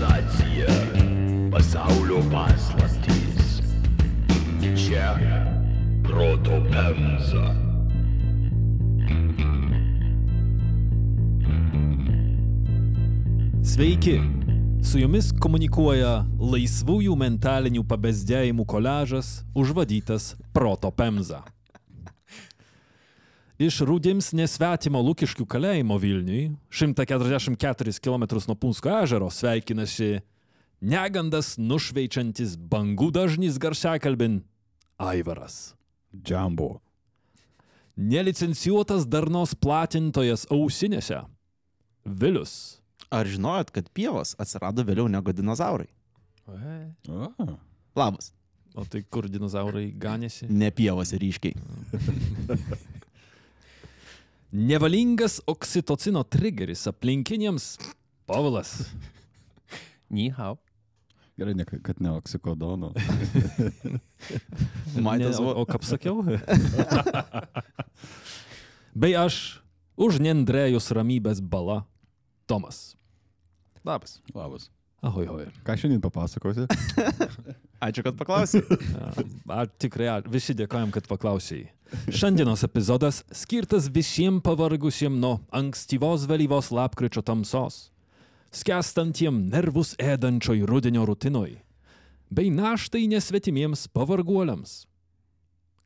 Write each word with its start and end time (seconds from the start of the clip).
Civilizacija, 0.00 0.66
pasaulio 1.50 2.22
paslaptys. 2.32 3.60
Čia 4.76 5.16
proto 6.02 6.64
pemza. 6.72 7.54
Sveiki! 13.62 14.20
Su 14.82 14.98
jumis 14.98 15.34
komunikuoja 15.36 16.24
laisvųjų 16.40 17.12
mentalinių 17.20 17.84
pabezdėjimų 17.84 18.64
koležas 18.64 19.42
užvadytas 19.52 20.32
Proto 20.56 20.88
Pemza. 20.90 21.44
Iš 23.60 23.82
Rūdims 23.84 24.30
nesvetimo 24.32 25.02
Lukiškių 25.04 25.44
kalėjimo 25.44 25.98
Vilniui, 26.00 26.46
144 26.72 27.92
km 28.00 28.22
nuo 28.48 28.54
Punsko 28.56 28.88
ežero, 29.02 29.26
sveikinasi 29.28 30.22
negandas 30.80 31.58
nušveičiantis 31.60 32.54
bangų 32.56 33.10
dažnys 33.12 33.58
garsiakalbin 33.60 34.38
Aivaras. 34.96 35.74
Džambo. 36.16 36.78
Nelicencijuotas 38.00 39.04
darnos 39.04 39.52
platintojas 39.52 40.46
ausinėse 40.48 41.20
Vilius. 42.08 42.54
Ar 43.12 43.28
žinojot, 43.28 43.74
kad 43.76 43.90
pievos 43.92 44.32
atsirado 44.40 44.86
vėliau 44.88 45.04
negu 45.12 45.34
dinozaurai? 45.36 45.90
O, 46.48 47.52
Labas. 47.92 48.32
O 48.72 48.86
tai 48.88 49.02
kur 49.04 49.28
dinozaurai 49.28 49.90
ganėsi? 49.92 50.48
Ne 50.48 50.72
pievose 50.72 51.20
ryškiai. 51.20 51.60
Nevalingas 54.52 55.40
oksitocino 55.46 56.22
trigeris 56.22 56.86
aplinkiniams 56.86 57.78
Povilas. 58.26 58.90
Nihau. 60.10 60.58
gerai, 61.38 61.54
ne, 61.54 61.64
kad 61.64 62.00
ne 62.00 62.10
oksikodono. 62.10 62.92
Maitas 65.04 65.38
Ne, 65.38 65.46
o, 65.46 65.62
o 65.62 65.66
kaip 65.66 65.86
sakiau? 65.86 66.18
Bei 69.00 69.14
aš 69.14 69.62
už 69.94 70.18
Nendrėjus 70.18 70.90
ramybės 70.98 71.38
bala 71.40 71.84
Tomas. 72.50 72.96
Labas. 73.86 74.18
Labas. 74.34 74.66
Ahoj, 75.00 75.30
ahoj. 75.30 75.46
Ką 75.64 75.78
šiandien 75.80 76.02
papasakosi? 76.04 76.66
Ačiū, 77.86 78.02
kad 78.04 78.18
paklausai. 78.18 78.60
Ar 79.48 79.70
tikrai, 79.80 80.10
ar, 80.18 80.26
visi 80.28 80.52
dėkojam, 80.58 80.90
kad 80.92 81.06
paklausėjai. 81.08 81.70
Šiandienos 82.10 82.62
epizodas 82.66 83.22
skirtas 83.34 83.88
visiems 83.90 84.42
pavargusiems 84.46 85.18
nuo 85.18 85.40
ankstyvos 85.54 86.26
vėlyvos 86.30 86.70
lapkričio 86.74 87.22
tamsos, 87.26 87.88
skęstantiem 88.54 89.42
nervus 89.50 89.96
ėdančioj 89.98 90.62
rudenio 90.70 91.02
rutinoj, 91.08 91.56
bei 92.30 92.52
naštai 92.54 93.08
nesvetimiems 93.10 93.88
pavarguoliams. 93.94 94.84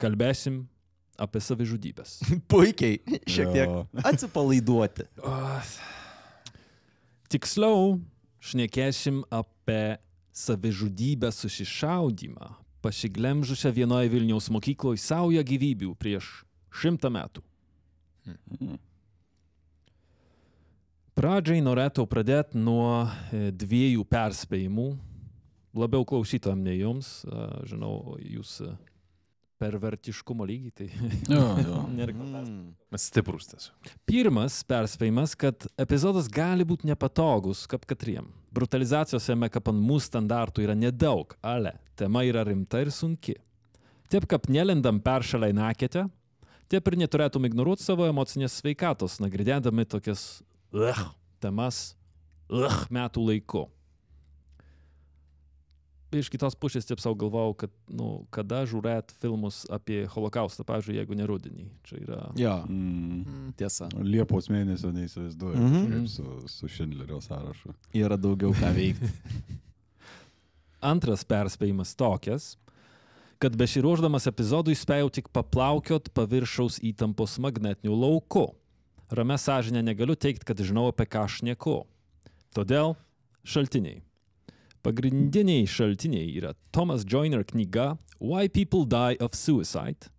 Kalbėsim 0.01 0.67
apie 1.17 1.41
savižudybės. 1.41 2.19
Puikiai. 2.53 2.99
Šiek 3.25 3.53
tiek 3.55 3.69
Jo. 3.71 3.85
atsipalaiduoti. 4.05 5.09
Tiksliau, 7.33 7.97
šnekėsim 8.45 9.23
apie 9.33 9.97
savižudybę 10.35 11.31
susišaudymą, 11.33 12.51
pasiglemžusią 12.85 13.73
vienoje 13.73 14.13
Vilniaus 14.13 14.51
mokykloje 14.53 15.01
saują 15.01 15.43
gyvybių 15.47 15.95
prieš 15.97 16.31
šimtą 16.75 17.11
metų. 17.15 17.45
Pradžiai 21.15 21.63
norėčiau 21.63 22.09
pradėti 22.11 22.59
nuo 22.59 23.05
e, 23.07 23.51
dviejų 23.55 24.03
perspėjimų. 24.11 24.89
Labiau 25.79 26.07
klausytojams 26.07 26.65
nei 26.67 26.81
jums. 26.81 27.11
Žinau, 27.71 28.17
jūs 28.19 28.61
pervertiškumo 29.61 30.47
lygiai. 30.49 30.73
Tai 30.75 30.89
Jo, 31.31 31.43
jo. 31.69 31.83
nėra 31.95 32.15
ko 32.17 32.25
Mm. 32.35 32.73
Mes 32.93 33.05
stiprus 33.09 33.47
tiesiog. 33.51 33.93
Pirmas 34.09 34.59
perspėjimas, 34.69 35.37
kad 35.39 35.67
epizodas 35.81 36.27
gali 36.33 36.67
būti 36.67 36.89
nepatogus 36.91 37.65
kaip 37.71 37.87
katriem. 37.89 38.27
Brutalizacijos 38.55 39.29
jame 39.31 39.49
kaip 39.53 39.71
ant 39.71 39.81
mūsų 39.81 40.11
standartų 40.11 40.65
yra 40.67 40.75
nedaug, 40.79 41.35
ale 41.43 41.77
tema 41.99 42.25
yra 42.27 42.45
rimta 42.47 42.83
ir 42.83 42.91
sunki. 42.95 43.37
Taip 44.13 44.27
kaip 44.31 44.49
nelendam 44.53 45.01
peršalai 45.03 45.53
nakėte, 45.57 46.05
taip 46.71 46.91
ir 46.91 46.99
neturėtum 47.01 47.47
ignoruoti 47.49 47.87
savo 47.87 48.07
emocinės 48.11 48.59
sveikatos, 48.61 49.17
nagrinėdami 49.23 49.87
tokias 49.91 50.43
uh, 50.75 51.07
temas 51.43 51.95
uh, 52.51 52.83
metų 52.95 53.25
laiku. 53.31 53.65
Iš 56.15 56.29
kitos 56.31 56.55
pusės 56.55 56.87
taip 56.87 57.01
savo 57.03 57.17
galvojau, 57.19 57.55
kad, 57.65 57.71
nu, 57.91 58.27
kada 58.31 58.61
žiūrėt 58.71 59.11
filmus 59.19 59.65
apie 59.75 60.05
holokaustą, 60.13 60.63
pavyzdžiui, 60.69 61.01
jeigu 61.01 61.17
ne 61.19 61.27
rudenį. 61.27 61.65
Čia 61.89 61.97
yra 62.05 62.19
Jo, 62.39 62.53
Mm. 62.71 63.53
tiesa. 63.59 63.89
Liepos 63.99 64.47
mėnesio 64.49 64.93
neįsivaizduoju 64.95 65.57
Mhm. 65.59 65.81
kažkaip 65.83 66.09
su, 66.09 66.49
su 66.49 66.69
Šindlerio 66.69 67.19
sąrašu. 67.21 67.75
Yra 67.95 68.17
daugiau 68.17 68.53
ką 68.55 68.71
veikti. 68.77 69.11
Antras 70.85 71.25
perspėjimas 71.25 71.95
tokias, 71.97 72.57
kad 73.41 73.57
besiruošdamas 73.57 74.29
epizodui 74.31 74.77
spėjau 74.77 75.11
tik 75.13 75.29
paplaukiot 75.35 76.11
paviršaus 76.17 76.79
įtampos 76.85 77.39
magnetiniu 77.43 77.97
lauku. 77.97 78.55
Ramia 79.11 79.37
sąžinė 79.41 79.83
negaliu 79.85 80.15
teikti, 80.17 80.45
kad 80.49 80.57
žinau 80.65 80.89
apie 80.93 81.07
ką 81.07 81.25
aš 81.27 81.43
nieku. 81.43 81.83
Todėl 82.55 82.95
šaltiniai. 83.45 84.03
Pagrindiniai 84.85 85.65
šaltiniai 85.67 86.29
yra 86.37 86.53
Thomas 86.71 87.05
Joyner 87.09 87.45
knyga 87.45 87.97
Why 88.21 88.49
People 88.49 88.85
Die 88.85 89.17
of 89.25 89.35
Suicide, 89.35 90.11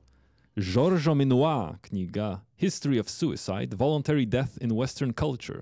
Žoržo 0.57 1.13
Minua 1.15 1.77
knyga 1.81 2.41
History 2.57 2.99
of 2.99 3.09
Suicide, 3.09 3.75
Voluntary 3.77 4.25
Death 4.25 4.57
in 4.61 4.71
Western 4.73 5.13
Culture, 5.13 5.61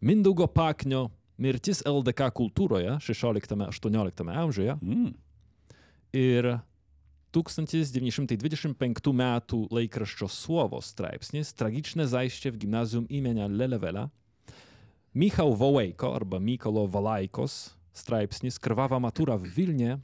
Mindaugo 0.00 0.46
Paknio 0.46 1.10
Mirtis 1.38 1.82
LDK 1.86 2.30
kultūroje 2.34 2.98
16-18 3.02 4.30
amžiuje 4.30 4.78
Mm. 4.82 5.14
ir 6.12 6.58
1925 7.32 9.12
metų 9.12 9.66
laikraščio 9.70 10.28
Suovo 10.28 10.80
straipsnis 10.80 11.54
Tragiczne 11.54 12.06
zajście 12.06 12.52
w 12.52 12.56
gimnazjum 12.58 13.08
imienia 13.08 13.46
Lelevela, 13.48 14.08
Michał 15.14 15.56
Wołejko 15.56 16.14
arba 16.14 16.38
Mykolo 16.40 16.86
Valaikos 16.88 17.77
straipsnis 17.98 18.58
Krwawa 18.58 19.00
matura 19.00 19.38
w 19.38 19.42
Wilnie 19.42 19.98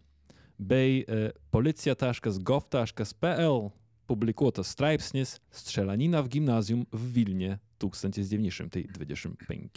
bei 0.58 1.04
e, 1.08 1.32
policja.gov.pl 1.50 3.70
publikuotas 4.06 4.66
straipsnis 4.66 5.40
Strzelanina 5.50 6.22
w 6.22 6.28
gimnazjum 6.28 6.86
w 6.92 7.12
Wilnie 7.12 7.58
1925. 7.78 9.70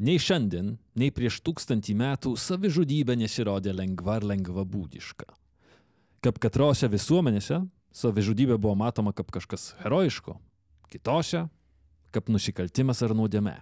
Nei 0.00 0.16
šiandien, 0.16 0.78
nei 0.96 1.10
prieš 1.12 1.42
tūkstantį 1.44 1.92
metų 2.00 2.30
savižudybė 2.40 3.18
nesirodė 3.20 3.74
lengva 3.76 4.14
ar 4.16 4.24
lengva 4.24 4.62
būdiška. 4.64 5.26
Kaip 6.24 6.38
katrose 6.40 6.88
visuomenėse, 6.88 7.58
savižudybė 7.92 8.56
buvo 8.56 8.78
matoma 8.80 9.12
kaip 9.12 9.28
kažkas 9.34 9.74
herojiško, 9.82 10.38
kitose 10.90 11.46
kaip 12.14 12.30
nusikaltimas 12.32 13.02
ar 13.06 13.14
nuodėme. 13.14 13.54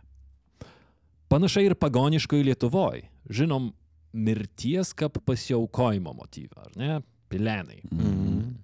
Panašiai 1.29 1.69
ir 1.69 1.77
pagoniškoje 1.77 2.47
Lietuvoje, 2.47 3.05
žinom, 3.29 3.69
mirties 4.17 4.95
kaip 4.97 5.19
pasiaukojimo 5.29 6.15
motyvą, 6.17 6.65
ar 6.65 6.79
ne? 6.81 7.01
Pilenai. 7.29 7.83
Mm. 7.93 8.55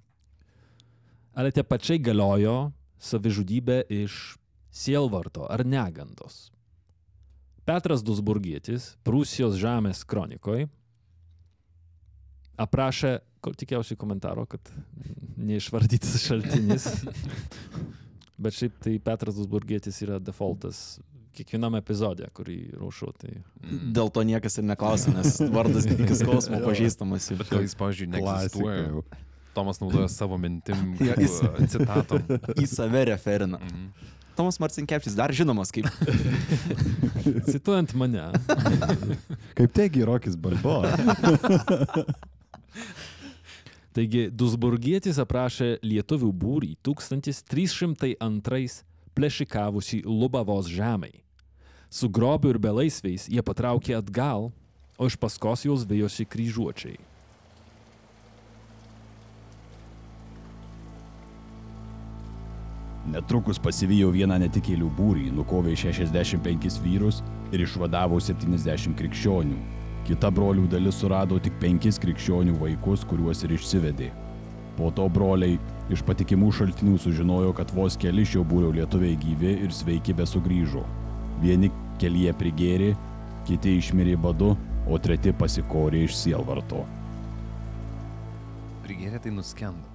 Ale 1.36 1.52
tie 1.52 1.64
pačiai 1.66 2.00
galiojo 2.00 2.72
savižudybė 3.04 3.82
iš 3.92 4.38
sielvarto 4.72 5.44
ar 5.50 5.66
negandos. 5.68 6.48
Petras 7.68 8.00
Dusburgietis 8.04 8.94
Prūsijos 9.04 9.58
žemės 9.60 10.02
kronikoje 10.08 10.70
aprašė, 12.60 13.18
kol 13.44 13.56
tikėjausi 13.58 13.96
komentaro, 14.00 14.46
kad 14.48 14.72
neišvardytas 15.36 16.16
šaltinis. 16.28 16.88
Bet 18.38 18.56
šiaip 18.56 18.78
tai 18.82 18.96
Petras 18.98 19.36
Dusburgietis 19.38 20.00
yra 20.02 20.16
defaultas 20.18 20.98
kiekvienam 21.34 21.74
epizodė, 21.78 22.28
kurį 22.34 22.56
rašau. 22.78 23.12
Tai... 23.18 23.30
Dėl 23.94 24.10
to 24.14 24.22
niekas 24.26 24.58
ir 24.60 24.66
neklausia, 24.68 25.14
nes 25.14 25.36
vardas 25.54 25.86
iki 25.90 26.14
skausmo 26.18 26.58
pažįstamas. 26.68 27.28
jau. 27.30 27.38
Bet 27.42 27.50
gal 27.50 27.62
jis, 27.66 27.74
pavyzdžiui, 27.78 28.10
neegzistuoja. 28.14 28.82
jau. 28.88 29.04
Tomas 29.54 29.78
naudoja 29.82 30.08
savo 30.10 30.34
mintim, 30.42 30.94
Jo, 31.08 31.14
jis- 31.18 31.40
uh, 31.46 31.58
citatom. 31.70 32.22
Į 32.62 32.66
save 32.70 33.04
referina. 33.12 33.58
Mhm. 33.62 33.88
Tomas 34.34 34.56
Marcinkevčius 34.58 35.14
dar 35.14 35.30
žinomas 35.30 35.70
kaip 35.70 35.86
Cituojant 37.46 37.92
mane, 37.94 38.24
Kaip 39.54 39.70
tegi 39.78 40.02
Rokis 40.02 40.34
Balbo. 40.34 40.80
Taigi 43.94 44.26
Dusburgietis 44.26 45.20
aprašė 45.22 45.76
lietuvių 45.86 46.32
būrį 46.34 46.72
1302 46.82 48.82
plėšikavusi 49.14 50.00
Lubavos 50.02 50.66
žemai. 50.66 51.12
Su 51.86 52.10
grobiu 52.10 52.50
ir 52.50 52.58
belaisviais 52.58 53.28
jie 53.30 53.42
patraukė 53.46 53.94
atgal, 54.00 54.50
o 54.98 55.06
iš 55.06 55.14
paskos 55.14 55.62
juos 55.68 55.86
vijosi 55.86 56.26
kryžiuočiai. 56.26 56.98
Netrukus 63.14 63.62
pasivijo 63.62 64.10
vieną 64.10 64.40
netikėlių 64.42 64.90
būrį, 64.98 65.30
nukovė 65.38 65.76
65 65.76 66.82
vyrus 66.82 67.22
ir 67.52 67.62
išvadavo 67.62 68.18
70 68.18 68.98
krikščionių. 68.98 69.73
Kita 70.04 70.28
brolių 70.36 70.66
dalis 70.68 70.98
surado 71.00 71.38
tik 71.40 71.54
penkis 71.62 71.96
krikščionių 72.02 72.58
vaikus, 72.60 73.06
kuriuos 73.08 73.40
ir 73.46 73.54
išsivedė. 73.56 74.10
Po 74.76 74.90
to 74.92 75.06
broliai 75.08 75.56
iš 75.94 76.02
patikimų 76.04 76.50
šaltinių 76.58 76.98
sužinojo, 77.00 77.54
kad 77.56 77.72
vos 77.72 77.96
keli 78.00 78.26
šio 78.28 78.42
būrio 78.44 78.74
lietuviai 78.76 79.16
gyvi 79.22 79.54
ir 79.64 79.72
sveiki 79.72 80.16
be 80.18 80.26
sugrįžo. 80.28 80.84
Vieni 81.40 81.72
kelyje 82.02 82.34
prigėrė, 82.36 82.90
kiti 83.48 83.78
išmirė 83.78 84.18
badu, 84.20 84.52
o 84.84 85.00
treti 85.00 85.32
pasikorė 85.32 86.04
iš 86.04 86.18
sielvarto. 86.20 86.84
Prigėrė 88.84 89.24
tai 89.24 89.32
nuskendo. 89.32 89.93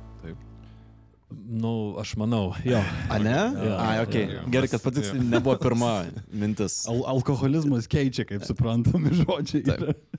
Nu, 1.29 1.95
aš 2.01 2.15
manau, 2.17 2.55
jo. 2.65 2.79
A 3.09 3.17
ne? 3.21 3.37
Jo. 3.65 3.73
A, 3.77 4.01
ok. 4.01 4.15
jo. 4.15 4.43
Gerai, 4.49 4.69
kad 4.71 4.81
patikslinti 4.81 5.29
nebuvo 5.29 5.55
pirma 5.61 5.91
mintis. 6.33 6.81
Al 6.89 7.03
alkoholizmas 7.13 7.89
keičia, 7.89 8.25
kaip 8.25 8.45
suprantami 8.47 9.13
žodžiai. 9.21 9.61
Taip. 9.67 10.17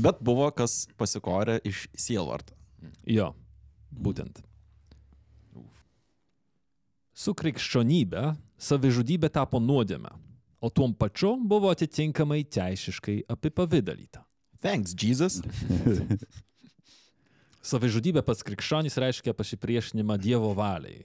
Bet 0.00 0.20
buvo 0.24 0.48
kas 0.56 0.86
pasikorė 0.96 1.58
iš 1.64 1.86
sielvarto. 1.96 2.56
Jo, 3.08 3.32
būtent. 3.92 4.40
Su 7.16 7.32
krikščionybė 7.36 8.34
savižudybė 8.60 9.30
tapo 9.32 9.60
nuodėme, 9.60 10.10
o 10.60 10.72
tuom 10.72 10.92
pačiu 10.96 11.34
buvo 11.40 11.72
atitinkamai 11.72 12.42
teisiškai 12.44 13.22
apipavydalyta. 13.32 14.24
Thanks, 14.60 14.96
Jesus. 14.96 15.40
Savižudybė 17.66 18.22
pats 18.22 18.44
krikščionis 18.46 18.98
reiškia 19.02 19.34
pasipriešinimą 19.34 20.18
Dievo 20.22 20.52
valiai. 20.54 21.02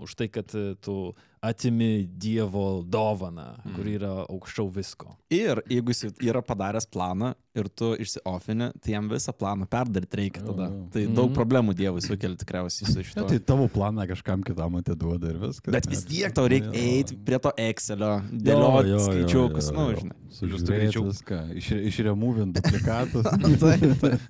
Už 0.00 0.16
tai, 0.18 0.26
kad 0.32 0.50
e, 0.58 0.74
tu 0.82 1.12
atimi 1.42 2.04
Dievo 2.20 2.82
dovaną, 2.84 3.54
mm. 3.64 3.74
kur 3.76 3.86
yra 3.88 4.10
aukščiau 4.28 4.68
visko. 4.74 5.14
Ir 5.32 5.62
jeigu 5.72 5.94
jis 5.94 6.10
yra 6.20 6.42
padaręs 6.44 6.84
planą 6.92 7.32
ir 7.56 7.66
tu 7.74 7.94
išsiofini, 7.98 8.68
tai 8.82 8.92
jam 8.92 9.08
visą 9.10 9.32
planą 9.34 9.66
perdaryti 9.66 10.18
reikia 10.20 10.42
tada. 10.44 10.68
Jo, 10.68 10.76
jo. 10.76 10.84
Tai 10.92 11.02
Mhm. 11.06 11.14
daug 11.16 11.32
problemų 11.34 11.74
Dievui 11.74 12.02
sukelia 12.04 12.36
tikriausiai 12.38 12.86
su 12.92 12.98
Ne, 13.00 13.04
šito. 13.08 13.24
tai 13.28 13.38
tavo 13.38 13.66
planą 13.72 14.04
kažkam 14.06 14.42
kitam 14.46 14.76
atiduoda 14.78 15.30
ir 15.32 15.38
viskas. 15.42 15.72
Bet 15.72 15.88
vis 15.90 16.04
tiek 16.04 16.34
tau 16.36 16.46
reikia 16.46 16.70
eiti 16.76 17.16
prie 17.16 17.38
to 17.38 17.50
Excelio, 17.56 18.20
dėlioti 18.30 19.00
skaičiukus, 19.08 19.72
nu, 19.74 19.88
žinai. 19.96 20.16
Plius 20.40 20.62
tu 20.62 20.72
greičiau- 20.72 21.08
viską, 21.08 21.38
iš, 21.58 21.70
išremuvint 21.90 22.54
duplikatus. 22.54 23.26
Taip, 23.60 23.98
taip. 23.98 24.20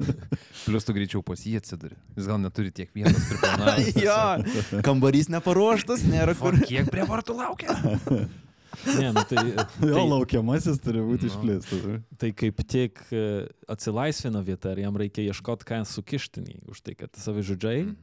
Plius 0.64 0.84
tu 0.88 0.94
greičiau 0.96 1.20
pas 1.22 1.42
jį 1.44 1.58
atsiduri. 1.60 1.98
Jis 2.16 2.26
gal 2.30 2.38
neturi 2.40 2.72
tiek 2.72 2.88
vietos 2.96 3.28
jo, 4.06 4.80
kambarys 4.86 5.28
neparuoštas, 5.28 6.06
nėra 6.08 6.32
kur. 6.38 6.56
Kur 6.56 6.66
kiek 6.66 6.88
prie 6.90 6.99
vartų 7.08 7.36
laukia? 7.40 7.76
Ne, 8.86 9.10
nu, 9.12 9.22
tai, 9.28 9.42
jo, 9.50 9.64
tai, 9.82 10.02
laukiamasis 10.08 10.78
turi 10.80 11.00
būti 11.04 11.26
Nu. 11.26 11.32
išplėstas. 11.32 11.80
tai 12.22 12.30
kaip 12.32 12.62
tik 12.70 13.00
e, 13.12 13.48
atsilaisvina 13.68 14.40
vieta 14.46 14.70
ir 14.72 14.84
jam 14.84 14.96
reikia 14.96 15.24
ieškoti, 15.26 15.66
ką 15.68 15.80
sukištinį. 15.90 16.60
Už 16.70 16.80
tai, 16.86 16.94
kad 16.94 17.10
savižudžiai 17.18 17.82
Mm. 17.90 17.96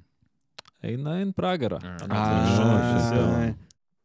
eina 0.84 1.16
į 1.24 1.32
pragarą. 1.34 1.80
Mm. 1.82 2.12
Tai 2.12 3.16
jo. 3.18 3.56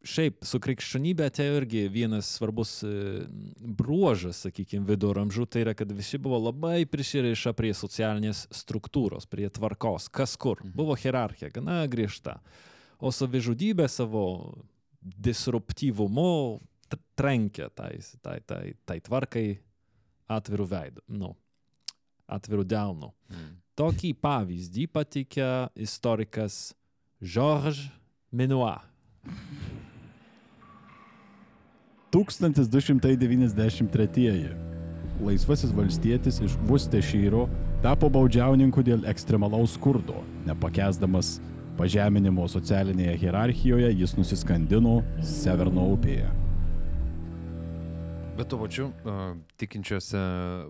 Šiaip 0.03 0.41
su 0.43 0.59
krikščionybė 0.59 1.29
atėjo 1.31 1.59
irgi 1.61 1.85
vienas 1.93 2.27
svarbus 2.39 2.81
e, 2.83 3.23
bruožas, 3.61 4.41
sakykime, 4.47 4.87
viduramžių, 4.89 5.47
tai 5.47 5.63
yra, 5.63 5.75
kad 5.79 5.93
visi 5.95 6.19
buvo 6.19 6.41
labai 6.49 6.87
prisiriša 6.91 7.53
prie 7.55 7.71
socialinės 7.75 8.49
struktūros, 8.51 9.29
prie 9.31 9.47
tvarkos, 9.51 10.09
kas 10.11 10.35
kur. 10.37 10.59
Buvo 10.75 10.97
hierarchija, 10.99 11.53
gana 11.55 11.85
griežta. 11.87 12.41
O 12.99 13.11
savižudybė 13.15 13.87
savo 13.91 14.25
disruptyvumu 15.03 16.61
tr- 16.89 17.03
trenkia 17.19 17.69
tai, 17.75 17.97
tai, 18.23 18.39
tai, 18.47 18.77
tai 18.87 19.01
tvarkai 19.03 19.47
atvirų 20.33 20.67
veidų, 20.71 21.03
nu, 21.19 21.35
atvirų 22.31 22.65
delnų. 22.69 23.11
Mm. 23.33 23.51
Tokį 23.79 24.13
pavyzdį 24.21 24.87
patikė 24.93 25.49
istorikas 25.81 26.75
Georges 27.23 27.89
Menoir. 28.33 28.81
1293. 32.13 34.57
Laisvasis 35.23 35.71
valstietis 35.73 36.41
iš 36.45 36.53
Vustešyro 36.69 37.49
tapo 37.83 38.11
baudžiauninku 38.13 38.83
dėl 38.85 39.07
ekstremalaus 39.09 39.73
skurdo. 39.79 40.21
Nepakesdamas 40.45 41.41
pažeminimo 41.79 42.45
socialinėje 42.49 43.17
hierarchijoje, 43.25 43.91
jis 43.97 44.17
nusiskandino 44.19 45.01
Severno 45.25 45.89
upėje. 45.95 46.29
Bet 48.33 48.49
tuo 48.49 48.63
pačiu, 48.63 48.87
tikinčiose 49.61 50.19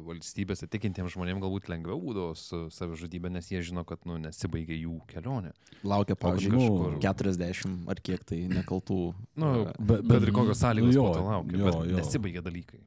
valstybėse, 0.02 0.66
tikintiems 0.70 1.14
žmonėms 1.14 1.40
galbūt 1.44 1.68
lengviau 1.70 2.00
būdavo 2.02 2.32
su 2.36 2.64
savižudybė, 2.74 3.30
nes 3.30 3.46
jie 3.52 3.60
žino, 3.62 3.84
kad 3.86 4.02
nu, 4.08 4.16
nesibaigia 4.18 4.74
jų 4.80 4.96
kelionė. 5.12 5.52
Laukia, 5.86 6.16
pavyzdžiui, 6.18 6.50
kažkur- 6.58 6.96
40 7.04 7.86
ar 7.94 8.00
kiek 8.02 8.24
tai 8.26 8.40
nekaltų. 8.50 8.98
Nu, 9.38 9.52
e, 9.62 9.72
Bet- 9.78 10.02
bet 10.10 10.22
ir 10.26 10.32
kokios 10.34 10.58
sąlygos 10.58 10.94
jo, 10.98 11.06
to 11.14 11.22
laukia. 11.22 11.56
jo, 11.58 11.64
bet 11.64 11.74
jo. 11.92 11.96
Nesibaigia 12.02 12.42
dalykai. 12.42 12.80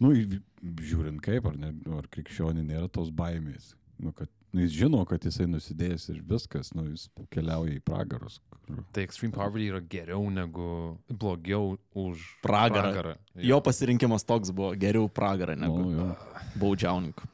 Nu, 0.00 0.14
žiūrint 0.16 1.20
kaip, 1.20 1.44
ar, 1.46 1.54
ne, 1.56 1.74
nu, 1.84 1.98
ar 1.98 2.08
krikščionį 2.08 2.64
nėra 2.72 2.88
tos 2.90 3.10
baimės. 3.10 3.74
Nu, 4.00 4.12
kad, 4.16 4.28
nu, 4.52 4.60
jis 4.64 4.72
žino, 4.76 5.00
kad 5.08 5.24
jisai 5.24 5.46
nusidėjęs 5.48 6.08
ir 6.12 6.22
viskas, 6.28 6.72
nu, 6.76 6.84
jis 6.92 7.06
keliauja 7.32 7.74
į 7.78 7.82
pragarus. 7.86 8.38
Kur... 8.52 8.82
Tai 8.94 9.04
extreme 9.06 9.32
poverty 9.34 9.68
yra 9.72 9.80
geriau 9.80 10.26
negu, 10.30 10.66
blogiau 11.10 11.76
už 11.98 12.22
Pragarą. 12.44 12.92
pragarą. 12.92 13.14
Jo 13.40 13.60
pasirinkimas 13.64 14.24
toks 14.28 14.52
buvo 14.54 14.74
geriau 14.78 15.08
pragarą 15.08 15.56
negu 15.58 15.80
Nu, 15.82 15.94
jo. 15.96 16.08
baudžiauninkų. 16.62 17.28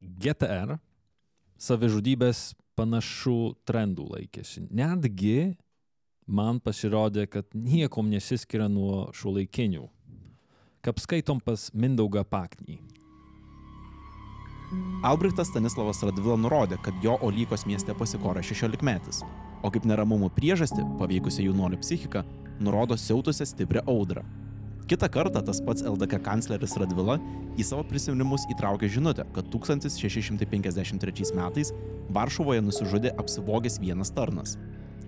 GTR 0.00 0.76
savižudybės 1.60 2.54
panašių 2.76 3.36
trendų 3.68 4.06
laikėsi. 4.14 4.66
Netgi 4.70 5.56
man 6.26 6.58
pasirodė, 6.60 7.26
kad 7.30 7.46
niekom 7.54 8.08
nesiskiria 8.12 8.68
nuo 8.72 9.06
šių 9.16 9.34
laikinių. 9.40 9.84
Kaip 10.84 11.00
skaitom 11.02 11.40
pas 11.42 11.68
Mindaugą 11.74 12.22
Paknį. 12.28 12.78
Albrechtas 15.06 15.50
Stanislavas 15.52 16.00
Radvila 16.02 16.38
nurodė, 16.40 16.78
kad 16.82 16.96
jo 17.04 17.18
Olykos 17.22 17.66
mieste 17.68 17.94
pasikorė 17.94 18.42
16 18.42 18.82
metais, 18.86 19.20
o 19.62 19.70
kaip 19.70 19.84
neramumų 19.86 20.32
priežastį, 20.34 20.86
paveikusią 20.98 21.44
jaunuolio 21.46 21.78
psichiką, 21.82 22.24
nurodo 22.60 22.96
siautusią 22.98 23.46
stiprią 23.46 23.84
audrą. 23.86 24.24
Kita 24.86 25.08
kartą 25.10 25.42
tas 25.42 25.60
pats 25.66 25.82
LDK 25.82 26.20
kancleris 26.22 26.76
Radvila 26.78 27.18
į 27.58 27.64
savo 27.66 27.82
prisiminimus 27.90 28.44
įtraukė 28.54 28.86
žinutę, 28.86 29.24
kad 29.34 29.48
1653 29.50 31.32
metais 31.34 31.72
Varšuvoje 32.14 32.62
nusižudė 32.62 33.10
apsivogęs 33.18 33.80
vienas 33.82 34.12
tarnas. 34.14 34.54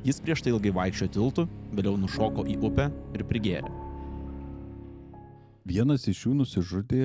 Jis 0.07 0.19
prieš 0.23 0.43
tai 0.43 0.55
ilgai 0.55 0.73
vaikščiojo 0.75 1.13
tiltu, 1.15 1.47
vėliau 1.75 1.95
nušoko 1.99 2.47
į 2.51 2.59
upę 2.67 2.89
ir 3.15 3.27
prigėrė. 3.31 3.71
Vienas 5.69 6.07
iš 6.11 6.25
jų 6.27 6.39
nusižudė 6.41 7.05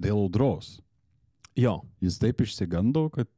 dėl 0.00 0.24
audros. 0.24 0.78
Jo, 1.60 1.74
Jis 2.00 2.16
taip 2.22 2.40
išsigando, 2.44 3.08
kad 3.12 3.28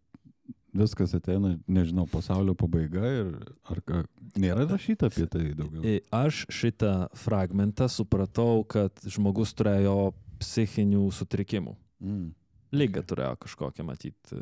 viskas 0.72 1.12
ateina, 1.16 1.56
nežinau, 1.68 2.06
pasaulio 2.08 2.54
pabaiga 2.56 3.02
ir 3.04 3.32
ar 3.68 3.80
ką, 3.84 4.02
nėra 4.40 4.64
rašyta 4.70 5.10
apie 5.10 5.26
tai 5.28 5.50
daugiau. 5.58 5.82
aš 6.14 6.44
šitą 6.52 6.92
fragmentą 7.18 7.88
supratau, 7.92 8.62
kad 8.64 9.02
žmogus 9.04 9.52
turėjo 9.58 10.12
psichinių 10.40 11.02
sutrikimų. 11.12 11.74
Mm. 12.02 12.30
Lyga 12.72 13.02
turėjo 13.04 13.34
kažkokią 13.44 13.84
matyti 13.84 14.38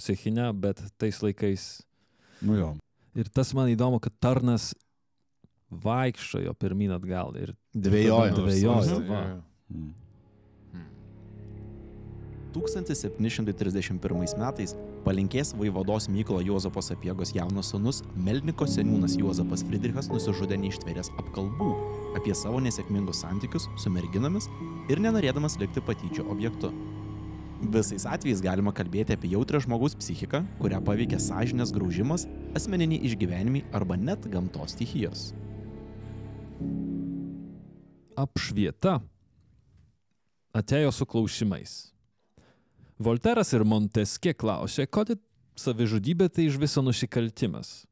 psichinę, 0.00 0.48
bet 0.58 0.82
tais 0.98 1.20
laikais 1.22 1.68
Nu 2.40 2.54
jo. 2.54 2.68
Ir 3.18 3.26
tas 3.34 3.50
man 3.54 3.66
įdomu, 3.72 3.98
kad 4.02 4.12
tarnas 4.22 4.72
vaikščiojo 5.70 6.52
pirmin 6.58 6.92
atgal 6.94 7.34
ir 7.36 7.54
Mhm. 8.98 9.08
va. 9.08 9.22
Mm. 9.74 9.94
1731 12.54 14.38
metais 14.40 14.74
palinkės 15.04 15.54
vaivados 15.58 16.08
Mykolo 16.12 16.42
Juozapo 16.44 16.82
Sapiegos 16.84 17.34
jaunas 17.36 17.72
sunus 17.72 18.02
Melniko 18.16 18.66
seniūnas 18.68 19.16
Juozapas 19.20 19.64
Friedrichas 19.68 20.10
nusižudė 20.12 20.58
neištvėręs 20.64 21.12
apkalbų 21.22 21.72
apie 22.18 22.34
savo 22.36 22.60
nesėkmingus 22.64 23.22
santykius 23.24 23.68
su 23.78 23.92
merginomis 23.92 24.48
ir 24.92 25.02
nenorėdamas 25.02 25.58
likti 25.60 25.84
patyčių 25.84 26.26
objektu. 26.32 26.72
Visais 27.58 28.04
atvejais 28.06 28.40
galima 28.42 28.70
kalbėti 28.70 29.16
apie 29.16 29.32
jautrę 29.32 29.58
žmogaus 29.64 29.96
psichiką, 29.98 30.44
kurią 30.60 30.78
paveikia 30.86 31.18
sąžinės 31.18 31.72
graužimas, 31.74 32.28
asmeniniai 32.54 33.02
išgyvenimai 33.08 33.64
arba 33.74 33.98
net 33.98 34.28
gamtos 34.30 34.76
stichijos. 34.76 35.32
Apšvieta 38.18 39.00
atėjo 40.54 40.94
su 40.94 41.06
klausimais. 41.06 41.97
Volteras 42.98 43.52
ir 43.54 43.62
Montesquieu 43.62 44.34
klausė, 44.34 44.88
kodėl 44.90 45.20
savižudybė 45.58 46.26
tai 46.34 46.48
iš 46.48 46.56
viso 46.58 46.82
nusikaltimas. 46.82 47.84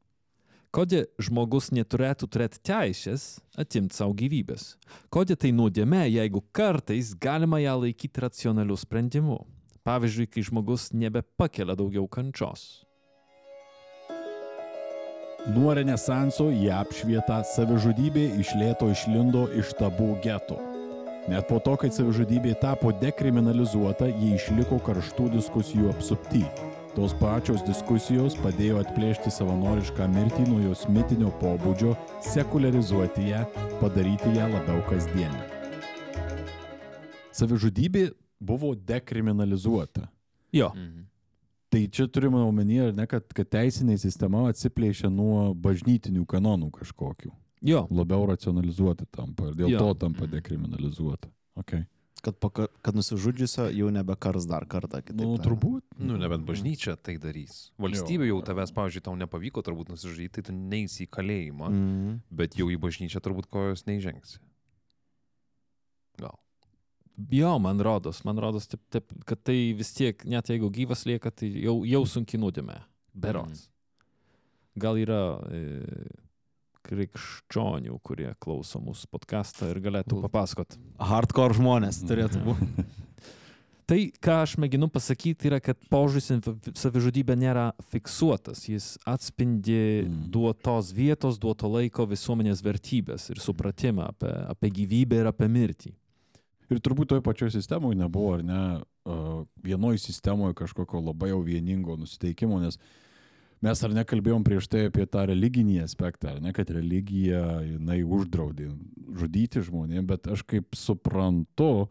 Kodėl 0.75 1.05
žmogus 1.23 1.69
neturėtų 1.71 2.27
turėti 2.27 2.59
teisės 2.67 3.37
atimti 3.55 3.95
savo 3.95 4.11
gyvybės. 4.19 4.73
Kodėl 5.07 5.39
tai 5.39 5.53
nuodėmė, 5.55 6.03
jeigu 6.11 6.43
kartais 6.51 7.13
galima 7.15 7.61
ją 7.63 7.77
laikyti 7.85 8.25
racionaliu 8.27 8.75
sprendimu. 8.75 9.39
Pavyzdžiui, 9.87 10.27
kai 10.27 10.43
žmogus 10.43 10.91
nebepakelia 10.91 11.79
daugiau 11.79 12.03
kančios. 12.11 12.83
Nuo 15.55 15.71
renesanso 15.71 16.51
į 16.51 16.67
apšvietą 16.83 17.45
savižudybė 17.55 18.33
iš 18.43 18.57
lėto 18.59 18.91
išlindo 18.91 19.47
iš 19.55 19.71
tabų 19.79 20.17
geto. 20.19 20.66
Net 21.27 21.43
po 21.49 21.57
to, 21.59 21.73
kai 21.75 21.89
savižudybė 21.91 22.53
tapo 22.61 22.93
dekriminalizuota, 22.95 24.07
ji 24.07 24.37
išliko 24.37 24.77
karštų 24.85 25.27
diskusijų 25.33 25.89
apsupty. 25.91 26.45
Tos 26.95 27.11
pačios 27.19 27.65
diskusijos 27.67 28.37
padėjo 28.39 28.79
atplėšti 28.79 29.33
savanorišką 29.35 30.07
mirtį 30.13 30.45
nuo 30.47 30.61
jos 30.63 30.85
mitinio 30.89 31.33
pobūdžio, 31.41 31.97
sekularizuoti 32.25 33.27
ją, 33.33 33.43
padaryti 33.81 34.31
ją 34.37 34.47
labiau 34.53 34.79
kasdienę. 34.87 35.43
Savižudybė 37.35 38.07
buvo 38.39 38.73
dekriminalizuota. 38.75 40.07
Jo, 40.55 40.71
Mhm. 40.75 41.03
Tai 41.69 41.87
čia 41.91 42.07
turime 42.07 42.37
omenyje, 42.37 42.87
ar 42.87 42.93
ne, 42.95 43.05
kad, 43.11 43.25
kad 43.35 43.49
teisinė 43.51 43.97
sistema 43.99 44.45
atsiplėšia 44.47 45.09
nuo 45.11 45.53
bažnytinių 45.53 46.23
kanonų 46.25 46.71
kažkokių. 46.71 47.31
Jo, 47.67 47.83
Labiau 47.91 48.25
racionalizuota 48.31 49.05
tampa 49.11 49.49
ir 49.51 49.59
dėl 49.59 49.69
Jo. 49.75 49.79
to 49.83 49.93
tampa 50.07 50.27
dekriminalizuota. 50.31 51.29
Okay. 51.59 51.83
Kad, 52.23 52.33
paka, 52.41 52.65
kad 52.81 52.95
nusižudžiusio 52.97 53.67
jau 53.77 53.91
nebekars 53.93 54.47
dar 54.49 54.65
kartą. 54.65 55.03
kitaip 55.05 55.21
Nu, 55.21 55.35
tariant. 55.37 55.45
turbūt. 55.45 55.83
Nu, 56.01 56.17
nebent 56.17 56.47
bažnyčia 56.47 56.95
tai 56.97 57.17
darys. 57.21 57.69
Valstybė 57.79 58.25
jau 58.31 58.39
tavęs, 58.41 58.73
pavyzdžiui, 58.73 59.03
tau 59.05 59.13
nepavyko 59.15 59.61
turbūt 59.63 59.91
nusižudyti, 59.93 60.31
tai 60.39 60.41
tu 60.49 60.51
neįsi 60.57 61.05
į 61.05 61.09
kalėjimą, 61.13 61.69
Mhm. 61.69 62.19
bet 62.31 62.55
jau 62.57 62.67
į 62.73 62.77
bažnyčią 62.81 63.21
turbūt 63.21 63.45
kojos 63.53 63.85
neįžengsi. 63.85 64.39
Gal. 66.17 66.33
jo, 67.31 67.59
man 67.59 67.79
rodos, 67.81 68.23
man 68.25 68.37
rodos, 68.37 68.67
taip, 68.67 68.81
taip, 68.89 69.13
kad 69.25 69.43
tai 69.43 69.73
vis 69.77 69.93
tiek, 69.93 70.25
net 70.25 70.45
jeigu 70.49 70.69
gyvas 70.73 71.05
lieka, 71.05 71.31
tai 71.31 71.49
jau, 71.63 71.83
jau 71.85 72.03
sunki 72.05 72.37
nuodėmė. 72.37 72.79
Berots. 73.17 73.69
Gal 74.77 74.95
yra 75.01 75.39
e, 75.49 76.05
krikščionių, 76.87 77.97
kurie 78.05 78.31
klauso 78.43 78.81
mūsų 78.83 79.11
podcastą 79.13 79.71
ir 79.73 79.81
galėtų 79.83 80.21
papasakot. 80.27 80.77
Hardcore 80.99 81.57
žmonės 81.57 82.01
turėtų 82.07 82.43
būti. 82.47 82.87
Tai, 83.87 83.97
ką 84.19 84.33
aš 84.43 84.57
mėginu 84.59 84.89
pasakyti, 84.91 85.47
yra, 85.47 85.61
kad 85.63 85.79
požiūris 85.87 86.25
į 86.35 86.73
savižudybę 86.75 87.37
nėra 87.39 87.69
fiksuotas. 87.93 88.65
Jis 88.67 88.87
atspindi 89.07 89.77
Mm. 90.03 90.25
duotos 90.33 90.89
vietos, 90.91 91.37
duoto 91.39 91.69
laiko 91.71 92.03
visuomenės 92.03 92.59
vertybės 92.65 93.29
ir 93.31 93.39
supratimą 93.39 94.09
apie, 94.11 94.33
apie 94.51 94.73
gyvybę 94.81 95.21
ir 95.21 95.29
apie 95.31 95.47
mirtį. 95.47 95.93
Ir 96.67 96.81
turbūt 96.83 97.13
toje 97.13 97.23
pačioje 97.23 97.53
sistemoje 97.55 97.95
nebuvo, 97.95 98.33
ar 98.35 98.43
ne, 98.43 98.61
uh, 99.07 99.45
vienoje 99.63 100.01
sistemoje 100.03 100.57
kažkokio 100.59 100.99
labai 100.99 101.29
jau 101.31 101.39
vieningo 101.45 101.95
nusiteikimo, 101.95 102.59
nes 102.59 102.75
mes 103.65 103.83
ar 103.83 103.93
nekalbėjom 103.95 104.43
prieš 104.45 104.69
tai 104.71 104.87
apie 104.89 105.05
tą 105.09 105.25
religinį 105.29 105.79
aspektą, 105.83 106.35
ar 106.35 106.41
ne, 106.43 106.53
kad 106.55 106.69
religija, 106.73 107.43
jinai 107.65 108.01
uždraudė 108.03 108.71
žudyti 109.17 109.63
žmonėm, 109.65 110.05
bet 110.09 110.29
aš 110.33 110.43
kaip 110.47 110.77
suprantu, 110.77 111.87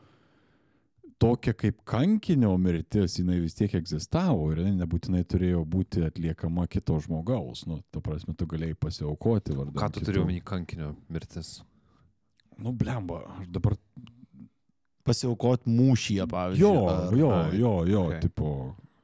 tokia 1.23 1.54
kaip 1.56 1.80
kankinio 1.88 2.52
mirtis, 2.61 3.18
jinai 3.20 3.38
vis 3.40 3.56
tiek 3.56 3.73
egzistavo 3.78 4.50
ir 4.52 4.62
jinai 4.62 4.82
nebūtinai 4.82 5.23
turėjo 5.28 5.62
būti 5.68 6.04
atliekama 6.06 6.66
kito 6.70 6.99
žmogaus. 7.04 7.64
Nu, 7.70 7.80
ta 7.94 8.02
prasme, 8.04 8.37
tu 8.37 8.49
galėjai 8.50 8.76
pasiaukoti 8.87 9.56
vardu. 9.56 9.80
Ką 9.80 9.90
tu 9.96 10.04
turi 10.04 10.20
omeny 10.23 10.44
kankinio 10.44 10.92
mirtis? 11.12 11.58
Nu, 12.56 12.73
blemba, 12.73 13.25
aš 13.40 13.50
dabar 13.52 13.76
Pasiaukot 15.06 15.68
mūšyje, 15.70 16.25
pavyzdžiui. 16.26 16.64
Jo, 16.64 16.88
ar- 16.90 17.14
jo, 17.14 17.30
jo, 17.54 17.73
jo, 17.87 18.00
okay. 18.11 18.20
tipo, 18.25 18.49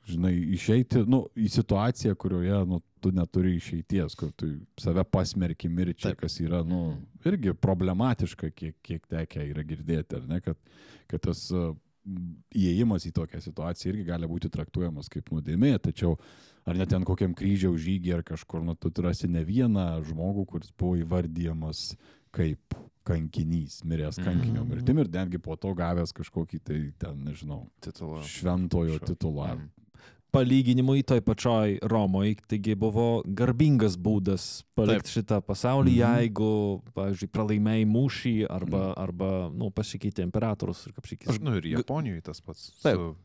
žinai, 0.09 0.33
išeiti, 0.57 1.05
nu, 1.07 1.25
į 1.39 1.49
situaciją, 1.51 2.17
kurioje, 2.19 2.57
nu, 2.67 2.81
tu 3.03 3.11
neturi 3.15 3.57
išeities, 3.59 4.15
kur 4.19 4.31
tu 4.39 4.49
save 4.79 5.05
pasmerki 5.05 5.69
mirčiai, 5.71 6.17
kas 6.19 6.37
yra, 6.43 6.63
nu, 6.67 6.97
irgi 7.27 7.53
problematiška, 7.55 8.51
kiek, 8.55 8.77
kiek 8.83 9.07
tekia 9.11 9.43
yra 9.47 9.63
girdėti, 9.67 10.17
ar 10.21 10.27
ne, 10.31 10.41
kad, 10.41 10.59
kad 11.11 11.21
tas 11.29 11.49
įėjimas 12.59 13.05
į 13.07 13.13
tokią 13.15 13.41
situaciją 13.45 13.93
irgi 13.93 14.07
gali 14.09 14.27
būti 14.31 14.51
traktuojamas 14.53 15.11
kaip 15.13 15.29
nuodėmė, 15.31 15.77
tačiau 15.83 16.17
ar 16.67 16.79
net 16.79 16.91
ten 16.91 17.05
kokiam 17.07 17.35
kryžiaus 17.39 17.79
žygiai 17.85 18.17
ar 18.19 18.25
kažkur, 18.27 18.63
nu, 18.67 18.75
tu 18.75 18.91
rasi 19.03 19.29
ne 19.31 19.43
vieną 19.47 19.85
žmogų, 20.09 20.47
kuris 20.51 20.73
buvo 20.79 20.97
įvardyjamas 21.03 21.93
kaip 22.35 22.75
kankinys, 23.07 23.81
miręs 23.87 24.19
kankinio 24.23 24.63
Mhm. 24.63 24.71
mirtim 24.71 24.99
ir 25.03 25.09
netgi 25.11 25.39
po 25.43 25.57
to 25.57 25.75
gavęs 25.75 26.13
kažkokį 26.15 26.61
tai 26.65 26.81
ten, 26.99 27.23
nežinau, 27.27 27.69
Titulo. 27.83 28.23
šventojo 28.23 28.99
Šo- 28.99 29.07
titulą. 29.13 29.55
Mhm. 29.57 29.71
Palyginimui 30.33 31.03
toj 31.05 31.21
pačioj 31.21 31.79
Romoje, 31.85 32.37
taigi 32.49 32.73
buvo 32.75 33.21
garbingas 33.27 33.99
būdas 34.01 34.62
palikti 34.75 35.12
šitą 35.19 35.43
pasaulį, 35.45 35.93
Mhm. 35.93 36.01
jeigu, 36.01 36.83
pavyzdžiui, 36.97 37.29
pralaimėjai 37.29 37.87
mūšį 37.87 38.33
arba, 38.49 38.95
arba 38.97 39.51
nu, 39.53 39.69
pasikeitė 39.71 40.25
imperatorius 40.25 40.87
ir 40.87 40.93
kaip 40.97 41.05
sakys. 41.11 41.41
Nu 41.41 41.57
ir 41.57 41.62
Japonijoje 41.77 42.23
tas 42.23 42.41
pats. 42.41 42.71
Taip. 42.83 42.97
su- 42.97 43.17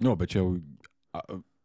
Nu, 0.00 0.16
bet 0.16 0.28
čia 0.30 0.40
jau 0.42 0.60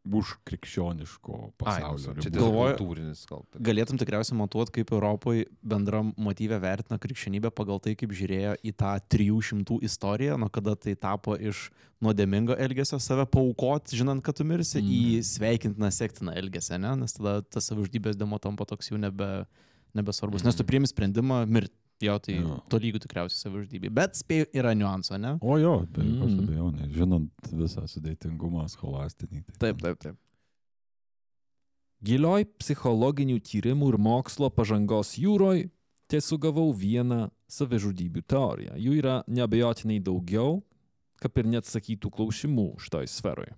už 0.02 0.34
krikščioniško 0.50 1.34
Ai, 1.38 1.52
pasaulio. 1.62 2.16
čia 2.18 2.30
ribų. 2.30 2.34
dėl 2.34 2.42
Galvoju- 2.42 2.78
kultūrinis 2.80 3.26
gal. 3.30 3.46
taip. 3.52 3.62
Galėtum 3.62 4.00
tikriausiai 4.02 4.38
matuoti, 4.38 4.72
kaip 4.72 4.92
Europoje 4.92 5.46
bendram 5.62 6.14
motyvė 6.18 6.60
vertina 6.60 6.98
krikščionybę 6.98 7.52
pagal 7.54 7.80
tai, 7.80 7.96
kaip 7.96 8.10
žiūrėjo 8.10 8.56
į 8.66 8.74
tą 8.74 8.98
300 9.08 9.80
istoriją, 9.82 10.38
nuo 10.38 10.50
kada 10.50 10.76
tai 10.76 10.96
tapo 10.96 11.38
iš 11.38 11.70
nuodėmingo 12.02 12.58
elgesio 12.58 12.98
save 13.00 13.28
paukot, 13.30 13.94
žinant, 13.94 14.24
kad 14.24 14.36
tu 14.36 14.44
mirsi, 14.44 14.82
mm. 14.82 14.90
į 14.90 15.22
sveikintiną 15.22 15.92
sektiną 15.94 16.34
elgesį, 16.34 16.80
ne? 16.82 16.96
nes 16.96 17.14
tada 17.14 17.42
tas 17.46 17.70
savižudybės 17.70 18.18
demo 18.18 18.40
tampa 18.42 18.66
toks 18.66 18.90
jau 18.90 18.98
nebe, 18.98 19.46
nebesvarbus, 19.94 20.42
mm. 20.42 20.50
nes 20.50 20.58
tu 20.58 20.66
priimi 20.66 20.90
sprendimą 20.90 21.46
mirti. 21.46 21.76
Jo, 22.02 22.16
tai 22.20 22.36
Jo. 22.40 22.56
to 22.70 22.80
lygų 22.82 23.00
tikriausiai 23.04 23.38
savižudybė. 23.46 23.90
Bet 23.94 24.16
spėju, 24.18 24.48
yra 24.58 24.74
niuanso, 24.74 25.18
ne? 25.22 25.36
O 25.42 25.58
jo, 25.62 25.86
be 25.92 26.02
jokios 26.02 26.32
Mm. 26.34 26.48
abejonės, 26.48 26.92
žinant 26.96 27.52
visą 27.54 27.84
sudėtingumą 27.88 28.68
scholastinį. 28.70 29.44
Tai 29.46 29.60
Taip, 29.60 29.82
taip, 29.82 30.00
taip. 30.00 30.16
Gilioj 32.04 32.46
psichologinių 32.58 33.38
tyrimų 33.46 33.92
ir 33.94 33.98
mokslo 34.02 34.50
pažangos 34.50 35.14
jūroj 35.22 35.68
tiesiog 36.10 36.42
gavau 36.48 36.72
vieną 36.74 37.30
savižudybių 37.48 38.24
teoriją. 38.26 38.74
Jų 38.82 38.96
yra 38.98 39.24
neabejotinai 39.28 40.00
daugiau, 40.02 40.64
kaip 41.22 41.38
ir 41.38 41.44
neatsakytų 41.54 42.10
klausimų 42.10 42.66
šitoj 42.82 43.06
sferoje. 43.08 43.54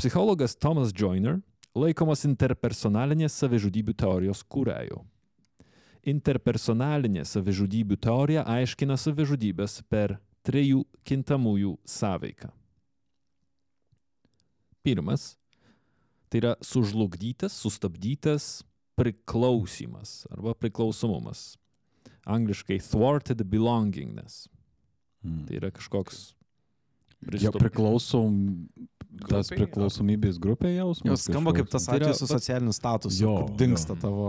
Psichologas 0.00 0.56
Thomas 0.56 0.90
Joyner 0.96 1.42
laikomas 1.76 2.24
interpersonalinės 2.24 3.36
savižudybių 3.36 3.94
teorijos 3.94 4.40
kūrėjų. 4.48 5.04
Interpersonalinė 6.10 7.22
savižudybių 7.24 7.96
teorija 8.04 8.42
aiškina 8.50 8.96
savižudybės 9.00 9.78
per 9.88 10.18
trijų 10.44 10.82
kintamųjų 11.08 11.76
sąveiką. 11.88 12.50
Pirmas 14.84 15.34
tai 16.28 16.40
yra 16.42 16.54
sužlugdytas, 16.66 17.54
sustabdytas 17.56 18.64
priklausymas 18.98 20.24
arba 20.34 20.52
priklausomumas. 20.58 21.54
Angliškai 22.26 22.78
thwarted 22.82 23.42
belongingness. 23.52 24.48
Mm. 25.24 25.44
Tai 25.48 25.60
yra 25.60 25.70
kažkoks 25.74 26.32
Ja, 27.24 27.30
pristup- 27.30 27.56
priklausom, 27.62 28.34
tas 29.30 29.48
priklausomybės 29.48 30.36
grupė 30.42 30.74
jausmas. 30.74 31.08
Jos 31.14 31.22
skamba 31.30 31.54
kaip 31.56 31.70
tas 31.72 31.86
atvejis 31.88 32.18
su 32.20 32.26
socialiniu 32.28 32.74
statusu, 32.76 33.22
Jo, 33.24 33.36
dinksta 33.56 33.94
jo. 33.96 34.00
tavo... 34.02 34.26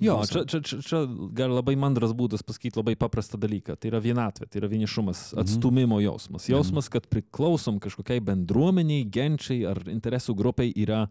Jo, 0.00 0.14
čia, 0.24 0.44
čia, 0.48 0.60
čia, 0.64 0.78
čia 0.80 0.98
gal 1.36 1.52
labai 1.52 1.74
mandras 1.76 2.14
būdas 2.16 2.40
pasakyti 2.42 2.78
labai 2.80 2.94
paprastą 2.96 3.36
dalyką. 3.40 3.76
Tai 3.76 3.90
yra 3.90 4.00
vienatvė, 4.00 4.48
tai 4.48 4.60
yra 4.62 4.68
vienišumas, 4.72 5.34
Mhm. 5.34 5.40
atstumimo 5.44 6.00
jausmas. 6.00 6.48
Jausmas, 6.48 6.88
kad 6.88 7.06
priklausom 7.06 7.78
kažkokiai 7.78 8.20
bendruomeniai, 8.24 9.04
genčiai 9.04 9.66
ar 9.68 9.76
interesų 9.84 10.34
grupiai 10.36 10.72
yra 10.74 11.08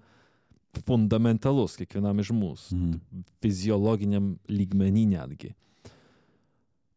fundamentalus 0.86 1.78
kiekvienam 1.78 2.20
iš 2.20 2.32
mūsų. 2.34 2.74
Mhm. 2.74 3.24
Fiziologiniam 3.42 4.38
lygmenį 4.50 5.06
netgi. 5.16 5.54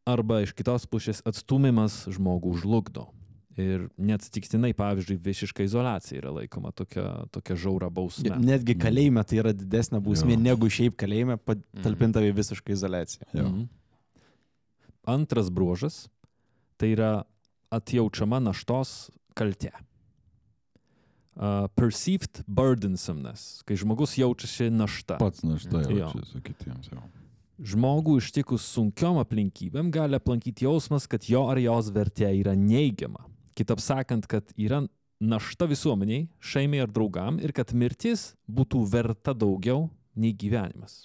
Arba 0.07 0.41
iš 0.43 0.53
kitos 0.53 0.87
pusės 0.87 1.23
atstumimas 1.23 2.07
žmogų 2.11 2.57
žlugdo. 2.63 3.09
Ir 3.61 3.89
neatsitiktinai, 4.01 4.71
pavyzdžiui, 4.73 5.19
visiška 5.21 5.65
izolacija 5.67 6.23
yra 6.23 6.31
laikoma 6.39 6.71
tokia, 6.73 7.27
tokia 7.35 7.57
žaura 7.61 7.91
bausmė. 7.93 8.39
Netgi 8.41 8.79
kalėjime 8.81 9.21
tai 9.29 9.43
yra 9.43 9.53
didesnė 9.53 10.01
bausmė 10.01 10.39
Jo. 10.39 10.41
negu 10.41 10.71
šiaip 10.73 10.97
kalėjime 10.97 11.37
patalpinta 11.37 12.23
į 12.25 12.33
visišką 12.39 12.73
izolaciją. 12.73 13.29
Jo. 13.37 13.45
Mhm. 13.51 13.67
Antras 15.13 15.51
bruožas- 15.53 16.07
tai 16.79 16.95
yra 16.95 17.25
atjaučiama 17.71 18.41
naštos 18.41 19.11
kaltė. 19.37 19.73
Uh, 21.33 21.67
perceived 21.75 22.43
burdensomeness, 22.47 23.63
kai 23.65 23.77
žmogus 23.77 24.19
jaučiasi 24.21 24.71
našta. 24.71 25.17
Pats 25.19 25.43
našta 25.43 25.81
Jo. 25.89 26.07
jaučiasi 26.07 26.43
kitiems 26.45 26.91
jau. 26.93 27.03
Žmogų 27.63 28.19
ištikus 28.21 28.65
sunkiom 28.69 29.21
aplinkybėm 29.23 29.91
gali 29.91 30.17
aplankyti 30.17 30.65
jausmas, 30.67 31.07
kad 31.09 31.25
jo 31.25 31.47
ar 31.49 31.57
jos 31.57 31.91
vertė 31.91 32.29
yra 32.41 32.53
neigiama. 32.57 33.25
Kitaip 33.59 33.81
sakant, 33.85 34.27
kad 34.31 34.53
yra 34.57 34.83
našta 35.23 35.67
visuomeniai, 35.71 36.27
šeimai 36.43 36.81
ar 36.83 36.91
draugam 36.91 37.39
ir 37.43 37.53
kad 37.55 37.73
mirtis 37.77 38.33
būtų 38.51 38.81
verta 38.91 39.35
daugiau 39.37 39.89
nei 40.19 40.33
gyvenimas. 40.35 41.03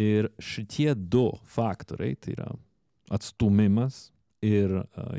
Ir 0.00 0.30
šitie 0.40 0.94
du 0.96 1.26
faktoriai, 1.44 2.16
tai 2.16 2.32
yra 2.32 2.48
atstumimas 3.12 4.06
ir 4.40 4.72
uh, 4.80 5.18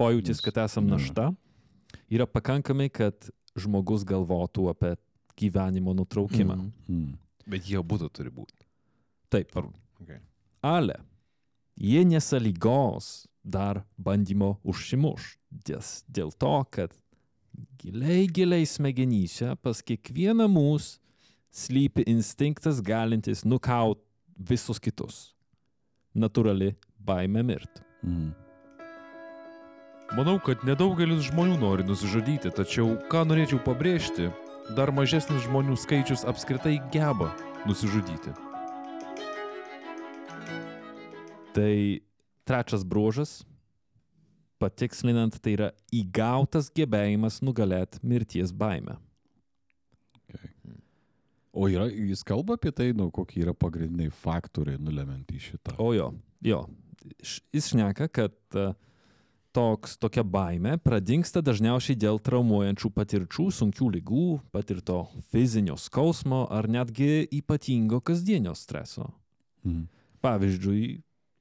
pojūtis, 0.00 0.40
kad 0.40 0.62
esam 0.64 0.88
našta, 0.88 1.28
yra 2.08 2.24
pakankamai, 2.26 2.88
kad 2.88 3.28
žmogus 3.60 4.06
galvotų 4.08 4.70
apie 4.72 4.94
gyvenimo 5.36 5.92
nutraukimą. 5.98 6.56
Mm. 6.88 7.12
Bet 7.50 7.68
jie 7.68 7.82
būtų 7.84 8.08
turi 8.16 8.32
būti. 8.32 8.64
Taip. 9.30 9.52
Ar- 9.60 9.72
Okay. 10.04 10.18
Ale 10.60 10.98
jie 11.80 12.02
nesaligos 12.04 13.28
dar 13.44 13.84
bandymo 14.00 14.56
užsimuš. 14.64 15.36
Dėl 15.52 16.32
to, 16.32 16.54
kad 16.72 16.96
giliai, 17.78 18.26
giliai 18.26 18.66
smegenyse 18.66 19.54
pas 19.62 19.82
kiekvieną 19.84 20.48
mūsų 20.50 21.00
slypi 21.54 22.02
instinktas 22.10 22.80
galintis 22.82 23.44
nukaut 23.46 24.00
visus 24.34 24.80
kitus. 24.82 25.34
Natūrali 26.14 26.72
baime 26.98 27.44
mirti. 27.46 27.84
Mm. 28.02 28.32
Manau, 30.14 30.36
kad 30.42 30.62
nedaugelis 30.66 31.28
žmonių 31.30 31.56
nori 31.58 31.86
nusižudyti, 31.86 32.50
tačiau 32.54 32.96
ką 33.10 33.24
norėčiau 33.26 33.60
pabrėžti, 33.64 34.28
dar 34.76 34.92
mažesnis 34.94 35.46
žmonių 35.46 35.76
skaičius 35.80 36.26
apskritai 36.28 36.76
geba 36.94 37.30
nusižudyti. 37.68 38.34
Tai 41.54 41.74
trečias 42.48 42.84
bruožas, 42.84 43.42
patikslinant, 44.62 45.40
tai 45.42 45.56
yra 45.56 45.72
įgautas 45.92 46.70
gebėjimas 46.74 47.40
nugalėti 47.44 48.00
mirties 48.06 48.54
baimę. 48.54 48.98
O 51.54 51.68
yra, 51.70 51.86
jis 51.86 52.24
kalba 52.26 52.56
apie 52.58 52.72
tai, 52.74 52.88
nu, 52.96 53.10
kokie 53.14 53.44
yra 53.44 53.54
pagrindiniai 53.54 54.10
faktoriai 54.10 54.80
nulemiantys 54.82 55.52
šitą. 55.52 55.76
O 55.78 55.92
jo, 55.94 56.08
jo. 56.42 56.64
Jis 57.54 57.68
šneka, 57.70 58.08
kad 58.10 58.34
e, 58.58 58.72
toks, 59.54 59.94
tokia 60.02 60.24
baime 60.26 60.74
pradingsta 60.82 61.44
dažniausiai 61.44 61.94
dėl 62.00 62.18
traumuojančių 62.26 62.90
patirčių, 62.96 63.46
sunkių 63.54 63.90
lygų, 63.98 64.26
patirto 64.54 65.04
fizinio 65.30 65.76
skausmo 65.78 66.42
ar 66.50 66.66
netgi 66.66 67.28
ypatingo 67.38 68.00
kasdienio 68.02 68.56
streso. 68.58 69.12
Mm. 69.62 69.86
Pavyzdžiui, 70.24 70.88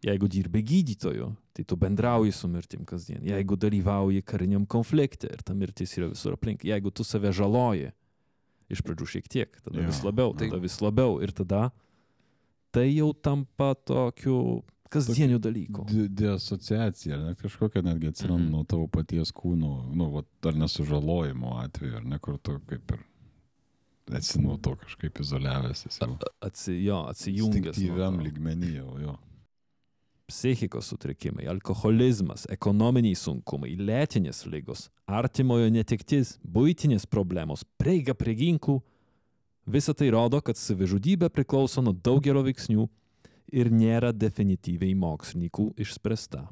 jeigu 0.04 0.28
dirbi 0.28 0.62
gydytoju, 0.64 1.30
tai 1.54 1.64
tu 1.64 1.76
bendrauji 1.80 2.32
su 2.36 2.48
mirtim 2.48 2.86
kasdien. 2.86 3.22
Jeigu 3.24 3.56
dalyvauji 3.58 4.22
kariniam 4.22 4.66
konflikte 4.66 5.30
ir 5.32 5.42
ta 5.44 5.54
mirtis 5.54 5.96
yra 5.98 6.10
visur 6.12 6.34
aplink. 6.34 6.64
Jeigu 6.64 6.92
tu 6.92 7.04
save 7.04 7.32
žaloji, 7.32 7.92
iš 8.70 8.82
pradžių 8.82 9.06
šiek 9.16 9.28
tiek, 9.30 9.62
tada 9.64 9.80
Jo, 9.80 9.88
vis 9.88 10.02
labiau, 10.04 10.34
tai- 10.36 10.50
tada 10.50 10.60
vis 10.62 10.80
labiau 10.82 11.22
ir 11.24 11.32
tada 11.32 11.72
tai 12.72 12.88
jau 12.96 13.14
tampa 13.14 13.76
tokiu 13.76 14.64
kasdieniu 14.90 15.40
dalyku. 15.40 15.86
Deasociacija, 16.10 17.18
ne 17.18 17.34
kažkokia 17.36 17.82
netgi 17.82 18.08
atsiranda 18.12 18.44
Mhm. 18.44 18.52
nuo 18.52 18.64
tavo 18.64 18.88
paties 18.88 19.32
kūno, 19.32 19.94
nu, 19.96 20.10
vat, 20.12 20.26
ar 20.46 20.54
nesužalojimo 20.54 21.58
atveju, 21.64 21.96
ar 21.96 22.04
ne, 22.06 22.20
kur 22.20 22.38
tu 22.38 22.60
kaip 22.68 22.92
ir 22.92 23.00
esi 24.18 24.42
nuo 24.42 24.58
to 24.58 24.76
kažkaip 24.76 25.20
izoliavęsis. 25.20 25.98
jau. 26.02 26.18
Atsi, 26.42 26.84
jo, 26.84 27.06
atsijungęs. 27.10 27.76
to. 27.76 28.24
lygmenį 28.30 28.74
jau, 28.76 29.00
jo. 29.02 29.18
Psichikos 30.34 30.88
sutrikimai, 30.90 31.46
alkoholizmas, 31.52 32.48
ekonominiai 32.52 33.16
sunkumai, 33.18 33.76
lėtinės 33.78 34.44
lygos, 34.50 34.88
artimojo 35.06 35.70
netektis, 35.72 36.38
būtinės 36.42 37.06
problemos, 37.10 37.62
prieiga 37.78 38.16
prie 38.18 38.34
ginklų- 38.40 38.80
visa 39.76 39.94
tai 39.94 40.10
rodo, 40.10 40.42
kad 40.42 40.58
savižudybė 40.58 41.30
priklauso 41.30 41.84
nuo 41.84 41.94
daugelio 41.94 42.44
veiksnių 42.44 42.90
ir 43.54 43.70
nėra 43.70 44.12
definityviai 44.12 44.96
mokslininkų 44.96 45.68
išspręsta. 45.78 46.48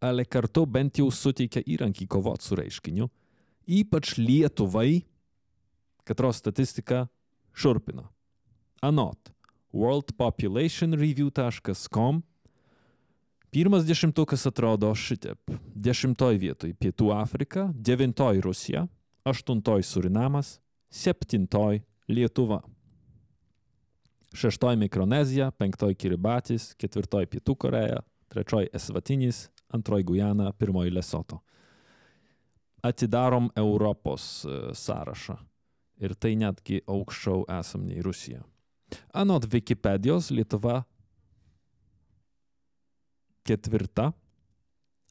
Ale 0.00 0.24
kartu 0.24 0.66
bent 0.66 0.96
jau 0.96 1.10
suteikia 1.10 1.62
įrankį 1.62 2.08
kovoti 2.08 2.44
su 2.44 2.56
reiškiniu, 2.56 3.10
ypač 3.68 4.16
Lietuvai, 4.18 5.04
katros 6.04 6.36
statistika 6.36 7.08
šurpina. 7.52 8.08
Anot 8.82 9.33
worldpopulationreview.com 9.74 12.22
pirmas 13.50 13.86
dešimtukas 13.86 14.46
atrodo 14.46 14.94
šitaip. 14.94 15.50
Dešimtoj 15.74 16.38
vietoj 16.38 16.74
Pietų 16.78 17.12
Afrika, 17.14 17.72
devintoj 17.74 18.40
Rusija, 18.42 18.86
aštuntoj 19.26 19.82
Surinamas, 19.82 20.60
septintoj 20.90 21.82
Lietuva. 22.08 22.62
Šeštoj 24.34 24.76
Mikronezija, 24.76 25.50
penktoj 25.50 25.94
Kiribatis, 25.94 26.74
ketvirtoj 26.78 27.26
Pietų 27.30 27.56
Koreja, 27.58 28.02
trečioji 28.30 28.68
Esvatinis, 28.74 29.50
antroji 29.74 30.04
Gujana, 30.06 30.52
pirmoji 30.52 30.90
Lesoto. 30.94 31.40
Atidarom 32.82 33.50
Europos 33.56 34.44
e, 34.44 34.74
sąrašą. 34.74 35.36
Ir 36.02 36.14
tai 36.18 36.34
netgi 36.36 36.82
aukščiau 36.90 37.44
esam 37.58 37.86
nei 37.86 38.02
Rusija. 38.02 38.42
Anot 39.12 39.46
Wikipedijos 39.52 40.30
Lietuva 40.30 40.82
ketvirta. 43.44 44.12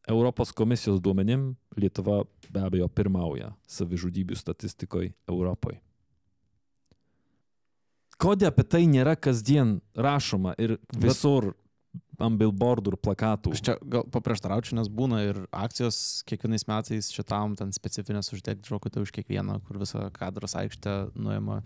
Europos 0.07 0.51
komisijos 0.51 0.99
duomenim 1.01 1.55
Lietuva 1.79 2.23
be 2.51 2.59
abejo 2.59 2.89
pirmauja 2.91 3.53
savižudybių 3.71 4.35
statistikoje 4.35 5.13
Europoje. 5.31 5.79
Kodėl 8.19 8.51
apie 8.51 8.65
tai 8.67 8.83
nėra 8.87 9.15
kasdien 9.19 9.77
rašoma 9.95 10.53
ir 10.61 10.75
visur 10.95 11.53
ant 12.21 12.37
billboardų 12.39 12.93
ir 12.93 12.99
plakatų? 13.03 13.53
Aš 13.55 13.63
čia 13.65 13.77
gal 13.95 14.05
paprieštaraučiau, 14.13 14.77
nes 14.77 14.91
būna 14.91 15.23
ir 15.25 15.39
akcijos 15.51 15.97
kiekvienais 16.29 16.67
metais 16.69 17.09
šitam 17.15 17.57
ten 17.59 17.73
specifinės 17.75 18.31
uždegti 18.35 18.69
žokutę 18.69 19.03
už 19.03 19.11
kiekvieną, 19.15 19.59
kur 19.65 19.81
visą 19.81 20.05
kadros 20.15 20.55
aikštę 20.59 21.15
nuima. 21.15 21.61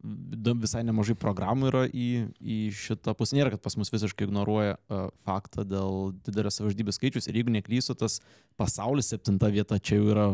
Visai 0.00 0.80
nemažai 0.86 1.14
programų 1.20 1.68
yra 1.68 1.82
į, 1.92 2.06
į 2.40 2.58
šitą 2.72 3.12
pusę. 3.18 3.36
Nėra, 3.36 3.50
kad 3.52 3.60
pas 3.60 3.76
mus 3.76 3.90
visiškai 3.92 4.24
ignoruoja 4.28 4.78
uh, 4.88 5.10
faktą 5.28 5.66
dėl 5.68 6.14
didelės 6.24 6.56
savižudybės 6.60 6.96
skaičius. 6.96 7.28
Ir 7.28 7.36
jeigu 7.42 7.52
neklysiu, 7.52 7.92
tas 8.00 8.20
pasaulis 8.56 9.10
septinta 9.12 9.50
vieta 9.52 9.76
čia 9.78 9.98
jau 10.00 10.08
yra 10.14 10.26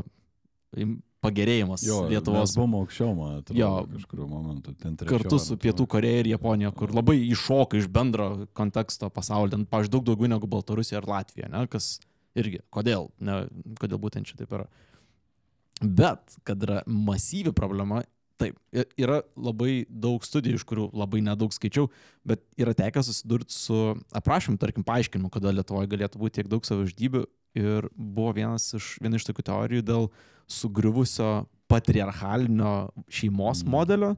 im- 0.78 1.00
pagerėjimas 1.26 1.82
Jo, 1.82 2.04
Lietuvos. 2.06 2.52
Mes 2.52 2.54
buvom 2.54 2.74
aukščiau, 2.78 3.10
man 3.18 3.38
atrodo, 3.40 3.58
Jo. 3.58 3.70
kažkuriuo 3.96 4.26
momentu. 4.30 4.74
Kartu 5.08 5.38
su 5.42 5.56
Pietų. 5.58 5.86
Koreja 5.90 6.20
ir 6.22 6.28
Japonija, 6.36 6.70
kur 6.76 6.92
labai 6.94 7.16
iššoka 7.32 7.80
iš 7.80 7.88
bendro 7.90 8.46
konteksto 8.54 9.08
pasaulio, 9.10 9.50
ten, 9.56 9.64
pavyzdžiui, 9.66 9.96
daug 9.96 10.04
daugiau 10.12 10.30
negu 10.30 10.46
Baltarusija 10.46 11.00
ar 11.02 11.08
Latvija, 11.10 11.48
ne, 11.50 11.64
kas 11.66 11.96
irgi, 12.38 12.60
kodėl, 12.70 13.08
ne, 13.18 13.48
kodėl 13.80 13.98
būtent 13.98 14.30
šitaip 14.30 14.52
yra. 14.54 14.68
Bet, 15.82 16.38
kad 16.46 16.62
yra 16.62 16.82
masyvi 16.86 17.50
problema, 17.56 18.04
taip, 18.40 18.58
yra 19.00 19.22
labai 19.36 19.86
daug 19.88 20.24
studijų, 20.24 20.60
iš 20.60 20.66
kurių 20.68 20.90
labai 20.96 21.22
nedaug 21.24 21.54
skaičiau, 21.54 21.88
bet 22.26 22.42
yra 22.60 22.74
tekę 22.76 23.02
susidurti 23.06 23.56
su 23.56 23.80
aprašymu, 24.16 24.60
tarkim, 24.60 24.84
paaiškinimu, 24.86 25.32
kodėl 25.32 25.56
Lietuvoje 25.56 25.90
galėtų 25.92 26.20
būti 26.20 26.40
tiek 26.40 26.52
daug 26.52 26.66
savižudybių. 26.68 27.26
Ir 27.56 27.86
buvo 27.96 28.34
vienas 28.36 28.68
iš, 28.76 28.96
viena 29.00 29.16
iš 29.16 29.24
tokių 29.24 29.46
teorijų 29.48 29.84
dėl 29.88 30.10
sugriuvusio 30.52 31.46
patriarchalinio 31.72 32.90
šeimos 33.08 33.64
Mm. 33.64 33.70
modelio, 33.70 34.16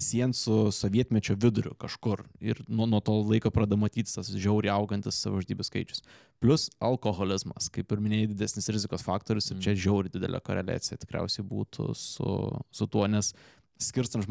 siejant 0.00 0.34
su 0.36 0.72
sovietmečio 0.72 1.36
viduriu 1.36 1.74
kažkur. 1.74 2.24
Ir 2.40 2.62
nuo, 2.68 2.86
nuo 2.86 3.00
to 3.00 3.12
laiko 3.20 3.50
pradeda 3.50 3.76
matytis 3.76 4.16
tas 4.16 4.30
žiauriai 4.32 4.72
augantis 4.72 5.20
savižudybių 5.22 5.66
skaičius. 5.66 6.02
Plus 6.40 6.70
alkoholizmas, 6.80 7.68
kaip 7.68 7.92
ir 7.92 8.00
minėjai, 8.00 8.30
didesnis 8.32 8.68
rizikos 8.72 9.04
faktorius 9.04 9.50
ir 9.52 9.60
čia 9.60 9.76
žiauriai 9.76 10.12
didelė 10.14 10.40
koreliacija 10.40 10.96
tikriausiai 10.98 11.44
būtų 11.44 11.94
su, 11.94 12.30
su 12.72 12.86
tuo, 12.86 13.06
nes 13.06 13.34
skirstant, 13.80 14.26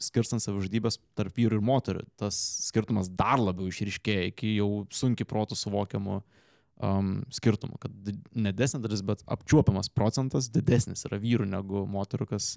skirstant 0.00 0.44
savižudybės 0.44 0.98
tarp 1.18 1.36
vyrų 1.36 1.58
ir 1.58 1.64
moterų, 1.64 2.04
tas 2.20 2.36
skirtumas 2.68 3.10
dar 3.10 3.40
labiau 3.40 3.70
išryškėja 3.70 4.28
iki 4.30 4.54
jau 4.58 4.68
sunkiai 4.94 5.28
protų 5.28 5.58
suvokiamų 5.58 6.18
um, 6.20 7.14
skirtumų, 7.32 7.80
kad 7.82 8.12
nedesnė 8.36 8.82
dalis, 8.84 9.02
bet 9.06 9.24
apčiuopiamas 9.30 9.90
procentas 9.92 10.50
didesnis 10.52 11.06
yra 11.08 11.20
vyrų 11.22 11.48
negu 11.50 11.86
moterų, 11.90 12.28
kas 12.34 12.52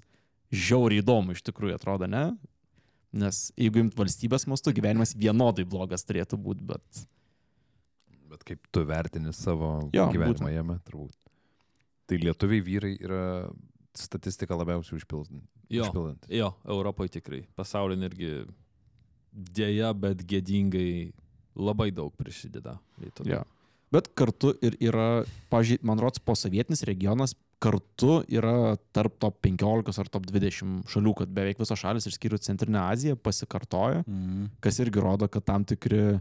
žiauriai 0.54 1.02
įdomu 1.02 1.34
iš 1.34 1.42
tikrųjų 1.48 1.78
atrodo, 1.78 2.08
ne? 2.10 2.28
Nes 3.14 3.48
jeigu 3.54 3.78
imt 3.84 3.94
valstybės 3.98 4.48
mastu, 4.50 4.72
gyvenimas 4.74 5.14
vienodai 5.14 5.64
blogas 5.68 6.02
turėtų 6.06 6.38
būti, 6.40 6.64
bet 6.74 7.04
Bet 8.34 8.42
kaip 8.42 8.64
tu 8.74 8.82
vertini 8.82 9.30
savo 9.30 9.68
Jo, 9.94 10.08
gyvenimą 10.10 10.32
būtent. 10.32 10.50
jame, 10.50 10.74
turbūt. 10.88 11.12
Tai 12.10 12.16
lietuviai 12.18 12.64
vyrai 12.66 12.96
yra 12.98 13.20
statistika 13.98 14.56
labiausiai 14.58 14.98
užpildant. 15.00 15.42
Jo, 15.70 15.86
užpildant. 15.88 16.26
jo, 16.28 16.52
Europoje 16.68 17.08
tikrai. 17.20 17.44
Pasaulyje 17.56 18.08
irgi 18.10 18.30
dėja, 19.34 19.92
bet 19.98 20.22
gėdingai 20.28 21.12
labai 21.56 21.90
daug 21.94 22.12
prisideda. 22.18 22.76
Lietuva. 23.02 23.30
Jo. 23.30 23.42
Bet 23.94 24.08
kartu 24.18 24.52
ir 24.64 24.74
yra, 24.82 25.24
pažiūrėjau, 25.52 25.86
man 25.86 26.00
rodos, 26.02 26.18
posovietinis 26.26 26.82
regionas 26.88 27.36
kartu 27.62 28.24
yra 28.28 28.74
tarp 28.92 29.14
top 29.22 29.38
15 29.46 30.00
ar 30.02 30.08
top 30.12 30.26
20 30.28 30.82
šalių, 30.90 31.12
kad 31.20 31.30
beveik 31.32 31.60
visos 31.62 31.78
šalis, 31.78 32.08
išskyrus 32.10 32.42
Centrinę 32.44 32.82
Aziją, 32.90 33.16
pasikartoja, 33.16 34.02
Mm. 34.06 34.50
kas 34.60 34.78
irgi 34.82 35.00
rodo, 35.00 35.28
kad 35.30 35.44
tam 35.44 35.64
tikri 35.64 36.20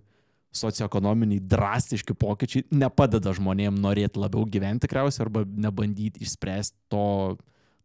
socioekonominiai 0.54 1.42
drastiški 1.42 2.14
pokyčiai 2.14 2.64
nepadeda 2.72 3.34
žmonėms 3.34 3.82
norėti 3.82 4.22
labiau 4.22 4.46
gyventi 4.46 4.86
tikriausiai 4.86 5.26
arba 5.26 5.42
nebandyti 5.46 6.22
išspręsti 6.22 6.78
to 6.94 7.38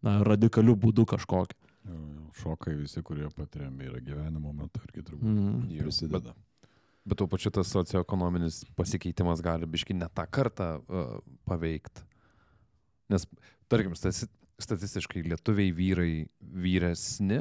na, 0.04 0.18
radikalių 0.26 0.76
būdų 0.86 1.06
kažkokį. 1.14 1.58
Jo, 1.88 1.96
jo, 1.96 2.26
Šokai 2.38 2.74
visi, 2.78 3.02
kurie 3.06 3.28
patiriami 3.34 3.88
yra 3.88 4.02
gyvenimo 4.04 4.52
metu 4.54 4.82
irgi 4.84 5.04
turbūt 5.06 5.26
Mm. 5.26 5.78
Prisideda. 5.80 6.34
Bet 7.08 7.18
tuo 7.18 7.26
pačiu 7.30 7.50
tas 7.50 7.70
socioekonominis 7.72 8.66
pasikeitimas 8.76 9.40
gali 9.40 9.66
biški 9.66 9.96
ne 9.96 10.08
tą 10.12 10.26
kartą 10.28 10.68
uh, 10.82 11.14
paveikti. 11.48 12.04
Nes, 13.08 13.24
tarkim, 13.68 13.94
stati 13.96 14.28
statistiškai 14.58 15.22
lietuviai 15.22 15.70
vyrai 15.70 16.12
vyresni, 16.40 17.38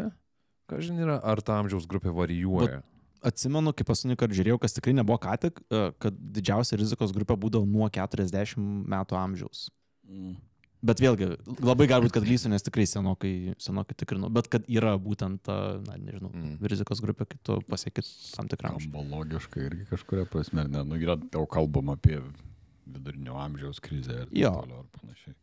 ką 0.69 0.79
žinai, 0.85 1.01
yra, 1.07 1.15
ar 1.25 1.41
ta 1.41 1.57
amžiaus 1.57 1.87
grupė 1.89 2.13
varijuoja. 2.13 2.83
Atsimenu, 3.25 3.73
kaip 3.73 3.89
paskutinį 3.89 4.17
kartą 4.21 4.37
žiūrėjau, 4.37 4.59
kas 4.61 4.75
tikrai 4.75 4.93
nebuvo 4.93 5.17
ką 5.23 5.33
tik, 5.41 5.63
e, 5.73 5.79
kad 5.97 6.19
didžiausia 6.37 6.77
rizikos 6.77 7.15
grupė 7.15 7.33
būdavo 7.41 7.65
nuo 7.65 7.89
40 7.89 8.61
metų 8.93 9.17
amžiaus. 9.17 9.63
Mm. 10.05 10.35
Bet 10.87 11.01
vėlgi, 11.03 11.27
labai 11.67 11.87
galbūt, 11.89 12.13
kad 12.15 12.23
klysiu, 12.23 12.47
nes 12.53 12.63
tikrai 12.63 12.85
senokai, 12.87 13.31
senokai 13.61 13.95
tikrinau, 13.99 14.29
bet 14.31 14.47
kad 14.53 14.67
yra 14.71 14.93
būtent 15.01 15.41
ta, 15.43 15.55
na, 15.83 15.97
nežinau, 15.99 16.29
Mm. 16.31 16.53
rizikos 16.71 17.01
grupė, 17.03 17.25
kai 17.27 17.39
tu 17.43 17.57
pasiekit 17.67 18.07
tam. 18.35 18.47
Skamba 18.79 19.03
logiškai 19.11 19.65
irgi 19.67 19.87
kažkuria 19.89 20.27
prasme, 20.31 20.63
ne? 20.69 20.83
Nu, 20.87 20.95
yra 21.01 21.17
daug 21.17 21.49
kalbama 21.51 21.97
apie 21.97 22.21
vidurinio 22.87 23.35
amžiaus 23.41 23.81
krizę 23.83 24.21
ir 24.23 24.29
taip 24.31 24.61
toliau 24.61 24.85
ir 24.85 24.89
panašiai. 25.01 25.35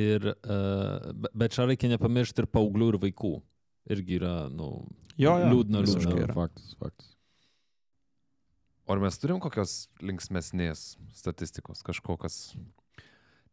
Ir, 0.00 0.26
uh, 0.46 1.12
bet 1.34 1.52
čia 1.56 1.64
reikia 1.66 1.88
nepamiršti 1.90 2.44
ir 2.44 2.48
paauglių, 2.54 2.92
ir 2.94 2.98
vaikų. 3.02 3.30
Irgi 3.90 4.18
yra, 4.20 4.34
nu, 4.52 4.86
Jo, 5.18 5.34
jo, 5.40 5.48
liūdna, 5.50 5.80
liūdna. 5.84 6.12
yra. 6.26 6.34
Faktas, 6.36 6.74
faktas. 6.78 7.08
O 8.86 8.94
ar 8.94 9.00
mes 9.02 9.18
turim 9.22 9.40
kokios 9.42 9.88
linksmesnės 10.02 10.84
statistikos, 11.14 11.82
kažkokias 11.86 12.36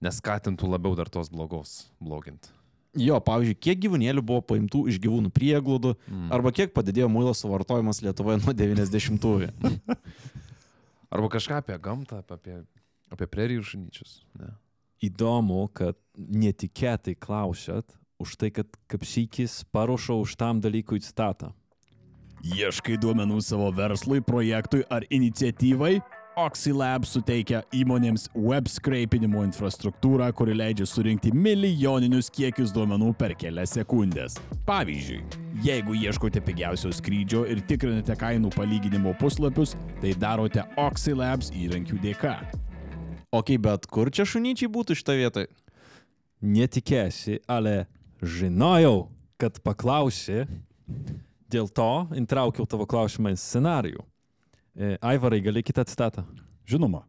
neskatintų 0.03 0.69
labiau 0.69 0.95
dar 0.97 1.09
tos 1.09 1.29
blogos 1.33 1.87
bloginti? 1.99 2.53
Jo, 2.97 3.19
pavyzdžiui, 3.21 3.57
kiek 3.61 3.79
gyvūnėlių 3.83 4.23
buvo 4.25 4.41
paimtų 4.41 4.87
iš 4.89 4.97
gyvūnų 5.03 5.29
prieglūdų, 5.35 5.91
Mm. 6.09 6.31
arba 6.33 6.51
kiek 6.55 6.71
padidėjo 6.73 7.09
muilo 7.11 7.33
suvartojimas 7.35 8.01
Lietuvoje 8.01 8.39
nuo 8.41 8.53
90-ųjų. 8.57 9.51
Arba 11.13 11.29
kažką 11.31 11.61
apie 11.61 11.77
gamtą, 11.79 12.23
apie, 12.27 12.63
apie 13.13 13.27
prerijų 13.27 13.63
šunyčius. 13.63 14.23
Ne? 14.39 14.49
Įdomu, 15.03 15.67
kad 15.71 15.95
netikėtai 16.17 17.13
klausėt 17.15 17.93
už 18.19 18.33
tai, 18.35 18.49
kad 18.51 18.67
kapšykis 18.89 19.61
paruošo 19.71 20.17
už 20.23 20.33
tam 20.35 20.59
dalykui 20.59 20.99
statą. 21.05 21.53
Ieškai 22.43 22.97
duomenų 23.01 23.39
savo 23.45 23.69
verslui, 23.73 24.19
projektui 24.25 24.83
ar 24.89 25.05
iniciatyvai? 25.09 25.99
Oxylab 26.37 27.01
suteikia 27.09 27.63
įmonėms 27.73 28.27
web 28.37 28.67
scrapinimo 28.69 29.41
infrastruktūrą, 29.47 30.27
kuri 30.37 30.53
leidžia 30.53 30.85
surinkti 30.85 31.31
milijoninius 31.33 32.27
kiekius 32.29 32.69
duomenų 32.75 33.07
per 33.17 33.31
kelias 33.41 33.71
sekundės. 33.73 34.35
Pavyzdžiui, 34.67 35.23
jeigu 35.65 35.95
ieškote 35.97 36.43
pigiausio 36.45 36.91
skrydžio 36.93 37.41
ir 37.49 37.63
tikrinate 37.65 38.13
kainų 38.21 38.51
palyginimo 38.53 39.15
puslapius, 39.17 39.73
tai 39.97 40.11
darote 40.21 40.61
Oxylabs 40.77 41.49
įrankių 41.57 41.97
dėka. 42.03 42.35
Ok, 43.33 43.55
bet 43.57 43.87
kur 43.89 44.11
čia 44.13 44.27
šunyčiai 44.29 44.69
būtų 44.69 44.97
šitą 44.99 45.15
vietą? 45.17 45.47
Netikėsi, 46.45 47.39
ale 47.49 47.87
žinojau, 48.21 49.07
kad 49.41 49.57
paklausi. 49.65 50.45
Dėl 51.49 51.65
to 51.73 52.05
intraukiau 52.19 52.69
tavo 52.69 52.85
klausimą 52.85 53.33
į 53.33 53.41
scenarijų. 53.41 54.05
E, 54.77 54.97
Aivarai, 55.01 55.41
gali 55.41 55.63
kitą 55.63 55.83
citatą? 55.89 56.21
Žinoma. 56.69 57.01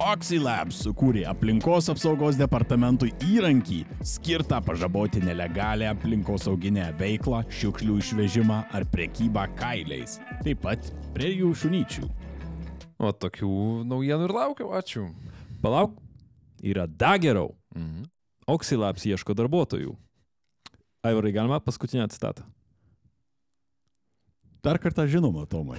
Oxylabs 0.00 0.78
sukūrė 0.84 1.26
aplinkos 1.28 1.90
apsaugos 1.92 2.36
departamentui 2.36 3.10
įrankį 3.24 3.78
skirtą 4.04 4.58
pažaboti 4.64 5.20
nelegalią 5.24 5.90
aplinkosauginę 5.94 6.86
veiklą, 7.00 7.42
šiukšlių 7.52 7.96
išvežimą 8.00 8.60
ar 8.76 8.86
prekybą 8.92 9.46
kailiais. 9.56 10.18
Taip 10.44 10.60
pat 10.64 10.88
prie 11.16 11.34
jų 11.34 11.54
šunyčių. 11.62 12.08
O 13.00 13.12
tokių 13.16 13.50
naujienų 13.88 14.28
ir 14.28 14.36
laukiau, 14.36 14.70
ačiū. 14.76 15.06
Palauk, 15.64 15.96
yra 16.60 16.84
dar 16.88 17.20
geriau. 17.20 17.54
Mhm. 17.76 18.08
Oxylabs 18.48 19.08
ieško 19.08 19.36
darbuotojų. 19.36 19.96
Aivarai, 21.04 21.32
galima 21.32 21.60
paskutinę 21.64 22.08
citatą? 22.12 22.44
Dar 24.62 24.78
kartą 24.78 25.06
žinoma, 25.08 25.46
Tomai. 25.48 25.78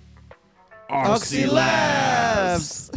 Oxylabs! 0.89 2.89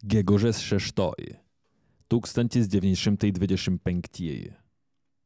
Gegužės 0.00 0.56
6. 0.64 0.96
1925. 2.08 4.56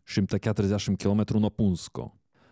140 0.04 0.98
km 0.98 1.20
nuo 1.38 1.50
Punsko. 1.50 2.10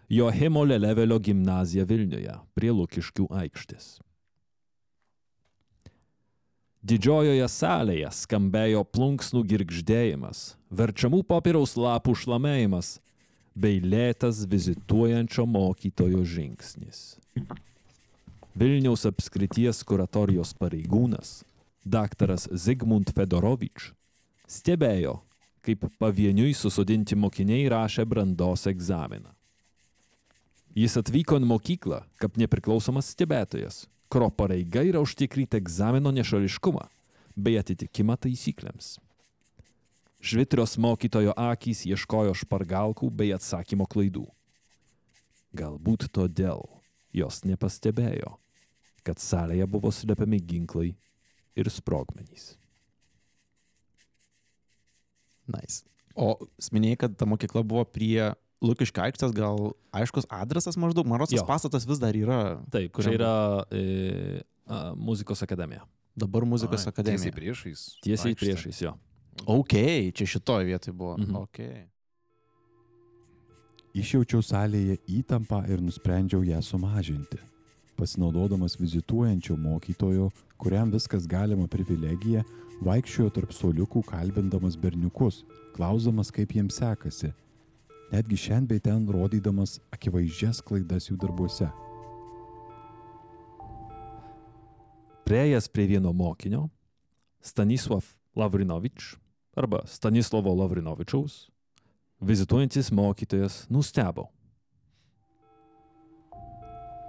Johimo 0.08 0.64
Lelevelio 0.64 1.18
gimnazija 1.18 1.84
Vilniuje 1.84 2.38
prie 2.54 2.70
Lukiškių 2.70 3.26
aikštės. 3.26 3.98
Didžiojoje 6.82 7.48
salėje 7.50 8.10
skambėjo 8.14 8.84
plunksnų 8.86 9.42
girgždėjimas, 9.42 10.56
verčiamų 10.70 11.26
popieriaus 11.26 11.74
lapų 11.74 12.14
šlamėjimas 12.22 13.02
bei 13.58 13.82
lėtas 13.82 14.46
vizituojančio 14.46 15.42
mokytojo 15.46 16.22
žingsnis. 16.22 17.18
Vilniaus 18.54 19.06
apskrities 19.10 19.82
kuratorijos 19.82 20.54
pareigūnas 20.54 21.42
daktaras 21.84 22.48
Zigmund 22.52 23.12
Fedorovič 23.14 23.90
stebėjo, 24.50 25.20
kaip 25.62 25.86
pavieniui 26.02 26.52
susodinti 26.56 27.16
mokiniai 27.18 27.68
rašė 27.70 28.04
brandos 28.08 28.66
egzaminą. 28.70 29.30
Jis 30.72 30.96
atvyko 30.96 31.36
į 31.36 31.46
mokyklą 31.46 32.02
kaip 32.20 32.38
nepriklausomas 32.40 33.10
stebėtojas, 33.12 33.86
kurio 34.08 34.30
pareiga 34.32 34.82
yra 34.88 35.02
užtikrinti 35.04 35.58
egzamino 35.60 36.12
nešališkumą 36.14 36.86
bei 37.36 37.58
atitikimą 37.60 38.16
taisyklėms. 38.20 38.96
Žvitrios 40.22 40.76
mokytojo 40.78 41.34
akys 41.36 41.82
ieškojo 41.88 42.34
špargalkų 42.38 43.10
bei 43.10 43.32
atsakymo 43.34 43.88
klaidų. 43.90 44.28
Galbūt 45.52 46.06
todėl 46.14 46.62
jos 47.12 47.42
nepastebėjo, 47.44 48.36
kad 49.04 49.18
salėje 49.20 49.66
buvo 49.68 49.90
slepiami 49.92 50.38
ginklai 50.40 50.92
ir 51.56 51.68
sprogmenys. 51.70 52.52
Nice. 55.52 55.82
O 56.16 56.36
minėjai, 56.72 56.98
kad 57.06 57.14
ta 57.18 57.26
mokykla 57.28 57.62
buvo 57.66 57.84
prie 57.88 58.32
Lukiškio 58.62 59.02
aikštės 59.02 59.32
gal 59.34 59.72
aiškus 59.96 60.28
adresas 60.30 60.76
maždaug, 60.78 61.08
Jo. 61.42 61.46
pastatas 61.48 61.86
vis 61.88 61.98
dar 61.98 62.14
yra. 62.14 62.60
Taip, 62.70 62.94
čia 63.02 63.14
yra 63.16 63.32
e, 63.74 64.42
a, 64.70 64.92
muzikos 64.94 65.42
akademija. 65.42 65.82
Dabar 66.14 66.44
muzikos 66.46 66.84
Ai, 66.86 66.92
akademija. 66.92 67.24
Tiesiai 67.24 67.34
priešais. 67.34 67.80
Tiesiai 68.04 68.34
aikštę. 68.36 68.44
priešais 68.44 68.82
jo. 68.84 68.92
Ok, 69.48 69.74
čia 70.14 70.26
šitoj 70.36 70.68
vietoj 70.68 70.94
buvo. 70.94 71.16
Mhm. 71.18 71.36
Ok. 71.42 71.58
Išjaučiau 73.98 74.40
salėje 74.40 75.00
įtampą 75.18 75.64
ir 75.68 75.82
nusprendžiau 75.84 76.44
ją 76.46 76.62
sumažinti. 76.64 77.40
Pasinaudodamas 77.96 78.78
vizituojančio 78.80 79.56
mokytojo, 79.56 80.30
kuriam 80.56 80.90
viskas 80.90 81.26
galima 81.28 81.66
privilegija, 81.68 82.42
vaikščiojo 82.82 83.30
tarp 83.36 83.52
soliukų 83.54 84.02
kalbindamas 84.08 84.76
berniukus, 84.80 85.42
klausdamas, 85.76 86.32
kaip 86.34 86.54
jiems 86.56 86.80
sekasi. 86.80 87.32
Netgi 88.12 88.36
šiandien 88.36 88.68
bei 88.68 88.80
ten 88.84 89.06
rodydamas 89.08 89.78
akivaizdžias 89.94 90.60
klaidas 90.64 91.08
jų 91.08 91.16
darbuose. 91.20 91.70
Prieėjęs 95.28 95.68
prie 95.72 95.86
vieno 95.94 96.12
mokinio, 96.12 96.66
Stanisław 97.42 98.04
Lavrinovič 98.36 99.14
arba 99.56 99.82
Stanislovo 99.86 100.52
Lavrinovičiaus, 100.54 101.48
vizituojantis 102.20 102.90
mokytojas 102.92 103.66
nustebo. 103.70 104.28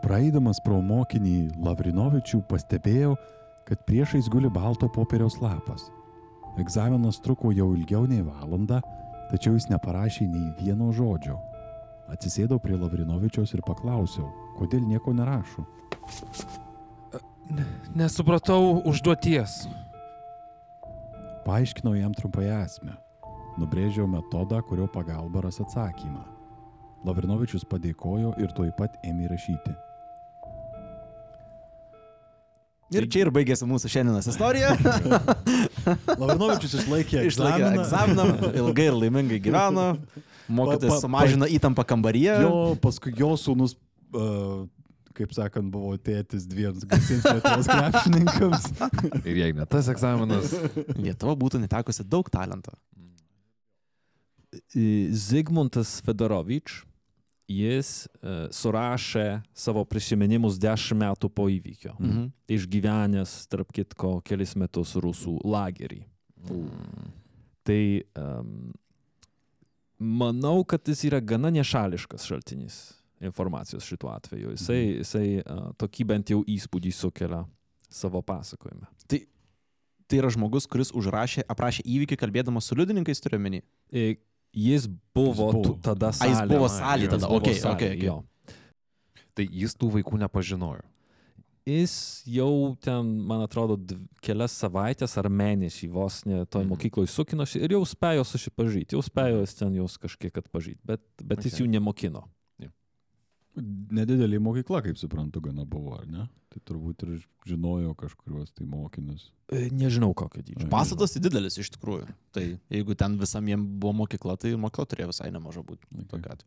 Praeidamas 0.03 0.59
pro 0.59 0.81
mokinį 0.83 1.53
Lavrinovičių 1.63 2.41
pastebėjau, 2.49 3.13
kad 3.63 3.85
priešais 3.87 4.27
guli 4.27 4.49
balto 4.51 4.89
popieriaus 4.91 5.37
lapas. 5.39 5.85
Egzaminas 6.59 7.21
truko 7.23 7.53
jau 7.55 7.69
ilgiau 7.71 8.03
nei 8.09 8.19
valandą, 8.19 8.81
tačiau 9.31 9.55
jis 9.55 9.69
neparašė 9.71 10.27
nei 10.27 10.49
vieno 10.59 10.89
žodžio. 10.91 11.37
Atsisėdau 12.11 12.59
prie 12.59 12.75
Lavrinovičiaus 12.75 13.55
ir 13.55 13.63
paklausiau, 13.63 14.27
kodėl 14.57 14.83
nieko 14.83 15.13
nerašo. 15.15 15.63
Nesupratau 17.95 18.83
užduoties. 18.83 19.63
Paaiškinau 21.47 21.95
jam 21.95 22.11
trumpai 22.15 22.49
esmę. 22.59 22.97
Nubrėžiau 23.55 24.09
metodą, 24.09 24.59
kurio 24.67 24.89
pagalba 24.91 25.47
ras 25.47 25.63
atsakymą. 25.63 26.27
Lavrinovičius 27.07 27.63
padėkojo 27.71 28.35
ir 28.43 28.51
tuoj 28.51 28.75
pat 28.75 28.99
ėmė 29.07 29.31
rašyti. 29.31 29.79
Ir 32.93 33.07
čia 33.09 33.23
ir 33.23 33.31
baigėsi 33.33 33.65
mūsų 33.65 33.89
šiandienos 33.89 34.27
istorija. 34.29 34.73
Lavrinovičius 36.21 36.75
išlaikė 36.83 37.23
Išlaikė 37.29 37.69
egzaminą, 37.79 38.25
ilgai 38.59 38.89
ir 38.91 38.97
laimingai 38.99 39.39
gyveno. 39.43 39.87
Pa- 40.53 40.99
sumažino 40.99 41.47
įtampą 41.49 41.85
kambaryje. 41.87 42.33
Jo, 42.43 42.51
paskui 42.83 43.13
jo 43.17 43.31
sūnus, 43.39 43.77
uh, 44.13 44.65
kaip 45.15 45.31
sakant, 45.33 45.71
buvo 45.71 45.95
tėtis 45.97 46.43
dviems 46.51 46.83
garsiems 46.89 47.23
Lietuvos 47.25 47.69
krepšininkams. 47.71 48.67
Ir 49.29 49.39
jei 49.39 49.55
ne 49.55 49.65
tas 49.71 49.87
egzaminas, 49.93 50.51
Lietuva 50.99 51.33
būtų 51.39 51.63
netekusi 51.63 52.03
daug 52.05 52.27
talento. 52.33 52.75
I- 54.75 55.07
Zygmuntas 55.15 55.95
Fedorovič, 56.05 56.81
jis 57.49 58.05
e, 58.05 58.35
surašė 58.53 59.27
savo 59.57 59.83
prisiminimus 59.87 60.59
dešimt 60.61 61.01
metų 61.03 61.29
po 61.33 61.47
įvykio. 61.51 61.95
Mhm. 61.99 62.29
Išgyvenęs, 62.55 63.35
tarp 63.51 63.73
kitko, 63.75 64.17
kelis 64.25 64.55
metus 64.59 64.95
rusų 64.95 65.39
lagerį. 65.43 66.03
Tai 67.63 67.83
um, 68.19 68.73
manau, 69.97 70.57
kad 70.67 70.83
jis 70.87 71.05
yra 71.07 71.21
gana 71.23 71.51
nešališkas 71.53 72.27
šaltinis 72.27 72.79
informacijos 73.23 73.85
šituo 73.87 74.11
atveju. 74.11 74.51
Jisai, 74.57 74.81
jisai 74.99 75.27
uh, 75.39 75.69
tokį 75.79 76.07
bent 76.09 76.33
jau 76.33 76.41
įspūdį 76.43 76.91
sukelia 76.91 77.45
savo 77.87 78.19
pasakojime. 78.25 78.89
Tai 79.07 80.19
yra 80.19 80.29
žmogus, 80.33 80.67
kuris 80.69 80.91
užrašė, 80.91 81.45
aprašė 81.49 81.85
įvykį 81.87 82.17
kalbėdamas 82.19 82.67
su 82.67 82.75
liudininkais, 82.75 83.23
turiu 83.23 83.39
menį. 83.41 83.63
Jis 84.53 84.87
buvo, 85.15 85.47
Jis 85.49 85.55
buvo. 85.55 85.77
tada 85.81 86.07
A, 86.09 86.11
jis 86.13 86.37
salėje. 86.37 86.49
buvo 86.53 86.67
Jis 86.69 86.77
salėje 86.79 87.09
tada, 87.09 87.27
okei, 87.29 87.53
salėje, 87.57 87.75
okei, 87.75 87.97
okei. 87.97 88.05
jo. 88.05 88.23
tai 89.33 89.47
jis 89.49 89.73
tų 89.75 89.87
vaikų 89.97 90.19
nepažinojo. 90.21 90.83
Jis 91.65 92.23
jau 92.27 92.75
ten, 92.83 93.07
man 93.25 93.41
atrodo, 93.45 93.77
kelias 94.21 94.51
savaitės 94.59 95.17
ar 95.17 95.29
mėnesį 95.31 95.87
vos 95.89 96.25
ne 96.27 96.43
toj 96.45 96.65
Mhm. 96.65 96.69
mokykloje 96.75 97.07
sukinosi 97.09 97.61
ir 97.63 97.71
jau 97.71 97.81
spėjo 97.87 98.25
susipažyti, 98.27 98.93
jau 98.93 99.01
spėjo 99.01 99.39
jis 99.41 99.55
ten 99.55 99.73
jos 99.73 99.97
kažkiek 99.97 100.37
atpažyti, 100.37 100.79
bet, 100.85 100.99
bet 101.23 101.39
jis 101.45 101.53
Okay. 101.55 101.65
jų 101.65 101.69
nemokino. 101.71 102.23
Nedidelė 103.53 104.39
mokykla, 104.41 104.79
kaip 104.81 104.97
suprantu, 104.97 105.41
gana 105.45 105.65
buvo, 105.69 105.93
ar 105.99 106.07
ne? 106.09 106.23
Tai 106.49 106.61
turbūt 106.65 107.03
ir 107.05 107.19
žinojo 107.49 107.93
kažkuriuos 107.97 108.49
tai 108.53 108.65
mokinius. 108.69 109.27
E, 109.53 109.67
Nežinau 109.73 110.09
kokio 110.17 110.41
dydžio. 110.41 110.69
Pastatas 110.71 111.13
didelis 111.21 111.59
iš 111.61 111.69
tikrųjų. 111.75 112.07
Tai 112.33 112.43
jeigu 112.73 112.97
ten 112.97 113.19
visam 113.21 113.45
jiem 113.49 113.67
buvo 113.77 113.93
mokykla, 114.01 114.39
tai 114.41 114.55
mokykla 114.57 114.87
turėjo 114.89 115.11
visai 115.13 115.29
nemaža 115.33 115.61
būti. 115.65 115.85
Okay. 116.17 116.41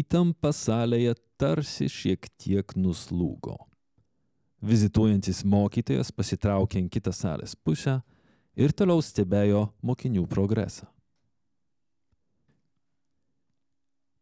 Įtampa 0.00 0.50
salėje 0.54 1.14
tarsi 1.38 1.86
šiek 1.90 2.26
tiek 2.38 2.74
nuslūgo. 2.74 3.56
Vizituojantis 4.58 5.44
mokytojas 5.46 6.10
pasitraukė 6.10 6.82
į 6.82 6.90
kitą 6.98 7.14
salės 7.14 7.54
pusę 7.54 8.00
ir 8.58 8.74
toliau 8.74 8.98
stebėjo 9.06 9.68
mokinių 9.86 10.26
progresą. 10.26 10.90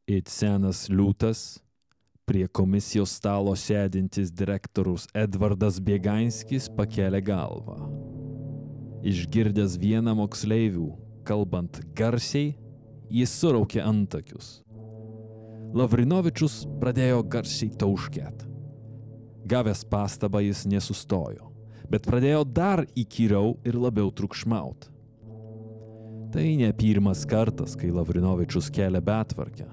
It 0.07 0.29
senas 0.31 0.85
liūtas, 0.87 1.57
prie 2.31 2.45
komisijos 2.47 3.11
stalo 3.19 3.57
sėdintis 3.59 4.29
direktorius 4.31 5.09
Edvardas 5.11 5.81
Bieganskis 5.83 6.69
pakėlė 6.77 7.19
galvą. 7.27 7.75
Išgirdęs 9.03 9.75
vieną 9.83 10.13
moksleivių, 10.15 10.85
kalbant 11.27 11.81
garsiai, 11.99 12.53
jis 13.11 13.33
suraukė 13.35 13.81
antakius. 13.83 14.61
Lavrinovičius 15.75 16.61
pradėjo 16.79 17.25
garsiai 17.27 17.73
tauškėt. 17.75 18.45
Gavęs 19.51 19.83
pastabą 19.91 20.45
jis 20.45 20.61
nesustojo, 20.71 21.51
bet 21.91 22.07
pradėjo 22.07 22.45
dar 22.47 22.85
įkyriau 22.95 23.57
ir 23.67 23.75
labiau 23.75 24.15
trukšmaut. 24.15 24.87
Tai 26.31 26.47
ne 26.63 26.71
pirmas 26.79 27.25
kartas, 27.27 27.75
kai 27.75 27.91
Lavrinovičius 27.91 28.71
kelia 28.71 29.03
betvarkę. 29.03 29.67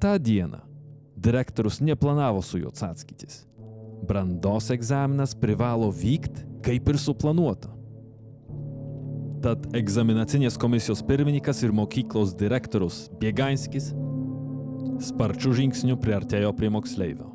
Ta 0.00 0.18
diena 0.18 0.60
direktorius 1.16 1.80
neplanavo 1.80 2.42
su 2.42 2.58
juo 2.58 2.68
atsakytis. 2.68 3.46
Brandos 4.08 4.70
egzaminas 4.70 5.34
privalo 5.34 5.90
vykti 5.90 6.44
kaip 6.62 6.88
ir 6.88 6.98
suplanuota. 7.00 7.70
Tad 9.42 9.68
egzaminacinės 9.76 10.56
komisijos 10.58 11.02
pirmininkas 11.06 11.62
ir 11.62 11.72
mokyklos 11.76 12.34
direktorius 12.38 13.06
Bieganskis 13.20 13.92
sparčiu 15.06 15.52
žingsniu 15.56 15.96
priartėjo 16.00 16.52
prie 16.56 16.70
moksleivio. 16.72 17.28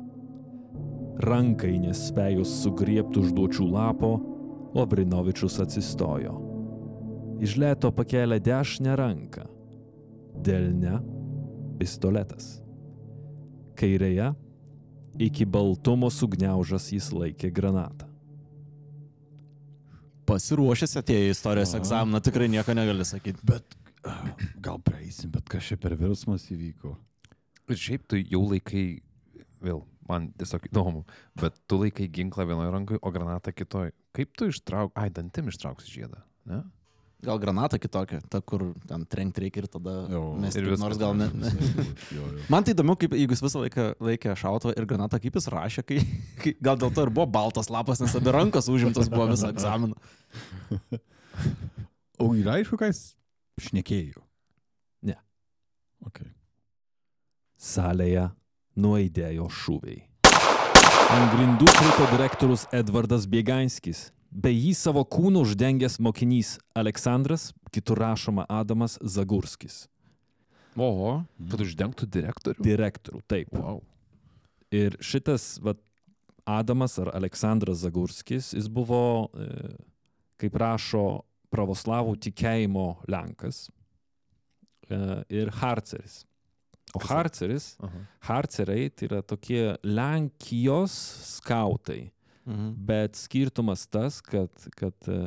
Rankai 1.22 1.76
nespėjus 1.82 2.50
sugriebti 2.64 3.20
užduočių 3.22 3.66
lapo, 3.70 4.12
Lavrinovičius 4.74 5.58
atsistojo. 5.62 6.34
Iš 7.42 7.56
lėto 7.60 7.90
pakėlė 7.94 8.38
dešinę 8.42 8.96
ranką. 8.98 9.44
Delne 10.42 11.00
pistoletas. 11.82 12.56
Kairėje 13.78 14.30
iki 15.20 15.44
baltumo 15.44 16.10
sugniaužas 16.10 16.88
jis 16.94 17.10
laikė 17.12 17.50
granatą. 17.54 18.08
Pasiruošęs 20.28 20.94
atėjo 21.00 21.28
į 21.28 21.32
istorijos 21.34 21.72
Aha. 21.74 21.82
egzaminą, 21.82 22.20
tikrai 22.24 22.46
nieko 22.48 22.74
negali 22.78 23.04
sakyti. 23.04 23.42
Bet 23.44 23.74
gal 24.62 24.78
praeisim, 24.82 25.32
bet 25.34 25.48
kas 25.50 25.66
čia 25.66 25.78
per 25.80 25.96
virsmas 25.98 26.46
įvyko? 26.54 26.94
Ir 27.70 27.78
šiaip 27.78 28.06
tu 28.10 28.20
jau 28.20 28.42
laikai, 28.46 28.86
vėl, 29.62 29.82
man 30.08 30.30
tiesiog 30.38 30.68
įdomu, 30.70 31.02
bet 31.38 31.58
tu 31.70 31.80
laikai 31.82 32.08
ginklą 32.10 32.46
vienoje 32.48 32.72
rankoje, 32.74 33.02
o 33.02 33.12
granatą 33.14 33.52
kitoje. 33.54 33.92
Kaip 34.16 34.32
tu 34.38 34.48
ištrauk, 34.52 34.94
ai, 34.98 35.10
dantim 35.14 35.50
ištrauksi 35.50 35.90
žiedą, 35.90 36.22
ne? 36.50 36.62
Gal 37.22 37.38
granata 37.38 37.78
kitokia, 37.78 38.18
ta, 38.26 38.40
kur 38.42 38.64
ten 38.88 39.04
trenkti 39.06 39.44
reikia 39.44 39.62
ir 39.62 39.66
tada 39.70 39.92
Jo. 40.10 40.22
mes 40.42 40.56
Ir 40.58 40.64
viskas. 40.66 40.80
nors 40.82 40.98
gal 40.98 41.12
ne. 41.14 41.28
ne. 41.38 41.52
Jo, 42.10 42.24
jo. 42.26 42.40
Man 42.52 42.66
tai 42.66 42.74
įdomu, 42.74 42.96
kaip, 42.98 43.14
jeigu 43.14 43.36
jis 43.36 43.42
visą 43.44 43.62
laiką 43.62 43.84
laikė 44.02 44.34
šautuvą 44.40 44.74
ir 44.74 44.88
granatą, 44.90 45.20
kaip 45.22 45.38
jis 45.38 45.46
rašė, 45.54 45.84
kai, 45.86 46.00
kai 46.42 46.54
gal 46.58 46.80
dėl 46.82 46.90
to 46.96 47.04
ir 47.06 47.12
buvo 47.14 47.28
baltas 47.30 47.70
lapas, 47.70 48.02
nes 48.02 48.16
abi 48.18 48.34
rankos 48.34 48.66
užimtos 48.72 49.06
buvo 49.12 49.28
visą 49.30 49.52
egzaminą. 49.54 49.94
O 52.22 52.28
yra 52.38 52.58
aišku, 52.60 52.76
ką 52.78 52.86
jis 52.90 52.98
šnekėjo? 53.58 54.20
Ne. 55.08 55.16
Okay. 56.06 56.28
Salėje 57.58 58.28
nuaidėjo 58.78 59.48
šūviai. 59.50 60.02
Ant 61.12 61.32
grindų 61.34 61.66
krito 61.76 62.06
direktorius 62.12 62.66
Edvardas 62.74 63.26
Bieganskis, 63.30 64.04
bei 64.32 64.54
jį 64.56 64.72
savo 64.78 65.02
kūnu 65.04 65.42
uždengęs 65.44 65.98
mokinys 66.02 66.56
Aleksandras, 66.78 67.50
kitur 67.72 68.00
rašoma 68.00 68.46
Adamas 68.48 68.98
Zagurskis. 69.04 69.86
Oho. 70.80 71.18
Kad 71.52 71.60
uždengtų 71.60 72.06
direktorių. 72.08 72.64
Direktorių, 72.64 73.20
taip. 73.28 73.52
Wow. 73.52 73.82
Ir 74.72 74.96
šitas 75.04 75.58
vat, 75.60 75.80
Adamas 76.48 76.96
ar 76.98 77.10
Aleksandras 77.14 77.82
Zagurskis, 77.84 78.48
jis 78.56 78.66
buvo, 78.72 79.28
e, 79.36 79.76
kaip 80.40 80.56
rašo, 80.58 81.04
pravoslavų 81.52 82.16
tikėjimo 82.24 82.86
Lenkas 83.12 83.66
e, 84.88 84.96
ir 85.28 85.52
Harceris. 85.60 86.22
O 86.96 86.98
Kas- 86.98 87.10
Harceris, 87.12 87.66
Aha. 87.84 88.00
Harceriai 88.26 88.88
tai 88.90 89.06
yra 89.10 89.20
tokie 89.22 89.76
Lenkijos 89.84 90.96
skautai. 91.36 92.08
Mhm. 92.46 92.72
Bet 92.88 93.16
skirtumas 93.16 93.86
tas, 93.86 94.20
kad, 94.24 94.50
kad, 94.78 94.96
e, 95.06 95.18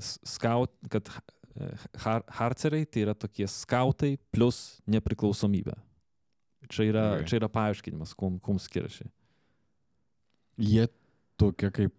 skaut, 0.00 0.72
kad 0.92 1.08
e, 1.56 1.70
har, 2.04 2.24
harceriai 2.28 2.84
tai 2.84 3.06
yra 3.06 3.14
tokie 3.16 3.48
skautai 3.48 4.16
plus 4.34 4.82
nepriklausomybė. 4.90 5.76
Čia 6.72 6.86
yra, 6.88 7.06
Gerai. 7.16 7.26
čia 7.28 7.40
yra 7.40 7.48
paaiškinimas, 7.52 8.14
kuom, 8.16 8.38
kuom 8.40 8.60
skiriasi. 8.62 9.08
Jie 10.60 10.86
tokia 11.40 11.72
kaip 11.74 11.94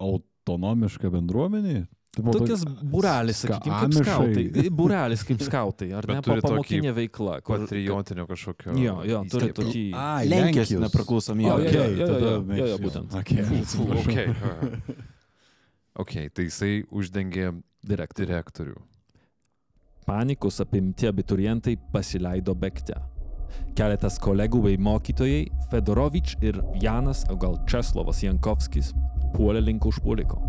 autonomiška 0.00 1.12
bendruomenė? 1.12 1.84
Tai 2.10 2.24
Tokias 2.34 2.64
toks 2.66 2.80
būrelis, 2.90 3.40
sakykime, 3.44 3.76
kaip 3.78 3.92
skautai. 4.02 4.70
Būrelis 4.80 5.20
kaip 5.28 5.42
skautai, 5.46 5.86
ar 5.94 6.08
Bet 6.10 6.16
ne? 6.16 6.22
tokį 6.26 6.42
Pamokinė 6.42 6.94
veikla. 6.96 7.36
kur- 7.46 7.62
Patriotinio 7.62 8.24
kažkokio. 8.26 8.74
Jo, 8.82 8.96
jo, 9.06 9.20
turi 9.30 9.52
tokį... 9.54 9.82
Ai, 9.94 10.26
Lenkijos 10.26 10.72
nepriklausomybė. 10.74 11.52
O, 11.54 11.60
jo, 11.62 11.84
jo, 12.00 12.08
jo, 12.10 12.66
jo, 12.66 12.78
būtent. 12.82 13.14
Okay. 13.20 13.46
Okay. 14.02 14.26
ok, 16.02 16.16
tai 16.34 16.48
jisai 16.48 16.72
uždengė 16.90 17.52
direktorių. 17.86 18.74
Panikos 20.10 20.58
apimti 20.64 21.06
abiturientai 21.06 21.76
pasileido 21.94 22.56
bėgte. 22.58 22.98
Keletas 23.78 24.18
kolegų 24.18 24.64
bei 24.66 24.80
mokytojai, 24.82 25.44
Fedorovič 25.70 26.34
ir 26.42 26.58
Janas, 26.82 27.22
o 27.30 27.38
gal 27.38 27.54
Česlovas 27.70 28.24
Jankovskis, 28.26 28.90
puolė 29.36 29.62
link 29.62 29.86
užpuoliko. 29.86 30.40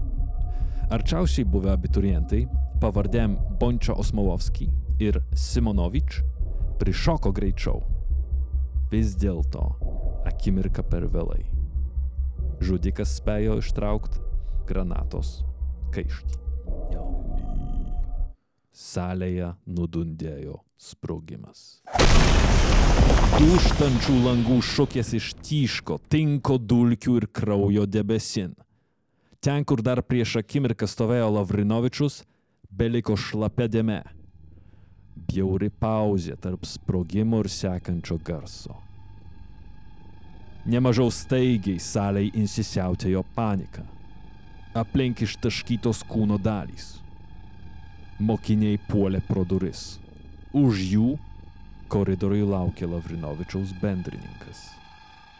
Arčiausiai 0.91 1.45
buvę 1.47 1.69
abiturientai, 1.71 2.41
pavardėm 2.83 3.37
Bončio 3.59 3.93
Osmolovski 4.01 4.65
ir 4.99 5.21
Simonovič, 5.31 6.17
prišoko 6.81 7.29
greičiau. 7.31 7.77
Vis 8.91 9.13
dėlto, 9.15 9.61
akimirka 10.27 10.83
per 10.83 11.05
vėlai. 11.13 11.45
Žudikas 12.59 13.13
spėjo 13.21 13.55
ištraukti 13.61 14.19
granatos 14.67 15.29
kaištį. 15.95 16.35
Salėje 18.75 19.53
nudundėjo 19.71 20.57
sprogimas. 20.75 21.79
Dūštančių 23.37 24.17
langų 24.25 24.59
šukės 24.73 25.13
ištyško, 25.21 26.01
tinko 26.11 26.59
dulkių 26.59 27.15
ir 27.21 27.29
kraujo 27.31 27.87
debesin. 27.87 28.51
Ten, 29.41 29.63
kur 29.65 29.81
dar 29.81 30.03
prieš 30.05 30.35
akimirką 30.37 30.85
stovėjo 30.85 31.31
Lavrinovičius, 31.33 32.19
beliko 32.69 33.15
šlapia 33.17 33.65
dėme. 33.73 34.03
Bjauri 35.17 35.71
pauzė 35.81 36.35
tarp 36.37 36.67
sprogimo 36.69 37.39
ir 37.41 37.49
sekančio 37.49 38.19
garso. 38.21 38.77
Nemažiau 40.69 41.09
staigiai 41.09 41.81
salėje 41.81 42.35
insisiautėjo 42.37 43.23
panika. 43.33 43.81
Aplink 44.77 45.23
ištaškytos 45.25 46.03
kūno 46.05 46.37
dalys. 46.37 46.99
Mokiniai 48.21 48.77
puolė 48.91 49.23
pro 49.25 49.41
duris. 49.41 49.97
Už 50.53 50.85
jų 50.93 51.15
koridoriui 51.89 52.45
laukė 52.45 52.85
Lavrinovičiaus 52.93 53.73
bendrininkas 53.81 54.67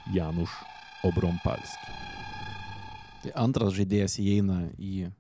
Januš 0.09 0.57
Obrompalski. 1.05 2.10
Antras 3.35 3.73
žaidėjas 3.77 4.17
įeina 4.21 4.71
į 4.77 5.11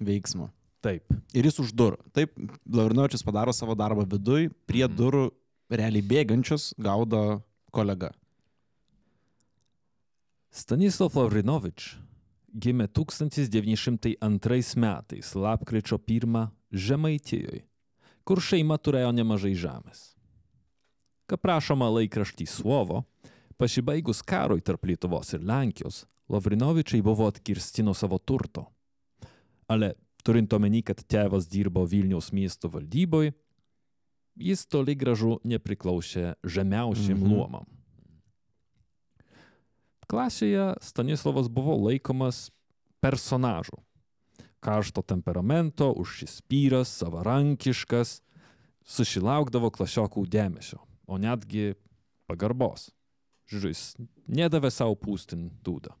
veiksmą. 0.00 0.50
Taip. 0.84 1.02
Ir 1.34 1.48
jis 1.48 1.58
už 1.58 1.72
durų. 1.74 1.98
Taip, 2.14 2.36
Lavrinovičius 2.70 3.24
padaro 3.26 3.52
savo 3.52 3.74
darbą 3.74 4.06
viduj, 4.06 4.50
prie 4.66 4.86
Mhm. 4.86 4.96
durų 4.96 5.24
realiai 5.70 6.02
bėgančius 6.02 6.74
gaudo 6.78 7.42
kolega. 7.72 8.12
Stanislav 10.50 11.14
Lavrinovič 11.14 11.96
gimė 12.56 12.88
1902 12.88 14.76
metais, 14.76 15.34
lapkričio 15.34 15.98
1 15.98 16.50
Žemaitijoje, 16.72 17.62
kur 18.24 18.40
šeima 18.40 18.78
turėjo 18.78 19.12
nemažai 19.12 19.54
žemės. 19.54 20.14
Kaip 21.28 21.42
prašoma 21.44 21.88
laikraštį 21.92 22.46
Svovo, 22.48 23.04
pasibaigus 23.58 24.22
karui 24.22 24.60
tarp 24.64 24.84
Lietuvos 24.88 25.34
ir 25.34 25.40
Lenkijos, 25.40 26.06
Lavrinovičiai 26.28 27.02
buvo 27.02 27.26
atkirsti 27.28 27.82
nuo 27.82 27.94
savo 27.94 28.18
turto. 28.18 28.66
Ale 29.68 29.94
turint 30.24 30.52
omeny, 30.52 30.82
kad 30.84 31.00
tėvas 31.08 31.48
dirbo 31.48 31.84
Vilniaus 31.88 32.32
miesto 32.32 32.68
valdyboje, 32.68 33.32
jis 34.36 34.66
toli 34.66 34.94
gražu 34.94 35.38
nepriklausė 35.44 36.34
žemiausiam 36.44 37.18
Mhm. 37.18 37.32
luomam. 37.32 37.66
Klasėje 40.08 40.74
Stanislavas 40.80 41.48
buvo 41.48 41.76
laikomas 41.76 42.50
personažu. 43.00 43.76
Karšto 44.60 45.02
temperamento, 45.02 45.92
užsispyręs, 45.92 46.88
savarankiškas, 46.98 48.20
susilaukdavo 48.84 49.70
klasiokų 49.70 50.24
dėmesio, 50.26 50.80
o 51.06 51.18
netgi 51.18 51.74
pagarbos. 52.26 52.90
Jis 53.48 53.94
nedavė 54.26 54.72
savo 54.72 54.96
pūstin 54.96 55.50
dūdą. 55.62 55.94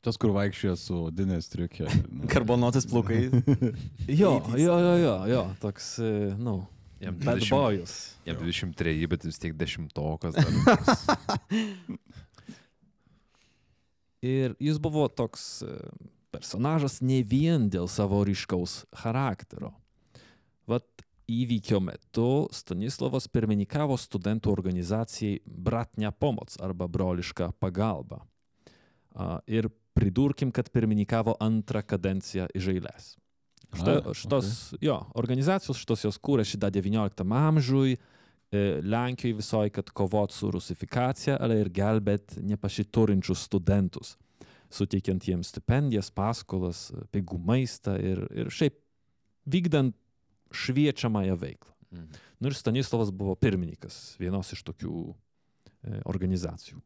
Tas, 0.00 0.16
kur 0.16 0.32
vaikščioja 0.32 0.78
su 0.80 0.96
odinės 1.10 1.50
triukė. 1.52 1.84
Karbonuotis 2.32 2.86
plaukai. 2.88 3.26
Jo, 4.20 4.40
jo, 4.56 4.76
jo, 4.80 4.94
jo, 5.00 5.16
jo 5.28 5.42
toks, 5.60 5.98
e, 6.02 6.30
nu, 6.40 6.62
Jam 7.00 7.16
bad 7.20 7.40
20 7.40 7.52
boyus. 7.52 7.92
Jam 8.24 8.36
23, 8.40 9.06
bet 9.08 9.24
vis 9.24 9.38
tiek 9.40 9.54
dešimtokas. 9.56 10.34
Dar. 10.36 10.48
Ir 14.20 14.56
jis 14.60 14.80
buvo 14.80 15.06
toks 15.08 15.62
e, 15.64 15.76
personažas 16.32 17.00
ne 17.00 17.22
vien 17.24 17.70
dėl 17.72 17.88
savo 17.88 18.20
ryškaus 18.28 18.82
charakterio. 19.02 19.72
Vat 20.68 20.84
įvykio 21.30 21.80
metu 21.84 22.48
Stanislavas 22.52 23.28
pirmininkavo 23.32 23.96
studentų 24.00 24.52
organizacijai 24.52 25.40
Bratnia 25.44 26.12
Pomoc 26.12 26.56
arba 26.60 26.88
broliška 26.88 27.52
pagalba. 27.60 28.24
Ir 29.50 29.68
pridurkim, 29.96 30.52
kad 30.54 30.70
pirmininkavo 30.72 31.34
antrą 31.42 31.82
kadenciją 31.86 32.46
iš 32.54 32.70
eilės. 32.74 33.10
Šita, 33.70 33.92
A, 34.10 34.14
šitos, 34.14 34.48
okay. 34.74 34.86
jo, 34.88 34.96
organizacijos 35.20 35.78
šitos 35.78 36.02
jos 36.06 36.18
kūrėsi 36.18 36.58
dar 36.58 36.72
19 36.74 37.22
amžiui, 37.38 37.94
e, 37.94 38.62
Lenkijoje 38.82 39.36
visoje, 39.38 39.70
kad 39.76 39.92
kovot 39.94 40.34
su 40.34 40.50
rusifikacija, 40.50 41.36
ale 41.38 41.60
ir 41.62 41.70
gelbėt 41.70 42.34
nepasiturinčius 42.42 43.44
studentus, 43.46 44.16
suteikiant 44.74 45.26
jiems 45.26 45.52
stipendijas, 45.54 46.10
paskolas, 46.10 46.88
pigų 47.14 47.38
maistą 47.46 47.94
ir, 48.02 48.24
ir 48.34 48.50
šiaip 48.50 48.80
vykdant 49.50 49.94
šviečiamąją 50.50 51.38
veiklą. 51.38 51.74
Mhm. 51.94 52.20
Nu 52.40 52.50
ir 52.50 52.56
Stanislavas 52.58 53.10
buvo 53.14 53.36
pirmininkas 53.38 54.16
vienos 54.18 54.50
iš 54.54 54.64
tokių 54.66 54.94
e, 55.10 56.00
organizacijų. 56.10 56.80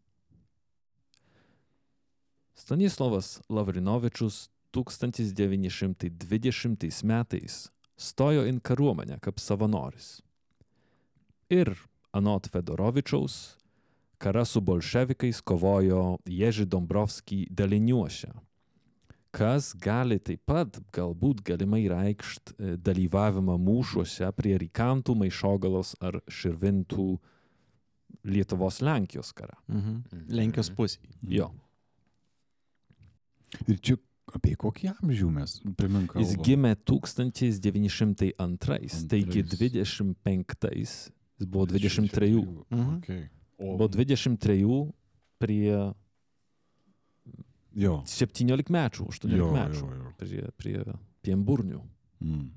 Stanislavas 2.54 3.40
Lavrinovičius 3.48 4.50
1920 4.72 7.04
metais 7.04 7.70
stojo 7.96 8.46
į 8.46 8.60
kariuomenę 8.62 9.18
kaip 9.22 9.38
savanoris. 9.42 10.22
Ir 11.50 11.74
anot 12.14 12.48
Fedorovičiaus, 12.50 13.56
kara 14.18 14.44
su 14.44 14.60
bolševikais 14.60 15.40
kovojo 15.44 16.18
Ježi 16.26 16.64
Dombrovskį 16.70 17.46
daliniuose, 17.50 18.30
kas 19.34 19.74
gali 19.74 20.18
taip 20.22 20.40
pat 20.46 20.78
galbūt 20.94 21.42
galimai 21.46 21.88
reikšti 21.90 22.54
e, 22.54 22.76
dalyvavimą 22.78 23.58
mūšiuose 23.58 24.30
prie 24.38 24.58
Rykantų, 24.62 25.14
Maišogalos 25.24 25.96
ar 26.00 26.20
Širvintų 26.30 27.18
Lietuvos 28.24 28.80
Lenkijos 28.80 29.34
kare. 29.34 29.58
Mhm. 29.66 29.90
Mhm. 29.90 30.26
Lenkijos 30.38 30.70
pusė. 30.70 31.02
Jo. 31.28 31.50
Ir 33.68 33.78
čia 33.80 33.96
apie 34.34 34.54
kokį 34.58 34.90
amžių 34.98 35.28
mes 35.30 35.58
primink. 35.78 36.14
Jis 36.18 36.34
kalbam? 36.34 36.44
gimė 36.48 36.72
1902, 36.88 38.14
taigi 38.16 38.32
Antrais. 38.38 39.00
25 39.04 40.70
jis 40.74 40.94
buvo 41.46 41.66
23. 41.66 42.30
Mhm. 42.70 42.96
Okay. 42.98 43.28
O, 43.58 43.76
Buvo 43.76 43.88
23 43.88 44.92
prie 45.38 45.76
jo. 47.74 47.94
17 48.06 48.70
metų, 48.74 49.06
18 49.12 49.36
Jo, 49.38 49.50
metų. 49.54 49.80
jo, 49.84 49.94
jo. 50.00 50.12
Prie, 50.18 50.42
prie 50.58 50.82
piemburnių. 51.22 51.80
Mm. 52.24 52.48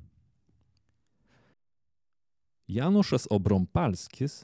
Janušas 2.68 3.28
Obrompalskis 3.32 4.42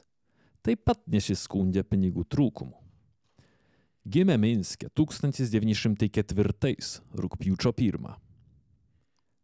taip 0.64 0.84
pat 0.88 1.00
nesiskundė 1.10 1.82
pinigų 1.84 2.24
trūkumu. 2.24 2.78
Gimė 4.04 4.36
Minske 4.36 4.90
1904 4.92 7.00
rūpjūčio 7.16 7.70
1. 7.72 8.10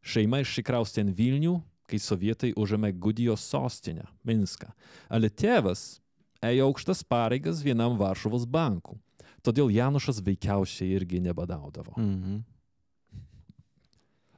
Šeima 0.05 0.43
išsikraustė 0.45 1.07
į 1.09 1.15
Vilnių, 1.17 1.55
kai 1.89 1.99
sovietai 1.99 2.53
užėmė 2.53 2.93
Gudijos 2.93 3.41
sostinę- 3.41 4.05
Minską. 4.29 4.69
Ale 5.09 5.31
tėvas 5.31 6.01
ėjo 6.45 6.69
aukštas 6.69 7.03
pareigas 7.03 7.65
vienam 7.65 7.97
Varšuvos 7.97 8.45
bankų. 8.45 8.99
Todėl 9.43 9.73
Janušas 9.73 10.21
veikiausiai 10.21 10.93
irgi 10.93 11.21
nebadaudavo. 11.21 11.97
Mhm. 11.97 12.45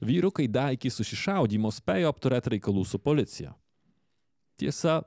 Vyrukai 0.02 0.50
dar 0.50 0.72
iki 0.72 0.90
susišaudymo 0.90 1.70
spėjo 1.70 2.10
apturėti 2.10 2.58
reikalų 2.58 2.86
su 2.86 2.98
policija. 2.98 3.54
Tiesa, 4.58 5.04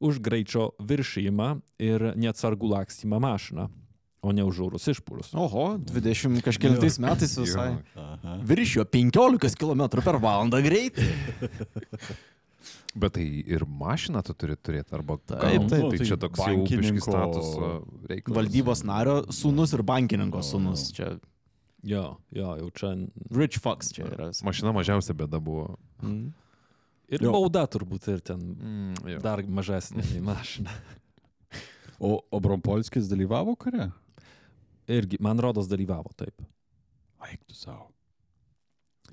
už 0.00 0.18
greičio 0.18 0.72
viršymą 0.78 1.62
ir 1.78 2.14
neatsargų 2.16 2.70
lakstymą 2.70 3.20
mašiną, 3.20 3.68
o 4.22 4.32
ne 4.36 4.44
už 4.44 4.58
orus 4.66 4.84
išpūlius. 4.92 5.30
Oho, 5.34 5.78
20 5.78 6.42
kažkėlintais 6.44 6.98
metais 7.00 7.32
visai. 7.40 7.70
Jo. 7.96 8.02
Aha. 8.04 8.36
Viršijo 8.44 8.84
15 8.84 9.56
km 9.56 9.86
per 10.04 10.18
valandą 10.20 10.60
greitį. 10.64 11.06
Bet 13.00 13.14
tai 13.14 13.24
ir 13.46 13.62
mašiną 13.64 14.20
tu 14.26 14.34
turi 14.34 14.56
turėti, 14.58 14.92
arba 14.98 15.16
Taip, 15.22 15.38
gal- 15.40 15.68
taip. 15.70 15.84
tai 15.92 15.98
Tai 16.00 16.06
čia 16.10 16.16
toks 16.18 16.40
jau 16.42 16.56
biški 16.58 16.76
bankininko 16.76 17.06
statuso 17.06 17.68
reikalas. 18.10 18.36
Valdybos 18.40 18.82
nario 18.84 19.14
sūnus 19.30 19.72
ir 19.78 19.82
bankininko 19.86 20.42
sūnus. 20.44 20.88
Čia 20.96 21.18
Jo, 21.82 22.18
jo, 22.36 22.48
jau 22.60 22.66
čia. 22.76 22.90
rich 23.32 23.56
fucks 23.58 23.88
čia 23.96 24.04
yra. 24.04 24.26
Mašina 24.44 24.74
mažiausia 24.76 25.14
bėda 25.16 25.38
buvo. 25.40 25.78
Mhm. 26.02 26.32
Ir 27.08 27.22
Jo. 27.24 27.32
bauda 27.32 27.62
turbūt 27.66 28.06
ir 28.12 28.20
ten 28.20 28.38
Mm, 28.38 28.94
jo. 29.08 29.18
dar 29.24 29.38
mažesnė 29.42 30.04
nei 30.12 30.20
mašina. 30.20 30.68
O 31.98 32.20
Obrompolskis 32.32 33.08
dalyvavo 33.08 33.56
kare? 33.58 33.92
Irgi, 34.88 35.16
man 35.20 35.38
rodos, 35.38 35.68
dalyvavo 35.70 36.10
taip. 36.16 36.40
Eik 37.28 37.42
tu 37.46 37.54
savo. 37.54 37.90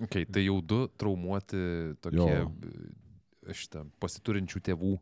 Okay, 0.03 0.26
tai 0.30 0.43
jau 0.45 0.59
du 0.61 0.88
traumuoti 0.97 1.57
tokie 2.01 2.45
šitą 3.57 3.86
pasiturinčių 3.99 4.61
tėvų 4.68 4.93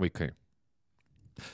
vaikai. 0.00 0.30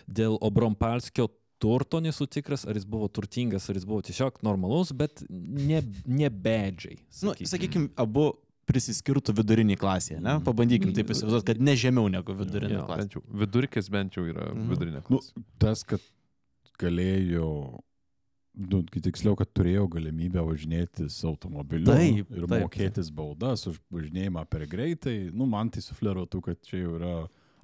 Dėl 0.06 0.36
Obrompalskio 0.44 1.26
turto 1.60 2.00
nesu 2.00 2.26
tikras, 2.30 2.64
ar 2.68 2.76
jis 2.78 2.86
buvo 2.88 3.08
turtingas, 3.08 3.66
ar 3.68 3.76
jis 3.76 3.84
buvo 3.88 4.00
tiesiog 4.06 4.38
normalus, 4.46 4.92
bet 4.96 5.24
ne, 5.30 5.82
nebedžiai. 6.08 7.00
Nu, 7.24 7.34
sakykime, 7.34 7.90
abu 8.00 8.30
prisiskirtų 8.70 9.34
viduriniai 9.34 9.76
klasėje, 9.80 10.20
ne? 10.22 10.36
Pabandykim 10.46 10.92
taip 10.94 11.10
įsivaizduoti, 11.10 11.48
kad 11.50 11.60
ne 11.60 11.74
žemiau 11.80 12.06
negu 12.12 12.36
vidurinė 12.38 12.76
Jo, 12.78 12.84
klasė. 12.86 13.02
Bent 13.02 13.16
jau, 13.18 13.22
vidurkis 13.42 13.88
bent 13.90 14.14
jau 14.16 14.24
yra 14.30 14.46
Mhm. 14.54 14.68
vidurinė 14.70 15.02
Nu, 15.10 15.18
klasė. 15.18 15.42
tas, 15.58 15.82
kad 15.84 16.00
galėjo, 16.78 17.80
nu, 18.54 18.80
tiksliau, 18.82 19.36
kad 19.38 19.50
turėjo 19.54 19.86
galimybę 19.92 20.42
važinėtis 20.44 21.18
automobiliu 21.28 21.90
Taip, 21.90 22.32
ir 22.34 22.46
taip. 22.46 22.64
mokėtis 22.64 23.10
baudas 23.14 23.66
už 23.70 23.78
važinėjimą 23.94 24.44
per 24.50 24.66
greitai, 24.70 25.16
nu, 25.32 25.46
man 25.50 25.70
tai 25.72 25.82
sufleruotų, 25.84 26.42
kad 26.48 26.60
čia 26.66 26.82
jau 26.82 26.96
yra 26.98 27.14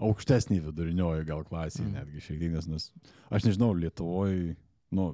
aukštesnė 0.06 0.60
vidurinioji 0.66 1.26
gal 1.28 1.44
klasė, 1.48 1.82
mm. 1.84 1.94
netgi 1.96 2.24
šiek 2.24 2.40
tiek, 2.42 2.56
nes, 2.70 2.90
aš 3.32 3.48
nežinau, 3.48 3.72
Lietuvoje, 3.76 4.56
nu, 4.94 5.10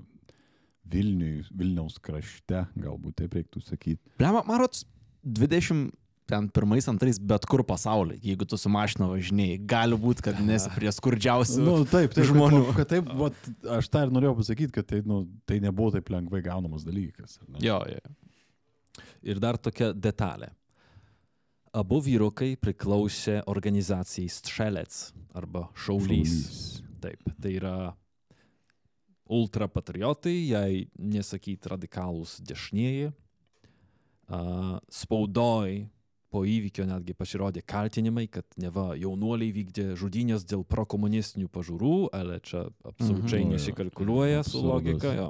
Vilniui, 0.93 1.45
Vilniaus 1.55 2.01
krašte, 2.03 2.65
galbūt 2.75 3.21
taip 3.23 3.37
reiktų 3.39 3.63
sakyti. 3.65 4.03
Blema, 4.19 4.43
man 4.49 4.65
rods, 4.65 4.83
20 5.23 5.93
ten 6.33 6.49
pirmais, 6.53 6.89
antrais, 6.89 7.19
bet 7.21 7.45
kur 7.51 7.63
pasaulyje, 7.67 8.23
jeigu 8.25 8.49
tu 8.49 8.59
su 8.61 8.73
mašina 8.73 9.11
važinėjai, 9.11 9.61
gali 9.69 9.99
būti, 10.01 10.25
kad 10.29 10.41
nesi 10.45 10.73
prie 10.73 10.93
skurdžiausių. 10.95 11.61
Nu, 11.65 11.77
taip, 11.85 12.17
taip, 12.17 12.27
žmonių. 12.31 12.65
Kad, 12.71 12.79
kad 12.81 12.93
taip, 12.95 13.13
vat, 13.21 13.53
aš 13.77 13.91
tą 13.93 14.07
ir 14.07 14.17
norėjau 14.17 14.35
pasakyti, 14.41 14.75
kad 14.79 14.89
tai, 14.89 15.03
nu, 15.09 15.23
tai 15.49 15.61
nebuvo 15.65 15.93
taip 15.97 16.11
lengvai 16.15 16.43
gaunamas 16.45 16.87
dalykas. 16.89 17.39
ar 17.43 17.53
ne? 17.53 17.63
Jo, 17.65 17.79
jo. 17.91 18.03
Ir 19.23 19.41
dar 19.43 19.61
tokia 19.61 19.93
detalė. 19.95 20.51
Abu 21.73 22.03
vyrukai 22.05 22.53
priklausė 22.61 23.39
organizacijai 23.49 24.29
Strelec 24.29 24.97
arba 25.37 25.69
Šaulys. 25.73 26.35
Šaulys. 26.43 26.83
Taip, 27.03 27.33
tai 27.43 27.57
yra 27.57 27.77
ultrapatriotai, 29.33 30.35
jei 30.53 30.85
nesakyti 31.01 31.73
radikalūs 31.73 32.37
dešinieji. 32.47 33.13
A, 34.29 34.43
Spaudoj 34.93 35.83
po 36.33 36.43
įvykio 36.49 36.87
netgi 36.89 37.13
pasirodė 37.19 37.61
kaltinimai, 37.69 38.25
kad 38.33 38.47
neva 38.57 38.95
jaunuoliai 38.97 39.53
vykdė 39.53 39.91
žudynės 40.01 40.47
dėl 40.49 40.65
prokomunistinių 40.65 41.51
pažiūrų, 41.53 41.93
ale 42.17 42.39
čia 42.41 42.65
absoliučiai 42.89 43.43
Mhm. 43.45 43.53
nesikalkuliuoja 43.53 44.43
su 44.49 44.63
logika. 44.65 45.13
Jo. 45.15 45.29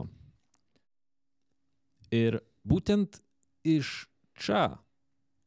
Ir 2.13 2.39
būtent 2.69 3.19
iš 3.65 4.07
čia 4.39 4.79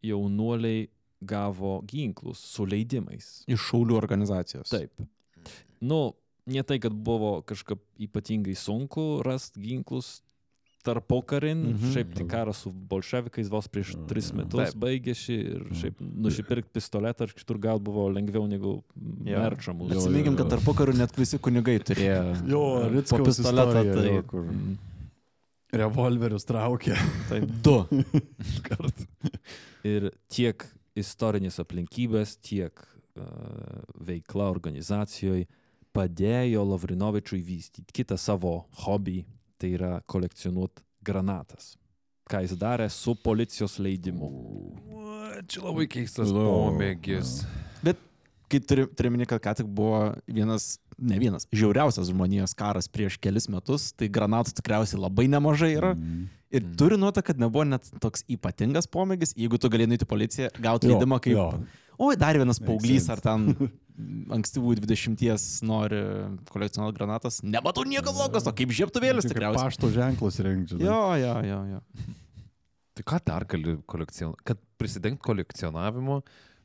jaunuoliai 0.06 0.88
gavo 1.26 1.80
ginklus 1.88 2.42
su 2.42 2.66
leidimais. 2.66 3.44
Iš 3.48 3.70
šaulių 3.72 3.98
organizacijos. 3.98 4.70
Taip. 4.70 4.92
Nu, 5.82 6.14
ne 6.46 6.62
tai, 6.64 6.80
kad 6.80 6.94
buvo 6.94 7.40
kažkaip 7.42 7.82
ypatingai 8.00 8.56
sunku 8.58 9.22
rasti 9.26 9.62
ginklus 9.62 10.22
tarp 10.86 11.08
pokarin, 11.10 11.58
Mhm. 11.66 11.76
mhm. 11.80 11.92
šiaip 11.96 12.14
tai 12.16 12.26
karas 12.30 12.62
su 12.64 12.72
bolševikais 12.72 13.50
vos 13.50 13.68
prieš 13.68 13.96
Mhm. 13.96 14.06
tris 14.08 14.32
metus 14.38 14.72
Taip. 14.72 14.80
baigėsi 14.84 15.36
ir 15.56 15.64
šiaip 15.82 16.00
nusipirkti 16.00 16.70
pistoletą 16.78 17.26
ar 17.28 17.34
kitur 17.34 17.58
gal 17.60 17.80
buvo 17.80 18.08
lengviau 18.14 18.46
negu 18.48 18.76
Jo. 19.26 19.40
merčamus. 19.42 19.92
Jo, 19.92 19.98
Atsiminkim, 20.00 20.38
kad 20.38 20.46
jo. 20.46 20.52
tarp 20.56 20.64
pokarių 20.70 20.96
net 20.98 21.16
visi 21.18 21.38
kunigai 21.40 21.80
turėjo 21.80 22.22
Jo, 22.54 22.64
po 22.82 22.90
Ritskaus 22.94 23.28
pistoletą. 23.42 23.82
istorija, 23.82 23.96
Tai, 23.96 24.16
jo, 24.16 24.24
kur 24.24 24.46
revolverius 25.76 26.46
traukė. 26.48 26.96
tai 27.30 27.42
du. 27.42 27.78
Ir 29.86 30.10
tiek 30.32 30.64
istorinės 30.98 31.60
aplinkybės, 31.62 32.38
tiek 32.42 32.72
uh, 33.20 33.26
veikla 34.08 34.48
organizacijoje 34.54 35.46
padėjo 35.96 36.64
Lavrinovičiui 36.68 37.42
vystyti 37.46 37.94
kitą 37.96 38.18
savo 38.20 38.66
hobį, 38.84 39.24
tai 39.66 39.74
yra 39.74 40.00
kolekcionuoti 40.06 40.84
granatas. 41.06 41.74
Ką 42.30 42.42
jis 42.46 42.56
darė 42.58 42.88
su 42.94 43.14
policijos 43.22 43.78
leidimu. 43.82 44.30
Čia 45.50 45.62
labai 45.66 45.86
keistas 45.90 46.30
Jo. 46.34 46.46
pomėgis. 46.70 47.42
Kai 48.46 48.60
turi, 48.62 48.84
turi 48.94 49.10
minėti, 49.10 49.32
kad 49.34 49.42
ką 49.42 49.52
tik 49.58 49.70
buvo 49.74 50.12
vienas, 50.30 50.76
ne 51.02 51.18
vienas, 51.18 51.48
žiauriausias 51.50 52.12
žmonijos 52.12 52.54
karas 52.54 52.86
prieš 52.88 53.16
kelis 53.18 53.48
metus, 53.50 53.88
tai 53.98 54.06
granatų 54.06 54.54
tikriausiai 54.60 55.00
labai 55.02 55.26
nemažai 55.34 55.72
yra. 55.80 55.96
Mhm. 55.98 56.28
Ir 56.56 56.62
Mm. 56.62 56.76
turi 56.78 56.96
nuotą, 57.02 57.24
kad 57.26 57.40
nebuvo 57.42 57.66
net 57.68 57.90
toks 58.00 58.22
ypatingas 58.30 58.86
pomėgis, 58.88 59.34
jeigu 59.34 59.58
tu 59.60 59.68
galėjai 59.68 59.90
nueiti 59.90 60.06
į 60.06 60.12
policiją, 60.14 60.50
gauti 60.62 60.88
leidimą 60.88 61.18
kaip... 61.20 61.34
Jo, 61.34 61.48
Oi, 61.98 62.16
dar 62.16 62.36
vienas 62.38 62.60
paauglys 62.62 63.10
ar 63.10 63.20
ten 63.20 63.50
ankstyvų 64.36 64.76
20 64.82 65.66
nori 65.68 66.00
kolekcionuoti 66.52 66.98
granatas. 66.98 67.40
Nematau 67.44 67.86
nieko 67.88 68.14
blogo, 68.16 68.42
to 68.44 68.54
kaip 68.56 68.74
žieptuvėlis 68.76 69.28
tikriausiai. 69.30 69.70
Pašto 69.70 69.92
ženklus 69.94 70.40
rinkti. 70.44 70.80
Jo, 70.84 71.00
jo, 71.20 71.36
jo, 71.48 71.62
jo. 71.76 71.82
Tai 72.96 73.06
ką 73.12 73.22
dar 73.28 73.46
gali 73.52 73.78
kolekcionuoti? 73.92 74.44
Kad 74.48 74.60
prisidengti 74.80 75.24
kolekcionavimu, 75.26 76.20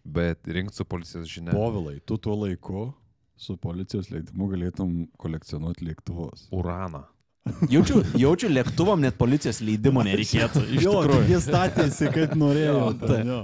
bet 0.05 0.51
rinkti 0.51 0.81
su 0.81 0.87
policijos 0.87 1.31
žinia. 1.31 1.55
Povilai, 1.55 1.99
tu 2.07 2.19
tuo 2.19 2.37
laiku 2.43 2.91
su 3.41 3.57
policijos 3.61 4.11
leidimu 4.13 4.51
galėtum 4.51 4.93
kolekcionuoti 5.21 5.87
lėktuvus. 5.89 6.49
Uraną. 6.55 7.07
Jaučiu, 7.73 8.03
jaučiu 8.21 8.51
lėktuvam 8.53 9.01
net 9.01 9.17
policijos 9.19 9.63
leidimo 9.65 10.05
nereikėtų. 10.05 10.67
Jo, 10.77 11.01
jis 11.31 11.47
statėsi, 11.49 12.11
kaip 12.13 12.37
norėjo. 12.39 12.77
Jo, 12.77 12.93
taip. 13.01 13.31
jo. 13.31 13.41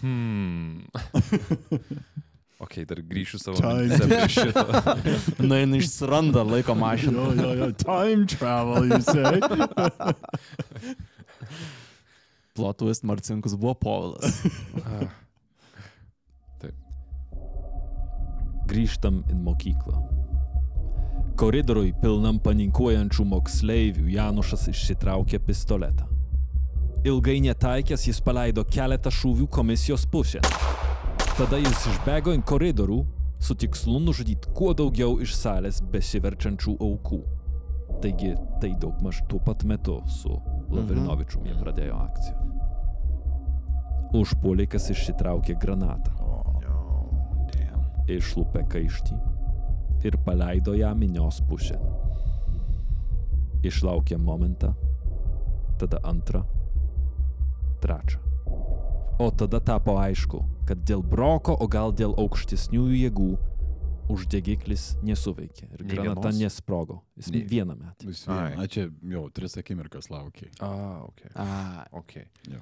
Hmm. 0.00 0.84
ok, 2.60 2.74
dar 2.88 3.00
grįšiu 3.10 3.40
savo 3.40 3.56
Time. 3.60 3.88
mintyse. 3.88 4.52
Na, 5.48 5.60
jis 5.62 5.86
išsiranda 5.86 6.44
laiko 6.44 6.74
mašiną. 6.78 7.30
Jo, 7.34 7.42
jo, 7.42 7.54
jo. 7.64 7.70
Time 7.80 8.26
travel, 8.30 8.90
you 8.90 9.00
say. 9.00 9.40
Plot 12.54 12.76
twist 12.82 13.02
Marcinkus 13.08 13.54
buvo 13.56 13.74
Povilas. 13.74 14.42
Grįžtam 18.70 19.24
į 19.26 19.34
mokyklą. 19.34 19.98
Koridoriui 21.40 21.90
pilnam 21.98 22.36
paninkuojančių 22.44 23.24
moksleivių 23.26 24.12
Janušas 24.12 24.68
išsitraukė 24.70 25.40
pistoletą. 25.42 26.06
Ilgai 27.08 27.40
netaikęs 27.40 28.04
jis 28.06 28.20
paleido 28.22 28.62
keletą 28.68 29.10
šūvių 29.10 29.48
komisijos 29.50 30.04
pusėn. 30.12 30.44
Tada 31.40 31.56
jis 31.56 31.86
išbėgo 31.88 32.34
į 32.36 32.40
koridorių 32.44 32.98
su 33.40 33.54
tikslu 33.56 33.96
nužudyti 34.04 34.50
kuo 34.52 34.74
daugiau 34.76 35.14
iš 35.24 35.32
salės 35.38 35.78
besiverčiančių 35.88 36.74
aukų. 36.84 37.20
Taigi 38.02 38.34
tai 38.60 38.74
daugmaž 38.82 39.22
tuo 39.30 39.40
pat 39.46 39.64
metu 39.64 39.94
su 40.04 40.34
Lavrinovičiumi 40.68 41.48
jie 41.48 41.56
pradėjo 41.62 41.96
akciją. 41.96 42.36
Užpuolikas 44.20 44.90
išsitraukė 44.92 45.56
granatą. 45.64 46.12
išlupė 48.10 48.66
kaištį 48.68 49.16
ir 50.04 50.20
paleido 50.26 50.76
ją 50.76 50.92
minios 50.98 51.40
pusėn. 51.48 51.80
Išlaukė 53.64 54.20
momentą, 54.20 54.74
tada 55.80 56.04
antrą, 56.04 56.44
trečią. 57.80 58.20
O 59.20 59.30
tada 59.30 59.60
tapo 59.60 59.96
aišku, 60.00 60.44
kad 60.70 60.84
dėl 60.86 61.02
broko, 61.02 61.56
o 61.58 61.66
gal 61.70 61.90
dėl 61.98 62.14
aukštesniųjų 62.22 63.00
jėgų 63.04 63.30
uždegiklis 64.10 64.84
nesuveikė 65.06 65.68
ir 65.68 65.84
Nei 65.84 65.92
granata 65.94 66.28
vienos? 66.30 66.40
nesprogo. 66.42 67.00
Jis 67.18 67.30
Nei- 67.34 67.44
vieną 67.46 67.76
metą. 67.78 68.06
Vis 68.08 68.24
Ai. 68.28 68.50
vien. 68.50 68.58
Na 68.58 68.66
čia 68.66 68.88
jau 69.12 69.24
tris 69.34 69.56
akimirkas 69.60 70.10
laukiai. 70.10 70.50
A, 70.60 70.70
ok. 71.06 71.22
A, 71.34 71.86
okay. 72.00 72.26
Jo. 72.50 72.58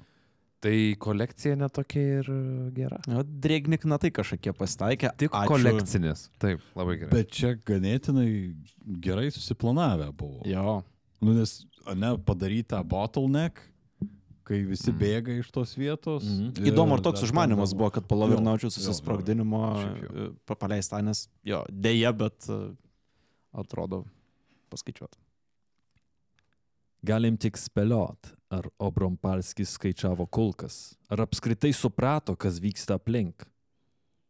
Tai 0.60 0.74
kolekcija 0.98 1.54
netokia 1.56 2.18
ir 2.18 2.28
gera. 2.74 2.98
o 3.14 3.22
drėgnikna 3.22 3.98
tai 4.02 4.10
kažkokie 4.10 4.52
pasitaikė. 4.58 5.12
Tik 5.16 5.30
Ačiū. 5.30 5.52
kolekcinis. 5.52 6.24
Taip, 6.42 6.60
labai 6.74 6.96
gerai. 6.98 7.12
Bet 7.14 7.30
čia 7.30 7.54
ganėtinai 7.54 8.56
gerai 9.00 9.28
susiplanavę 9.30 10.10
buvo. 10.18 10.42
Jo. 10.44 10.82
Nu, 11.22 11.32
nes, 11.34 11.64
ne, 11.94 12.16
padaryta 12.26 12.82
bottleneck, 12.82 13.62
kai 14.48 14.62
visi 14.64 14.88
Mm. 14.90 14.98
bėga 15.02 15.34
iš 15.42 15.50
tos 15.52 15.74
vietos. 15.76 16.24
Mhm. 16.24 16.64
ir 16.64 16.72
Įdomu, 16.72 16.96
ar 16.96 17.02
toks 17.04 17.22
užmanimas 17.26 17.74
buvo, 17.76 17.90
kad 17.92 18.08
jo. 18.72 18.80
susisprogdinimo 18.80 19.60
e, 19.76 20.28
paleista, 20.56 21.02
nes 21.04 21.26
jo, 21.44 21.64
dėja, 21.68 22.14
bet 22.16 22.48
e, 22.48 22.58
atrodo 23.52 24.04
paskaičiuota. 24.72 25.18
Galim 27.04 27.36
tik 27.38 27.54
spėliot, 27.60 28.32
ar 28.50 28.66
Obrompalskis 28.82 29.76
skaičiavo 29.76 30.26
kulkas, 30.26 30.96
ar 31.12 31.22
apskritai 31.22 31.70
suprato, 31.76 32.34
kas 32.34 32.58
vyksta 32.58 32.96
aplink. 32.98 33.44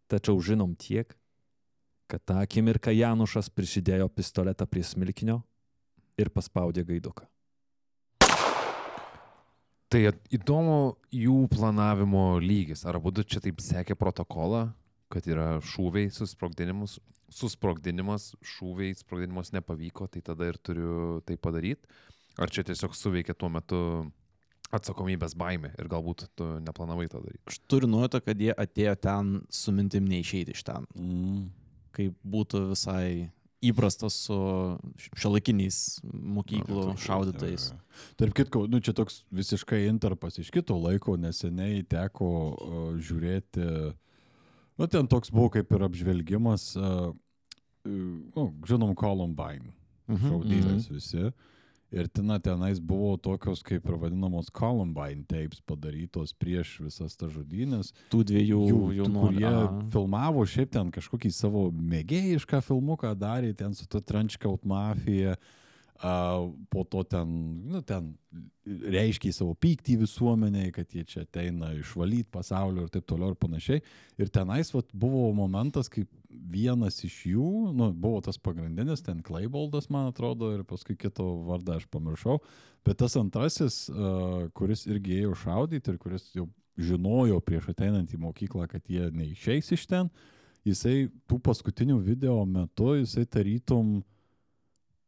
Tačiau 0.09 0.37
žinom 0.41 0.75
tiek, 0.77 1.15
kad 2.09 2.21
tą 2.29 2.41
akimirką 2.43 2.93
Janušas 2.93 3.49
prisidėjo 3.53 4.09
pistoletą 4.13 4.67
prie 4.69 4.83
smilkinio 4.85 5.43
ir 6.19 6.29
paspaudė 6.33 6.85
gaiduką. 6.89 7.25
Tai 9.89 10.01
įdomu 10.37 10.99
jų 11.17 11.47
planavimo 11.49 12.37
lygis. 12.45 12.85
Ar 12.89 12.99
būdu 13.01 13.25
čia 13.25 13.41
taip 13.41 13.63
sekė 13.65 13.97
protokolą, 13.97 14.67
kad 15.09 15.25
yra 15.25 15.63
šūviai, 15.65 16.11
susprogdinimas, 16.13 16.99
susprogdinimas 17.33 18.35
šūviai, 18.45 18.93
sprogdinimas 18.99 19.55
nepavyko, 19.57 20.11
tai 20.13 20.21
tada 20.25 20.51
ir 20.51 20.61
turiu 20.61 21.23
tai 21.25 21.39
padaryti. 21.41 21.89
Ar 22.39 22.53
čia 22.53 22.67
tiesiog 22.69 22.93
suveikė 22.95 23.35
tuo 23.35 23.49
metu 23.51 23.81
atsakomybės 24.77 25.33
baime 25.39 25.73
ir 25.81 25.89
galbūt 25.89 26.27
tu 26.37 26.51
neplanavai 26.61 27.09
to 27.09 27.23
daryti. 27.25 27.41
Aš 27.49 27.63
turiu 27.71 27.89
nuojauto, 27.89 28.21
kad 28.27 28.41
jie 28.45 28.53
atėjo 28.53 28.95
ten 29.01 29.33
su 29.49 29.73
mintim 29.73 30.05
neišeiti 30.11 30.53
iš 30.53 30.63
ten, 30.69 30.85
Mm. 30.95 31.49
kaip 31.97 32.15
būtų 32.23 32.69
visai 32.75 33.31
įprasta 33.65 34.07
su 34.13 34.37
šiuolaikiniais 35.19 35.79
mokyklų 36.07 36.83
Jo, 36.83 36.91
jo, 36.93 36.97
šaudytais. 37.03 37.69
jo, 37.73 37.79
jo. 37.79 38.11
Tarp 38.21 38.37
kitko, 38.39 38.67
nu, 38.71 38.79
čia 38.85 38.95
toks 38.95 39.25
visiškai 39.35 39.81
interpas 39.89 40.39
iš 40.39 40.53
kito 40.55 40.77
laiko, 40.79 41.17
neseniai 41.19 41.83
teko 41.91 42.29
uh, 42.31 42.77
žiūrėti, 43.03 43.67
nu, 44.79 44.87
ten 44.87 45.11
toks 45.11 45.33
buvo 45.35 45.51
kaip 45.57 45.73
ir 45.75 45.87
apžvelgimas, 45.89 46.71
uh, 46.79 47.11
uh, 47.11 47.91
nu, 47.91 48.49
žinom, 48.69 48.95
Columbine 48.99 49.75
Mhm, 50.09 50.25
šaudynės 50.31 50.87
visi. 50.89 51.27
Ir 51.89 52.09
ten, 52.13 52.29
tenais 52.45 52.81
buvo 52.85 53.15
tokios 53.17 53.63
kaip 53.65 53.87
ir 53.89 53.95
vadinamos 53.97 54.51
Columbine 54.53 55.25
tapes 55.25 55.63
padarytos 55.65 56.35
prieš 56.37 56.75
visas 56.85 57.17
tas 57.17 57.33
žudynės. 57.33 57.95
Tų 58.13 58.27
dviejų 58.29 58.59
jų, 58.69 58.81
jaunų. 58.99 59.23
kurie 59.23 59.53
filmavo 59.95 60.45
šiaip 60.45 60.75
ten 60.77 60.91
kažkokį 60.93 61.33
savo 61.33 61.69
mėgėjišką 61.73 62.61
filmuką 62.67 63.15
darė, 63.17 63.55
ten 63.57 63.73
su 63.73 63.89
to 63.89 64.03
Trenchcoat 64.05 64.69
mafija, 64.69 65.39
a, 65.39 65.58
po 65.99 66.85
to 66.85 67.03
ten, 67.03 67.29
nu, 67.67 67.81
ten 67.83 68.13
reiškia 68.67 69.33
savo 69.35 69.55
pyktį 69.59 69.97
visuomeniai, 70.05 70.71
kad 70.75 70.93
jie 70.95 71.03
čia 71.09 71.25
ateina 71.25 71.73
išvalyti 71.75 72.29
pasaulio 72.31 72.85
ir 72.85 72.93
taip 72.95 73.07
toliau 73.09 73.33
ir 73.33 73.39
panašiai. 73.41 73.83
Ir 74.21 74.31
tenais 74.31 74.71
vat, 74.75 74.87
buvo 74.93 75.33
momentas, 75.35 75.91
kaip 75.91 76.07
vienas 76.29 77.01
iš 77.07 77.17
jų, 77.33 77.49
nu, 77.75 77.91
buvo 77.97 78.21
tas 78.23 78.39
pagrindinis, 78.39 79.03
ten 79.03 79.25
Kleiboldas, 79.27 79.89
man 79.91 80.13
atrodo, 80.13 80.53
ir 80.55 80.63
paskui 80.69 80.95
kito 80.99 81.27
vardą 81.49 81.81
aš 81.81 81.89
pamiršau, 81.91 82.39
bet 82.87 83.01
tas 83.03 83.17
antrasis, 83.19 83.87
kuris 84.55 84.87
irgi 84.87 85.23
ėjo 85.25 85.35
šaudyti 85.43 85.95
ir 85.95 85.99
kuris 85.99 86.29
jau 86.37 86.47
žinojo 86.79 87.41
prieš 87.43 87.73
ateinant 87.73 88.13
į 88.15 88.21
mokyklą, 88.23 88.69
kad 88.71 88.87
jie 88.87 89.09
neišeis 89.11 89.73
iš 89.75 89.89
ten, 89.91 90.13
jisai 90.69 91.09
tų 91.27 91.41
paskutinių 91.43 91.99
video 92.05 92.39
metu, 92.47 92.93
jisai 93.01 93.27
tarytum 93.27 93.99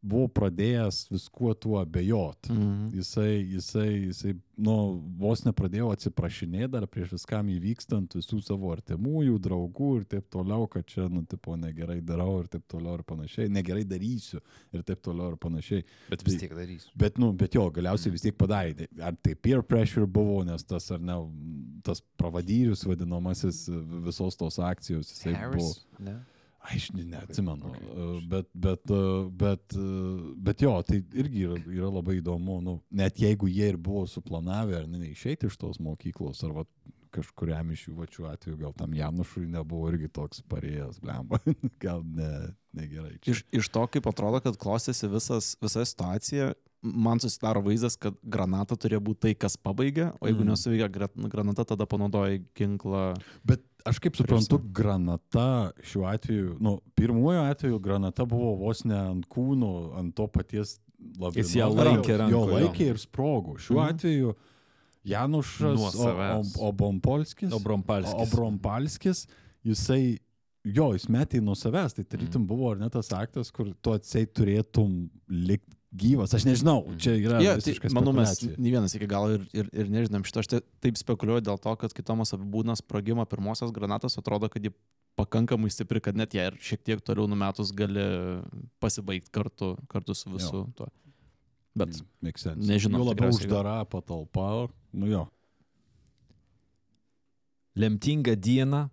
buvo 0.01 0.29
pradėjęs 0.33 1.03
viskuo 1.11 1.53
tuo 1.55 1.77
abejot. 1.81 2.49
Mhm. 2.49 2.89
Jisai, 2.97 3.33
jisai, 3.55 3.89
jisai, 4.09 4.35
nu, 4.61 4.75
vos 5.21 5.43
nepradėjo 5.45 5.91
atsiprašinėti 5.95 6.71
dar 6.73 6.87
prieš 6.91 7.15
viskam 7.19 7.51
įvykstant 7.53 8.17
visų 8.17 8.41
savo 8.45 8.73
artimųjų, 8.75 9.37
draugų 9.45 9.91
ir 10.01 10.07
taip 10.15 10.31
toliau, 10.33 10.67
kad 10.73 10.89
čia, 10.89 11.07
nu, 11.13 11.23
tipo, 11.29 11.57
negerai 11.61 12.01
darau 12.05 12.39
ir 12.41 12.49
taip 12.53 12.65
toliau 12.71 12.97
ir 12.99 13.05
panašiai, 13.09 13.53
negerai 13.53 13.85
darysiu 13.89 14.41
ir 14.73 14.85
taip 14.89 15.05
toliau 15.05 15.35
ir 15.35 15.39
panašiai. 15.43 15.85
Bet 16.09 16.25
vis 16.27 16.41
tiek 16.41 16.57
darysiu. 16.57 16.93
Bet, 17.01 17.21
nu, 17.21 17.33
bet 17.37 17.57
jo, 17.59 17.69
galiausiai 17.75 18.17
vis 18.17 18.25
tiek 18.25 18.37
padarė. 18.41 18.89
Ar 19.05 19.17
tai 19.21 19.37
peer 19.37 19.65
pressure 19.67 20.09
buvo, 20.09 20.41
nes 20.49 20.65
tas, 20.65 20.89
ar 20.95 21.05
ne, 21.05 21.21
tas 21.85 22.01
pravadyrius 22.21 22.87
vadinamasis 22.89 23.67
visos 24.09 24.37
tos 24.41 24.61
akcijos, 24.65 25.13
jisai 25.13 25.37
buvo. 25.53 25.73
Ne? 26.01 26.21
Aš 26.69 26.91
ne, 26.93 27.07
neatsimenu. 27.09 27.71
Okay, 27.73 28.29
bet, 28.29 28.49
bet, 28.53 28.91
bet, 29.33 29.77
bet 30.37 30.63
jo, 30.63 30.75
tai 30.85 31.01
irgi 31.17 31.47
yra, 31.49 31.57
yra 31.73 31.89
labai 31.89 32.19
įdomu. 32.19 32.59
Nu, 32.65 32.75
net 32.93 33.21
jeigu 33.23 33.49
jie 33.49 33.71
ir 33.73 33.79
buvo 33.81 34.05
suplanavę 34.11 34.83
ar 34.83 34.89
ne 34.91 35.09
išeiti 35.09 35.49
iš 35.49 35.57
tos 35.61 35.81
mokyklos, 35.81 36.43
ar 36.45 36.53
va, 36.61 36.67
kažkuriam 37.15 37.73
iš 37.75 37.87
jų 37.89 37.97
vačių 37.99 38.27
atveju, 38.31 38.57
gal 38.61 38.75
tam 38.77 38.95
Janušui 38.95 39.47
nebuvo 39.51 39.91
irgi 39.91 40.11
toks 40.15 40.45
parėjęs, 40.51 41.01
blemba. 41.03 41.41
gal 41.85 42.05
ne, 42.07 42.31
negerai. 42.77 43.17
Čia. 43.19 43.35
Iš, 43.35 43.45
iš 43.63 43.71
to, 43.73 43.87
kaip 43.97 44.11
atrodo, 44.11 44.43
kad 44.45 44.59
klostėsi 44.61 45.11
visas, 45.11 45.55
visa 45.63 45.85
situacija, 45.89 46.53
man 46.83 47.21
susidaro 47.21 47.63
vaizdas, 47.65 47.97
kad 48.01 48.17
granata 48.23 48.79
turėjo 48.79 49.03
būti 49.11 49.27
tai, 49.27 49.35
kas 49.39 49.59
pabaigia, 49.61 50.11
o 50.21 50.29
jeigu 50.31 50.45
mm. 50.45 50.53
nesuveikia 50.53 50.89
gra- 50.93 51.11
granata, 51.33 51.67
tada 51.73 51.89
panaudoja 51.89 52.41
ginklą. 52.57 53.11
Bet 53.47 53.65
aš 53.87 53.99
kaip 53.99 54.16
suprantu, 54.16 54.59
Prieš- 54.59 54.72
granata 54.72 55.72
šiuo 55.83 56.07
atveju, 56.14 56.57
nu, 56.61 56.81
pirmuoju 56.95 57.41
atveju 57.51 57.78
granata 57.78 58.24
buvo 58.24 58.55
vos 58.57 58.85
ne 58.85 58.95
ant 58.99 59.26
kūno, 59.28 59.97
ant 59.99 60.14
to 60.14 60.26
paties 60.26 60.78
labiau. 61.18 61.37
Jis 61.41 61.55
ją 61.57 61.68
laikė 61.74 62.12
Jo 62.12 62.18
rankoje. 62.18 62.62
laikė 62.64 62.87
ir 62.91 62.97
sprogo. 62.99 63.57
Šiuo 63.59 63.81
Mhm. 63.83 63.95
atveju 63.95 64.35
Janušas 65.05 65.76
Nuo 65.78 65.87
o- 65.87 65.91
savęs. 65.91 66.57
o- 66.59 66.68
Obompolskis. 66.68 67.53
Obrompalskis. 67.53 68.14
Obrompalskis, 68.33 69.26
jisai, 69.64 70.18
jo, 70.64 70.93
jis 70.93 71.07
metė 71.07 71.41
nuo 71.43 71.55
savęs, 71.55 71.95
tai 71.95 72.05
tarytum 72.05 72.47
buvo 72.47 72.70
ar 72.72 72.76
ne 72.76 72.89
tas 72.91 73.09
aktas, 73.09 73.51
kur 73.51 73.72
tu 73.83 73.91
atsei 73.93 74.26
turėtum 74.26 75.09
likti 75.31 75.70
gyvas. 75.95 76.34
Aš 76.34 76.45
nežinau, 76.47 76.84
čia 76.99 77.16
yra 77.18 77.41
Ja, 77.43 77.57
tai, 77.57 77.62
visiškai 77.72 77.91
manau, 77.93 78.12
mes 78.14 78.38
nei 78.57 78.70
vienas 78.70 78.95
iki 78.95 79.07
galo 79.11 79.32
ir, 79.34 79.47
ir, 79.53 79.68
ir 79.72 79.88
nežinom 79.91 80.22
šito. 80.24 80.38
Aš 80.45 80.47
tai- 80.53 80.62
taip 80.80 80.97
spekuliuoju 81.01 81.43
dėl 81.49 81.59
to, 81.61 81.74
kad 81.76 81.93
kitomas 81.93 82.30
apibūdina 82.36 82.76
sprogimą 82.78 83.26
pirmosios 83.26 83.72
granatos, 83.72 84.16
atrodo, 84.18 84.49
kad 84.49 84.62
ji 84.62 84.70
pakankamai 85.18 85.70
stipri, 85.70 86.01
kad 86.01 86.16
net 86.16 86.32
ją 86.32 86.47
ir 86.53 86.57
šiek 86.62 86.82
tiek 86.86 87.01
toliau 87.03 87.26
numetus 87.28 87.72
gali 87.72 88.43
pasibaigti 88.80 89.30
kartu, 89.34 89.76
kartu 89.88 90.14
su 90.14 90.30
visu 90.30 90.66
tuo. 90.76 90.86
Bet 91.74 91.88
Mm, 92.01 92.66
nežinom 92.66 92.99
Jo 93.01 93.05
labiau 93.11 93.30
tikriausiai, 93.30 93.49
gal. 93.49 93.59
uždara 93.59 93.84
patalpa, 93.86 94.68
nu 94.93 95.07
jo. 95.07 95.28
Lemtingą 97.76 98.34
dieną 98.36 98.88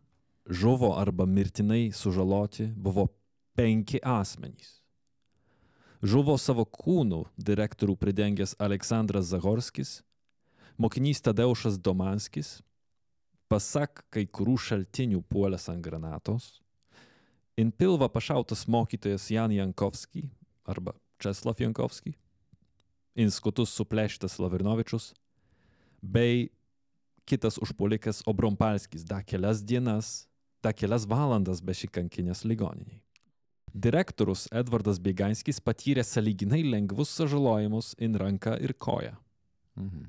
žuvo 0.49 0.93
arba 0.97 1.25
mirtinai 1.25 1.91
sužaloti 1.91 2.67
buvo 2.75 3.07
penki 3.55 3.99
asmenys. 4.03 4.76
Žuvo 6.05 6.35
savo 6.37 6.61
kūnų 6.61 7.23
direktorių 7.41 7.95
pridengęs 7.97 8.53
Aleksandras 8.61 9.31
Zagorskis, 9.31 10.03
mokinys 10.77 11.23
Tadeušas 11.25 11.79
Domanskis, 11.81 12.59
pasak 13.49 14.03
kai 14.13 14.27
kurių 14.29 14.57
šaltinių 14.61 15.23
puolęs 15.25 15.65
ant 15.73 15.81
granatos, 15.81 16.59
in 17.57 17.71
pilvą 17.73 18.11
pašautas 18.13 18.67
mokytojas 18.69 19.25
Jan 19.33 19.55
Jankovski 19.55 20.27
arba 20.69 20.93
Česlav 21.17 21.57
Jankovski, 21.57 22.13
in 23.17 23.33
skutus 23.33 23.73
supleštas 23.73 24.37
Lavrinovičius, 24.37 25.15
bei 26.01 26.51
kitas 27.25 27.57
užpuolikas 27.57 28.21
Obrompalskis 28.29 29.01
da 29.01 29.23
kelias 29.25 29.65
dienas, 29.65 30.27
da 30.61 30.77
kelias 30.77 31.09
valandas 31.09 31.65
bešikankinės 31.65 32.45
ligoniniai. 32.45 33.01
Direktorius 33.77 34.47
Edvardas 34.57 34.97
Bėganskis 34.97 35.59
patyrė 35.61 36.01
saliginai 36.01 36.63
lengvus 36.65 37.11
sužalojimus 37.13 37.91
in 38.01 38.15
ranką 38.17 38.55
ir 38.63 38.73
koją. 38.73 39.11
Mhm. 39.77 40.07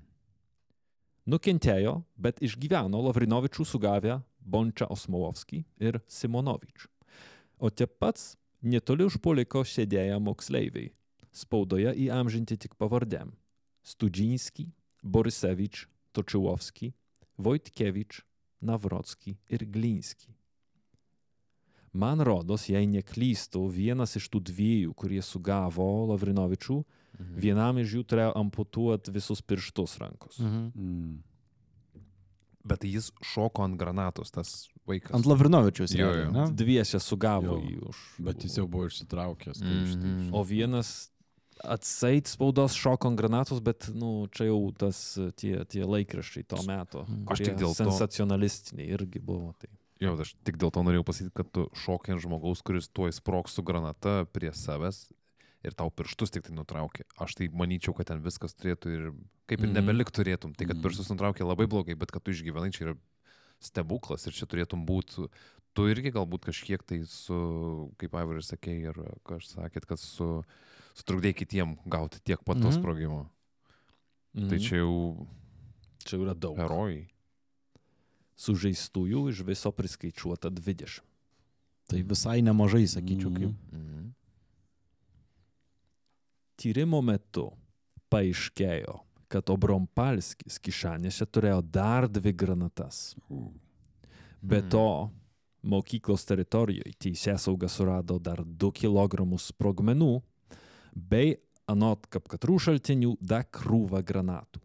Nukentėjo, 1.29 1.93
bet 2.17 2.41
išgyveno 2.41 3.03
Lavrinovičių 3.05 3.67
sugavę 3.69 4.23
Bončą 4.41 4.89
Osmolovskį 4.95 5.61
ir 5.85 6.01
Simonovič. 6.09 6.87
O 7.61 7.69
tie 7.69 7.85
pats 7.85 8.39
netoli 8.63 9.05
užpuoliko 9.05 9.67
sėdėję 9.69 10.17
moksleiviai. 10.17 10.95
Spaudoje 11.29 11.93
įamžinti 12.07 12.57
tik 12.57 12.79
pavardėm. 12.81 13.35
Studžinski, 13.85 14.71
Borisevič, 15.03 15.85
Točiuovski, 16.17 16.95
Vojtkevič, 17.37 18.23
Navrotski 18.65 19.37
ir 19.53 19.69
Glinski. 19.69 20.38
Man 21.93 22.21
rodos, 22.21 22.69
jei 22.69 22.87
neklystu, 22.87 23.69
vienas 23.73 24.17
iš 24.17 24.29
tų 24.29 24.41
dviejų, 24.45 24.95
kurie 24.95 25.23
sugavo 25.23 26.07
Lavrinovičių, 26.13 26.85
Mhm. 27.19 27.39
vienam 27.41 27.79
iš 27.79 27.95
jų 27.97 28.05
turėjo 28.05 28.33
amputuoti 28.37 29.11
visus 29.11 29.41
pirštus 29.43 29.99
rankos. 29.99 30.39
Mhm. 30.39 30.73
Mm. 30.77 31.19
Bet 32.69 32.85
jis 32.85 33.11
šoko 33.25 33.65
ant 33.65 33.79
granatos, 33.81 34.31
tas 34.31 34.69
vaikas. 34.87 35.15
Ant 35.17 35.25
Lavrinovičiaus. 35.27 35.95
Jo, 35.97 36.11
jo. 36.13 36.31
ne? 36.31 36.47
Dviese 36.53 37.01
sugavo 37.01 37.57
Jo, 37.57 37.61
jį 37.65 37.79
už. 37.89 37.97
Bet 38.19 38.45
jis 38.45 38.59
jau 38.59 38.67
buvo 38.69 38.87
išsitraukęs. 38.91 39.63
Mhm. 39.63 40.29
Mm. 40.29 40.35
O 40.35 40.45
vienas 40.45 41.11
atseit 41.65 42.29
spaudos 42.29 42.77
šoko 42.77 43.09
ant 43.09 43.19
granatos, 43.19 43.61
bet, 43.61 43.89
nu, 43.95 44.29
čia 44.31 44.45
jau 44.51 44.61
tas 44.77 45.19
tie, 45.37 45.65
tie 45.65 45.83
laikraščiai 45.83 46.45
to 46.47 46.61
meto. 46.69 47.03
Mhm. 47.09 47.25
Aš 47.33 47.39
tik 47.39 47.57
dėl 47.57 47.75
to- 47.75 47.83
Sensacionalistiniai 47.89 48.91
irgi 48.95 49.19
buvo. 49.21 49.55
Tai. 49.59 49.69
Jo, 50.01 50.15
aš 50.15 50.35
tik 50.47 50.57
dėl 50.57 50.71
to 50.71 50.83
norėjau 50.87 51.05
pasakyti, 51.05 51.35
kad 51.35 51.49
tu 51.51 51.67
šokiai 51.75 52.15
ant 52.15 52.23
žmogaus, 52.23 52.63
kuris 52.63 52.87
tuoj 52.89 53.11
sproks 53.17 53.57
su 53.59 53.63
granata 53.67 54.25
prie 54.31 54.53
savęs 54.55 55.09
ir 55.67 55.75
tau 55.75 55.91
pirštus 55.91 56.31
tik 56.31 56.45
tai 56.47 56.55
nutraukė. 56.55 57.03
Aš 57.19 57.35
tai 57.35 57.49
manyčiau, 57.51 57.95
kad 57.97 58.07
ten 58.07 58.21
viskas 58.23 58.55
turėtų 58.55 58.87
ir 58.95 59.13
kaip 59.49 59.59
ir 59.61 59.67
Mhm. 59.67 59.75
nebelik 59.75 60.11
turėtum. 60.15 60.55
Tai, 60.57 60.67
kad 60.67 60.77
Mhm. 60.77 60.83
pirštus 60.87 61.11
nutraukė 61.11 61.43
labai 61.45 61.67
blogai, 61.67 61.99
bet 61.99 62.13
kad 62.13 62.23
tu 62.23 62.31
išgyvenai, 62.31 62.71
čia 62.73 62.85
yra 62.91 62.97
stebuklas 63.61 64.25
ir 64.27 64.33
čia 64.33 64.47
turėtum 64.47 64.87
būti. 64.87 65.29
Tu 65.75 65.83
irgi 65.95 66.13
galbūt 66.13 66.47
kažkiek 66.47 66.79
tai 66.87 67.03
su, 67.05 67.91
kaip 67.99 68.13
Aivaris 68.15 68.51
sakė, 68.53 68.81
ir 68.91 68.95
kažkas 69.27 69.55
sakėt, 69.59 69.87
kad 69.87 69.99
su, 69.99 70.45
sutrukdėjai 70.95 71.35
kitiem 71.35 71.77
gauti 71.89 72.21
tiek 72.25 72.39
pat 72.45 72.57
to 72.63 72.71
Mhm. 72.71 72.79
sprogimo. 72.79 73.31
Mhm. 74.37 74.49
Tai 74.49 74.59
čia 74.59 74.77
jau 74.79 75.27
čia 76.05 76.19
yra 76.23 76.35
daug. 76.39 76.57
herojai. 76.57 77.09
Sužeistųjų 78.39 79.29
iš 79.33 79.43
viso 79.47 79.73
priskaičiuota 79.75 80.51
20. 80.55 81.03
Tai 81.89 82.03
visai 82.07 82.39
nemažai, 82.45 82.85
sakyčiau, 82.87 83.33
kaip. 83.35 83.55
Mhm. 83.73 84.11
Tyrimo 86.59 87.01
metu 87.03 87.49
paaiškėjo, 88.11 88.99
kad 89.31 89.51
Obrompalskis 89.53 90.59
kišanėse 90.59 91.27
turėjo 91.27 91.61
dar 91.63 92.09
dvi 92.09 92.33
granatas. 92.33 93.15
Be 94.43 94.61
Mhm. 94.63 94.69
to, 94.71 95.11
mokyklos 95.63 96.25
teritorijoje 96.25 96.95
teisėsauga 96.99 97.69
surado 97.69 98.19
dar 98.23 98.45
2 98.45 98.73
kg 98.73 99.39
sprogmenų, 99.39 100.23
bei 100.95 101.37
anot 101.69 102.07
kapkatrų 102.09 102.59
šaltinių 102.59 103.17
dar 103.21 103.45
krūvą 103.45 104.03
granatų. 104.03 104.61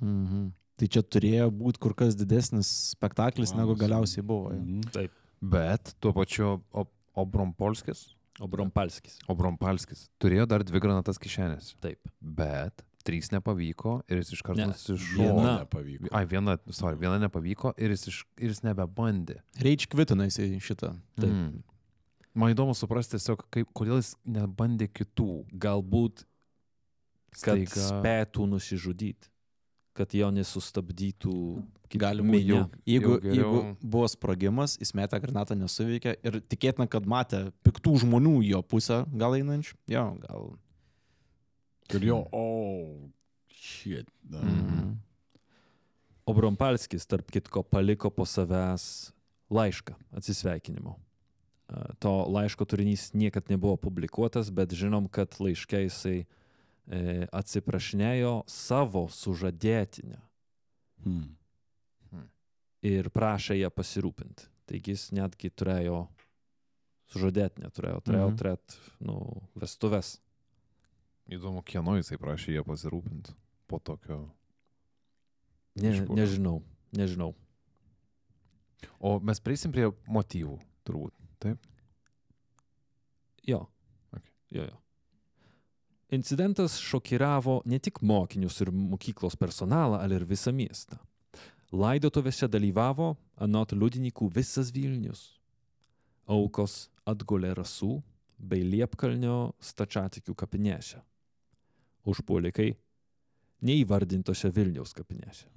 Mhm. 0.00 0.52
Tai 0.76 0.86
čia 0.92 1.00
turėjo 1.02 1.50
būti 1.56 1.78
kur 1.80 1.94
kas 1.96 2.14
didesnis 2.14 2.68
spektaklis, 2.94 3.54
negu 3.56 3.72
Planas. 3.74 3.80
galiausiai 3.80 4.22
buvo. 4.26 4.50
Mhm. 4.52 4.82
Taip. 4.92 5.12
Bet 5.40 5.94
tuo 6.00 6.12
pačiu 6.12 6.60
Ob- 6.72 6.92
Obrompolskis, 7.16 8.10
Obrompalskis. 8.40 9.18
Obrompalskis 9.32 10.08
turėjo 10.20 10.44
dar 10.46 10.60
dvi 10.62 10.80
granatas 10.80 11.16
kišenės. 11.18 11.74
Taip. 11.80 11.98
Bet 12.20 12.82
trys 13.06 13.30
nepavyko 13.32 14.02
ir 14.10 14.18
jis 14.20 14.32
iš 14.36 14.42
karto 14.44 14.60
Ne, 14.60 14.66
nusišovė. 14.72 15.16
viena. 15.16 15.52
nepavyko. 15.64 16.08
Ai, 16.12 16.24
viena, 16.26 16.58
sorry, 16.70 16.96
viena 17.00 17.16
nepavyko 17.22 17.72
ir 17.78 17.90
jis, 17.94 18.04
iš, 18.08 18.18
ir 18.36 18.50
jis 18.50 18.60
nebebandė. 18.66 19.38
Reič 19.62 19.86
kvitina 19.88 20.26
į 20.26 20.60
šitą. 20.60 20.92
Taip. 21.16 21.30
Mm. 21.30 21.62
Man 22.34 22.52
įdomu 22.52 22.74
suprasti 22.76 23.16
tiesiog, 23.16 23.46
kaip, 23.50 23.70
kodėl 23.72 23.96
jis 24.02 24.14
nebandė 24.28 24.90
kitų. 24.92 25.46
Galbūt, 25.56 26.24
kad 27.40 27.56
Staiga- 27.56 27.86
spėtų 27.88 28.44
nusižudyti, 28.50 29.28
kad 29.96 30.12
jo 30.14 30.28
nesustabdytų 30.36 31.32
kit- 31.88 32.00
Gali 32.02 32.22
minia. 32.22 32.62
būti. 32.66 32.80
Jeigu, 32.92 33.10
jau 33.16 33.32
jeigu 33.32 33.56
geriau- 33.56 33.76
buvo 33.80 34.08
sprogimas, 34.12 34.76
jis 34.80 34.92
metė 34.98 35.20
granatą 35.22 35.56
nesuveikė 35.56 36.16
ir 36.22 36.40
tikėtina, 36.52 36.88
kad 36.90 37.06
matė 37.08 37.40
piktų 37.64 37.96
žmonių 38.04 38.36
jo 38.50 38.62
pusę, 38.62 39.00
gal 39.16 39.32
einančių. 39.38 39.74
Jo, 39.88 40.04
gal. 40.28 40.52
Ir 41.94 42.00
jo, 42.10 42.20
o, 42.32 43.10
shit. 43.48 44.08
da. 44.24 44.40
Mhm. 44.42 44.96
Obrompalskis, 46.26 47.06
tarp 47.06 47.30
kitko, 47.30 47.62
paliko 47.62 48.10
po 48.10 48.24
savęs 48.26 49.12
laišką 49.50 49.94
atsisveikinimo. 50.18 50.96
E, 51.70 51.84
To 52.02 52.26
laiško 52.28 52.66
turinys 52.66 53.12
niekad 53.14 53.46
nebuvo 53.48 53.76
publikuotas, 53.78 54.50
bet 54.50 54.70
žinom, 54.74 55.08
kad 55.10 55.30
laiške 55.38 55.84
jisai 55.86 56.26
e, 56.90 57.26
atsiprašinėjo 57.32 58.44
savo 58.46 59.06
sužadėtinę 59.08 60.20
Hmm. 61.04 61.36
ir 62.82 63.08
prašė 63.10 63.58
ją 63.60 63.70
pasirūpinti. 63.70 64.46
Taigi 64.66 64.90
jis 64.94 65.10
netgi 65.14 65.50
turėjo 65.50 66.08
sužadėtinę, 67.12 67.70
turėjo, 67.70 68.00
turėjo 68.02 68.28
Mhm. 68.30 68.36
turėti, 68.40 68.78
nu, 69.00 69.42
vestuves. 69.54 70.20
Įdomu, 71.30 71.62
kieno 71.62 71.96
jisai 71.98 72.18
prašė 72.18 72.54
ją 72.54 72.64
pasirūpinti 72.64 73.34
po 73.68 73.78
tokio. 73.78 74.30
Ne, 75.76 75.90
Išpuolio. 75.92 76.14
nežinau, 76.22 76.62
nežinau. 76.92 77.34
O 79.00 79.18
mes 79.20 79.38
prieisim 79.40 79.72
prie 79.72 79.90
motyvų, 80.08 80.58
turbūt. 80.84 81.12
Jo. 83.46 83.68
Okay. 84.12 84.30
jo, 84.50 84.62
jo. 84.64 84.76
Incidentas 86.10 86.78
šokiravo 86.78 87.62
ne 87.64 87.78
tik 87.82 87.98
mokinius 88.00 88.60
ir 88.62 88.70
mokyklos 88.70 89.36
personalą, 89.36 89.98
ale 89.98 90.20
ir 90.20 90.24
visą 90.24 90.52
miestą. 90.54 90.98
Laidotuvėse 91.74 92.46
dalyvavo, 92.46 93.16
anot 93.42 93.74
liudininkų, 93.74 94.28
visas 94.30 94.70
Vilnius. 94.70 95.32
Aukos 96.30 96.86
atgulė 97.06 97.52
rasų 97.58 97.98
bei 98.38 98.62
Liepkalnio 98.62 99.56
stačiatikių 99.58 100.34
kapinėse. 100.38 101.02
Užpuolikai 102.06 102.70
neįvardintose 103.66 104.52
Vilniaus 104.54 104.94
kapinėse. 104.94 105.50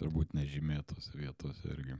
Turbūt 0.00 0.32
nežymėtose 0.38 1.12
vietose 1.18 1.68
irgi. 1.74 1.98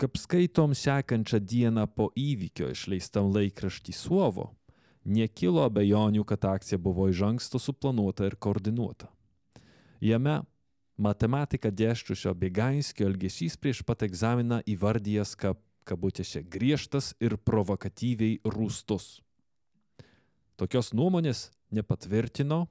Kaip 0.00 0.16
skaitom 0.16 0.72
sekančią 0.72 1.42
dieną 1.44 1.84
po 1.92 2.06
įvykio 2.16 2.70
išleistam 2.72 3.28
laikraštį 3.34 3.92
Suovo, 3.92 4.46
nekilo 5.04 5.66
abejonių, 5.68 6.24
kad 6.24 6.46
akcija 6.48 6.78
buvo 6.80 7.10
iš 7.12 7.20
anksto 7.26 7.60
suplanuota 7.60 8.24
ir 8.24 8.38
koordinuota. 8.40 9.10
Jame 10.00 10.38
matematiką 10.96 11.68
dėščiusio 11.68 12.32
Bėgainskio 12.32 13.10
elgesys 13.10 13.58
prieš 13.60 13.84
pat 13.84 14.06
egzaminą 14.08 14.62
įvardyjas 14.64 15.36
kaip 15.36 15.60
kabutėse 15.84 16.42
griežtas 16.48 17.14
ir 17.20 17.36
provokatyviai 17.36 18.40
rūstus. 18.44 19.18
Tokios 20.56 20.94
nuomonės 20.96 21.50
nepatvirtino, 21.76 22.66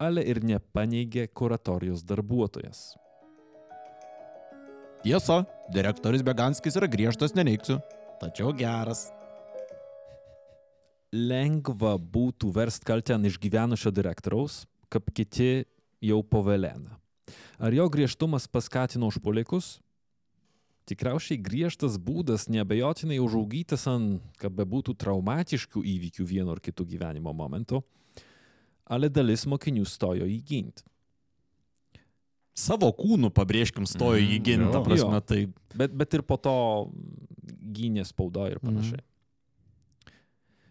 ale 0.00 0.24
ir 0.24 0.40
nepaneigė 0.44 1.28
kuratorijos 1.32 2.04
darbuotojas. 2.08 2.98
Tiesa, 5.00 5.46
direktorius 5.72 6.20
Beganskis 6.20 6.74
yra 6.76 6.84
griežtas, 6.90 7.32
neneiksiu. 7.32 7.78
Tačiau 8.20 8.52
geras. 8.52 9.08
lengva 11.10 11.96
būtų 11.98 12.52
verst 12.54 12.84
kaltę 12.86 13.16
ant 13.16 13.26
išgyvenusio 13.26 13.90
direktoriaus, 13.90 14.64
kaip 14.92 15.08
kiti 15.10 15.64
jau 15.98 16.20
po 16.22 16.42
Veleną. 16.46 16.94
Ar 17.58 17.74
jo 17.74 17.88
griežtumas 17.90 18.46
paskatino 18.46 19.08
užpuolikus? 19.10 19.80
Tikriausiai 20.86 21.38
griežtas 21.38 21.98
būdas 21.98 22.48
neabejotinai 22.50 23.18
užaugytas 23.22 23.86
ant, 23.90 24.22
kad 24.38 24.54
bebūtų 24.54 24.94
traumatiškų 24.98 25.82
įvykių 25.96 26.26
vienu 26.26 26.54
ar 26.54 26.60
kitu 26.62 26.86
gyvenimo 26.86 27.32
momentu, 27.34 27.82
ale 28.86 29.10
dalis 29.10 29.46
mokinių 29.46 29.86
stojo 29.86 30.26
į 30.26 30.40
ginti. 30.46 30.86
Savo 32.54 32.92
kūnų, 32.92 33.30
pabrėžkim, 33.32 33.86
stojo 33.86 34.18
į 34.20 34.38
Mhm, 34.38 34.42
gintą, 34.44 34.72
jo. 34.80 34.84
prasme, 34.84 35.14
Jo. 35.16 35.20
tai 35.20 35.46
Bet, 35.74 35.92
bet 35.94 36.14
ir 36.14 36.22
po 36.22 36.36
to 36.36 36.90
gynė 37.72 38.04
spaudo 38.04 38.46
ir 38.50 38.58
panašiai. 38.58 39.00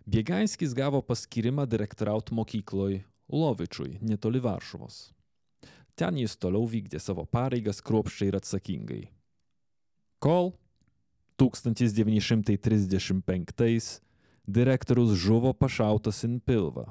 Biegainskis 0.10 0.74
gavo 0.74 1.02
paskirimą 1.02 1.66
direktoriauti 1.70 2.34
mokykloj 2.34 3.04
Lovičiui, 3.32 4.00
netoli 4.02 4.40
Varšuvos. 4.42 5.12
Ten 5.96 6.16
jis 6.18 6.36
toliau 6.38 6.66
vykdė 6.68 7.00
savo 7.00 7.26
pareigas 7.26 7.82
kruopščiai 7.82 8.28
ir 8.32 8.36
atsakingai. 8.40 9.10
Kol 10.20 10.52
1935 11.38 14.02
direktorius 14.48 15.12
žuvo 15.16 15.54
pašautas 15.54 16.24
in 16.24 16.40
pilvą. 16.40 16.86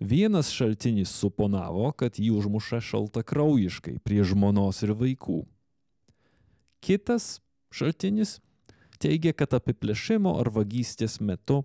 Vienas 0.00 0.50
šaltinis 0.52 1.08
suponavo, 1.16 1.88
kad 1.96 2.18
jį 2.20 2.34
užmuša 2.36 2.82
šaltakraujiškai 2.84 3.96
prie 4.04 4.20
žmonos 4.28 4.82
ir 4.84 4.92
vaikų. 4.92 5.38
Kitas 6.84 7.38
šaltinis 7.72 8.36
teigia, 9.00 9.32
kad 9.32 9.56
apiplėšimo 9.56 10.34
ar 10.40 10.50
vagystės 10.52 11.16
metu, 11.24 11.62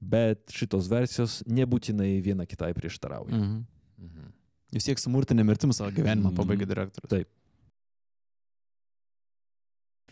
bet 0.00 0.48
šitos 0.50 0.88
versijos 0.90 1.42
nebūtinai 1.46 2.16
viena 2.24 2.46
kitai 2.48 2.72
prieštarauja. 2.74 3.36
Mhm. 3.36 3.60
Mhm. 4.02 4.32
Vis 4.72 4.88
tiek 4.88 4.98
smurtinė 4.98 5.44
mirtim 5.44 5.72
savo 5.76 5.92
gyvenimą 5.92 6.32
Mhm. 6.32 6.36
pabaigė 6.40 6.66
direktorius. 6.66 7.10
Taip. 7.12 7.28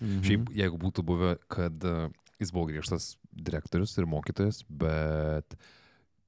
Mhm. 0.00 0.22
Šiaip, 0.24 0.48
jeigu 0.56 0.78
būtų 0.80 1.04
buvę, 1.04 1.34
kad 1.48 1.84
e, 1.84 2.10
jis 2.40 2.52
buvo 2.52 2.68
griežtas 2.70 3.16
direktorius 3.32 3.96
ir 3.98 4.06
mokytojas, 4.08 4.62
bet 4.68 5.56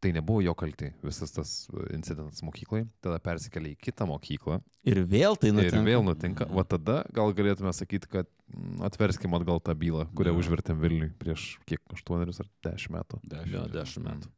tai 0.03 0.11
nebuvo 0.17 0.41
jo 0.43 0.53
kalti 0.59 0.89
visas 1.07 1.31
tas 1.31 1.51
e, 1.71 1.85
incidentas 1.95 2.43
mokyklai, 2.43 2.83
tada 3.05 3.21
persikėlė 3.23 3.73
į 3.77 3.79
kitą 3.87 4.09
mokyklą 4.11 4.57
Ir 4.91 4.99
vėl 5.07 5.37
tai 5.39 5.53
ir 5.53 5.57
nutinka. 5.61 5.83
vėl 5.87 6.03
nutinka. 6.09 6.49
Va 6.51 6.65
tada 6.67 6.97
gal 7.15 7.31
galėtume 7.39 7.71
sakyti, 7.77 8.11
kad 8.11 8.27
mm, 8.51 8.83
atverskim 8.91 9.35
atgal 9.39 9.63
tą 9.63 9.77
bylą, 9.79 10.09
kurią 10.19 10.35
Jo. 10.35 10.41
užvertėm 10.43 10.81
Vilniui 10.83 11.13
prieš 11.23 11.45
kiek, 11.71 11.81
8 11.95 12.19
ar 12.27 12.33
10 12.67 12.91
metų. 12.99 13.21
Jo, 13.53 13.65
dešimt 13.71 14.09
metų. 14.11 14.33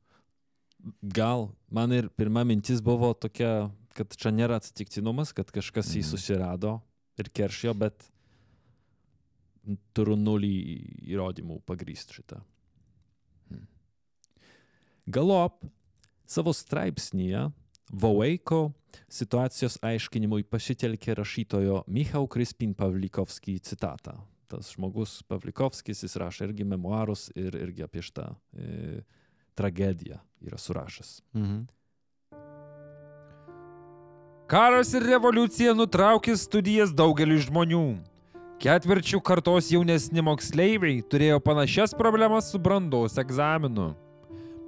Gal 1.16 1.48
man 1.72 1.92
ir 1.96 2.10
pirma 2.12 2.44
mintis 2.44 2.82
buvo 2.84 3.14
tokia, 3.16 3.70
kad 3.96 4.12
čia 4.20 4.28
nėra 4.36 4.58
atsitiktinumas, 4.60 5.32
kad 5.32 5.48
kažkas 5.50 5.94
jį 5.96 6.02
Mhm. 6.04 6.10
susirado 6.12 6.74
ir 7.16 7.30
keršijo, 7.32 7.72
bet 7.78 8.10
turiu 9.96 10.16
nulį 10.20 10.50
įrodymų 11.08 11.62
pagrysti 11.64 12.18
šitą. 12.20 12.42
Galop 15.06 15.64
savo 16.26 16.52
straipsnėje 16.56 17.50
Voeiko 17.92 18.72
situacijos 19.12 19.76
aiškinimui 19.84 20.46
pasitelkė 20.48 21.18
rašytojo 21.18 21.82
Michał 21.86 22.26
Krispin 22.30 22.72
Pavlikovskį 22.74 23.58
citatą. 23.68 24.16
Tas 24.48 24.72
žmogus 24.72 25.18
Pavlikovskis, 25.28 26.02
jis 26.06 26.16
rašė 26.20 26.48
irgi 26.48 26.64
memoarus 26.68 27.28
ir 27.36 27.54
irgi 27.58 27.84
apie 27.84 28.02
šitą 28.04 28.30
e, 28.56 29.02
tragediją 29.58 30.20
yra 30.44 30.58
surašęs. 30.60 31.18
Mhm. 31.36 31.64
Karas 34.48 34.90
ir 34.92 35.04
revoliucija 35.08 35.72
nutraukė 35.76 36.34
studijas 36.36 36.92
daugeliu 36.92 37.38
žmonių. 37.40 37.84
Ketvirčių 38.60 39.20
kartos 39.24 39.70
jaunesni 39.72 40.24
moksleiviai 40.24 41.02
turėjo 41.10 41.40
panašias 41.44 41.96
problemas 41.96 42.52
su 42.52 42.60
brandos 42.60 43.16
egzaminu. 43.20 43.94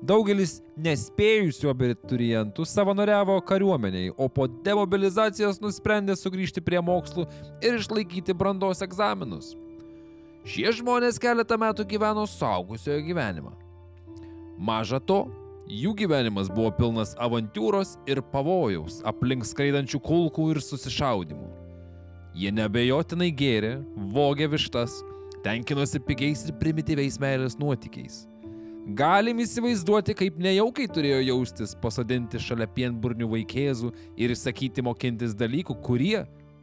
Daugelis 0.05 0.59
nespėjusių 0.77 1.71
abiturientų 1.73 2.67
savanoriavo 2.69 3.39
kariuomeniai, 3.49 4.11
o 4.13 4.29
po 4.29 4.45
demobilizacijos 4.47 5.63
nusprendė 5.63 6.17
sugrįžti 6.21 6.61
prie 6.61 6.83
mokslų 6.85 7.25
ir 7.65 7.79
išlaikyti 7.79 8.37
brandos 8.37 8.85
egzaminus. 8.85 9.55
Šie 10.47 10.69
žmonės 10.77 11.17
keletą 11.19 11.57
metų 11.59 11.89
gyveno 11.89 12.27
suaugusiojo 12.29 13.01
gyvenimą. 13.09 13.55
Maža 14.61 15.01
to, 15.01 15.25
jų 15.67 15.97
gyvenimas 15.97 16.53
buvo 16.53 16.71
pilnas 16.77 17.17
avantūros 17.17 17.97
ir 18.07 18.21
pavojaus 18.31 19.01
aplink 19.09 19.49
skraidančių 19.49 20.05
kulkų 20.05 20.53
ir 20.53 20.63
susišaudimų. 20.63 21.49
Jie 22.37 22.53
nebejotinai 22.53 23.33
gėrė, 23.33 23.79
vogė 24.13 24.53
vištas, 24.53 25.01
tenkinosi 25.41 26.05
pigiais 26.05 26.45
ir 26.45 26.59
primityviais 26.61 27.17
meilės 27.23 27.57
nuotykiais. 27.57 28.27
Galim 28.87 29.41
įsivaizduoti, 29.43 30.15
kaip 30.15 30.37
nejaukiai 30.39 30.87
turėjo 30.87 31.19
jaustis 31.27 31.73
pasodinti 31.83 32.39
šalia 32.39 32.69
pienburnių 32.71 33.27
vaikėzų 33.33 33.91
ir 34.15 34.31
įsakyti 34.31 34.85
mokintis 34.87 35.35
dalykų, 35.35 35.75
kurie, 35.83 36.21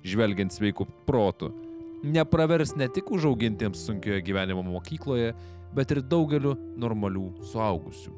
žvelgiant 0.08 0.56
sveikų 0.56 0.88
protų, 1.04 1.50
nepravers 2.08 2.78
ne 2.80 2.88
tik 2.88 3.12
užaugintiems 3.12 3.84
sunkioje 3.90 4.22
gyvenimo 4.24 4.64
mokykloje, 4.70 5.34
bet 5.76 5.92
ir 5.92 6.00
daugeliu 6.00 6.56
normalių 6.80 7.26
suaugusių. 7.52 8.16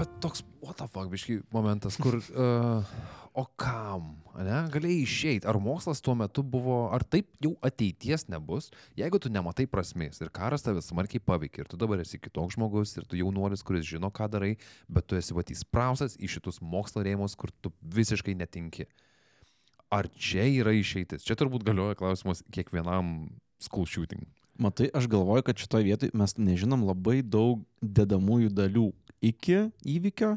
Bet 0.00 0.16
toks, 0.24 0.40
what 0.64 0.80
the 0.80 0.88
fuck, 0.88 1.12
biškai 1.12 1.42
momentas, 1.52 2.00
kur, 2.00 2.22
uh, 2.40 3.19
o 3.38 3.44
kam, 3.60 4.14
ne, 4.34 4.56
galėjai 4.72 5.02
išeiti, 5.04 5.48
ar 5.48 5.58
mokslas 5.62 6.02
tuo 6.02 6.16
metu 6.18 6.42
buvo, 6.42 6.88
ar 6.94 7.04
taip 7.06 7.28
jau 7.42 7.52
ateities 7.66 8.26
nebus, 8.32 8.70
jeigu 8.98 9.20
tu 9.22 9.30
nematai 9.30 9.68
prasmės 9.70 10.18
ir 10.22 10.32
karas 10.34 10.66
tave 10.66 10.82
smarkiai 10.82 11.22
paveikia 11.22 11.62
ir 11.64 11.70
tu 11.70 11.78
dabar 11.80 12.02
esi 12.02 12.18
kitoks 12.18 12.56
žmogus 12.58 12.96
ir 12.98 13.06
tu 13.06 13.18
jaunuolis, 13.20 13.62
kuris 13.66 13.86
žino, 13.86 14.10
ką 14.10 14.26
darai, 14.32 14.56
bet 14.90 15.06
tu 15.06 15.18
esi 15.18 15.36
vat 15.36 15.52
įspraustas 15.54 16.18
į 16.18 16.32
šitus 16.34 16.58
mokslo 16.62 17.04
rėmus, 17.06 17.38
kur 17.38 17.54
tu 17.62 17.72
visiškai 17.94 18.34
netinki. 18.40 18.88
Ar 19.90 20.06
čia 20.14 20.44
yra 20.46 20.74
išeitis? 20.74 21.24
Čia 21.26 21.38
turbūt 21.38 21.64
galioja 21.66 21.98
klausimas 21.98 22.44
kiekvienam 22.54 23.30
school 23.62 23.86
shooting. 23.90 24.26
Matai, 24.60 24.90
aš 24.94 25.06
galvoju, 25.10 25.46
kad 25.46 25.58
šitoje 25.58 25.86
vietoje 25.86 26.14
mes 26.14 26.36
nežinom 26.36 26.82
labai 26.84 27.20
daug 27.24 27.62
dedamųjų 27.80 28.50
dalių 28.52 28.90
iki 29.24 29.70
įvykio. 29.88 30.34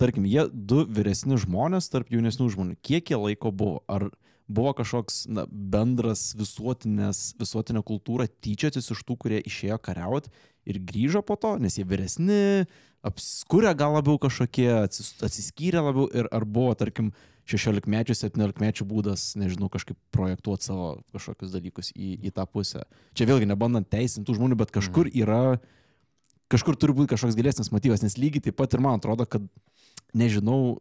Tarkim, 0.00 0.26
jie 0.28 0.46
du 0.52 0.84
vyresni 0.84 1.38
žmonės 1.40 1.90
tarp 1.92 2.10
jaunesnių 2.12 2.48
žmonių. 2.52 2.78
Kiek 2.84 3.12
jie 3.12 3.18
laiko 3.20 3.52
buvo? 3.52 3.82
Ar 3.88 4.10
buvo 4.46 4.72
kažkoks 4.78 5.24
na, 5.32 5.46
bendras 5.50 6.30
visuotinės, 6.38 7.34
visuotinė 7.40 7.82
kultūra 7.86 8.28
tyčiotis 8.28 8.92
iš 8.94 9.00
tų, 9.06 9.16
kurie 9.24 9.40
išėjo 9.42 9.78
kariauti 9.82 10.30
ir 10.66 10.82
grįžo 10.82 11.22
po 11.26 11.38
to, 11.40 11.56
nes 11.62 11.78
jie 11.78 11.86
vyresni, 11.86 12.66
apskurę 13.06 13.72
gal 13.78 13.96
labiau 13.96 14.18
kažkokie, 14.22 14.68
atsis- 14.86 15.16
atsiskyrę 15.24 15.82
labiau 15.82 16.06
ir 16.14 16.28
ar 16.34 16.46
buvo, 16.46 16.74
tarkim, 16.78 17.12
16-mečių, 17.46 18.14
17-mečių 18.18 18.84
būdas, 18.90 19.28
nežinau, 19.38 19.68
kažkaip 19.70 19.94
projektuoti 20.14 20.66
savo 20.66 20.88
kažkokius 21.14 21.52
dalykus 21.54 21.92
į, 21.94 22.16
į 22.26 22.32
tą 22.34 22.42
pusę. 22.50 22.82
Čia 23.14 23.28
vėlgi 23.30 23.46
nebandant 23.46 23.86
teisinti 23.86 24.26
tų 24.26 24.40
žmonių, 24.40 24.58
bet 24.58 24.72
kažkur 24.74 25.06
yra, 25.14 25.60
kažkur 26.50 26.74
turi 26.74 26.96
būti 26.98 27.12
kažkoks 27.14 27.38
gilesnis 27.38 27.70
motyvas, 27.70 28.02
nes 28.02 28.18
lygiai 28.18 28.48
taip 28.48 28.58
pat 28.58 28.74
ir 28.74 28.82
man 28.82 28.98
atrodo, 28.98 29.28
kad, 29.30 29.46
nežinau, 30.14 30.78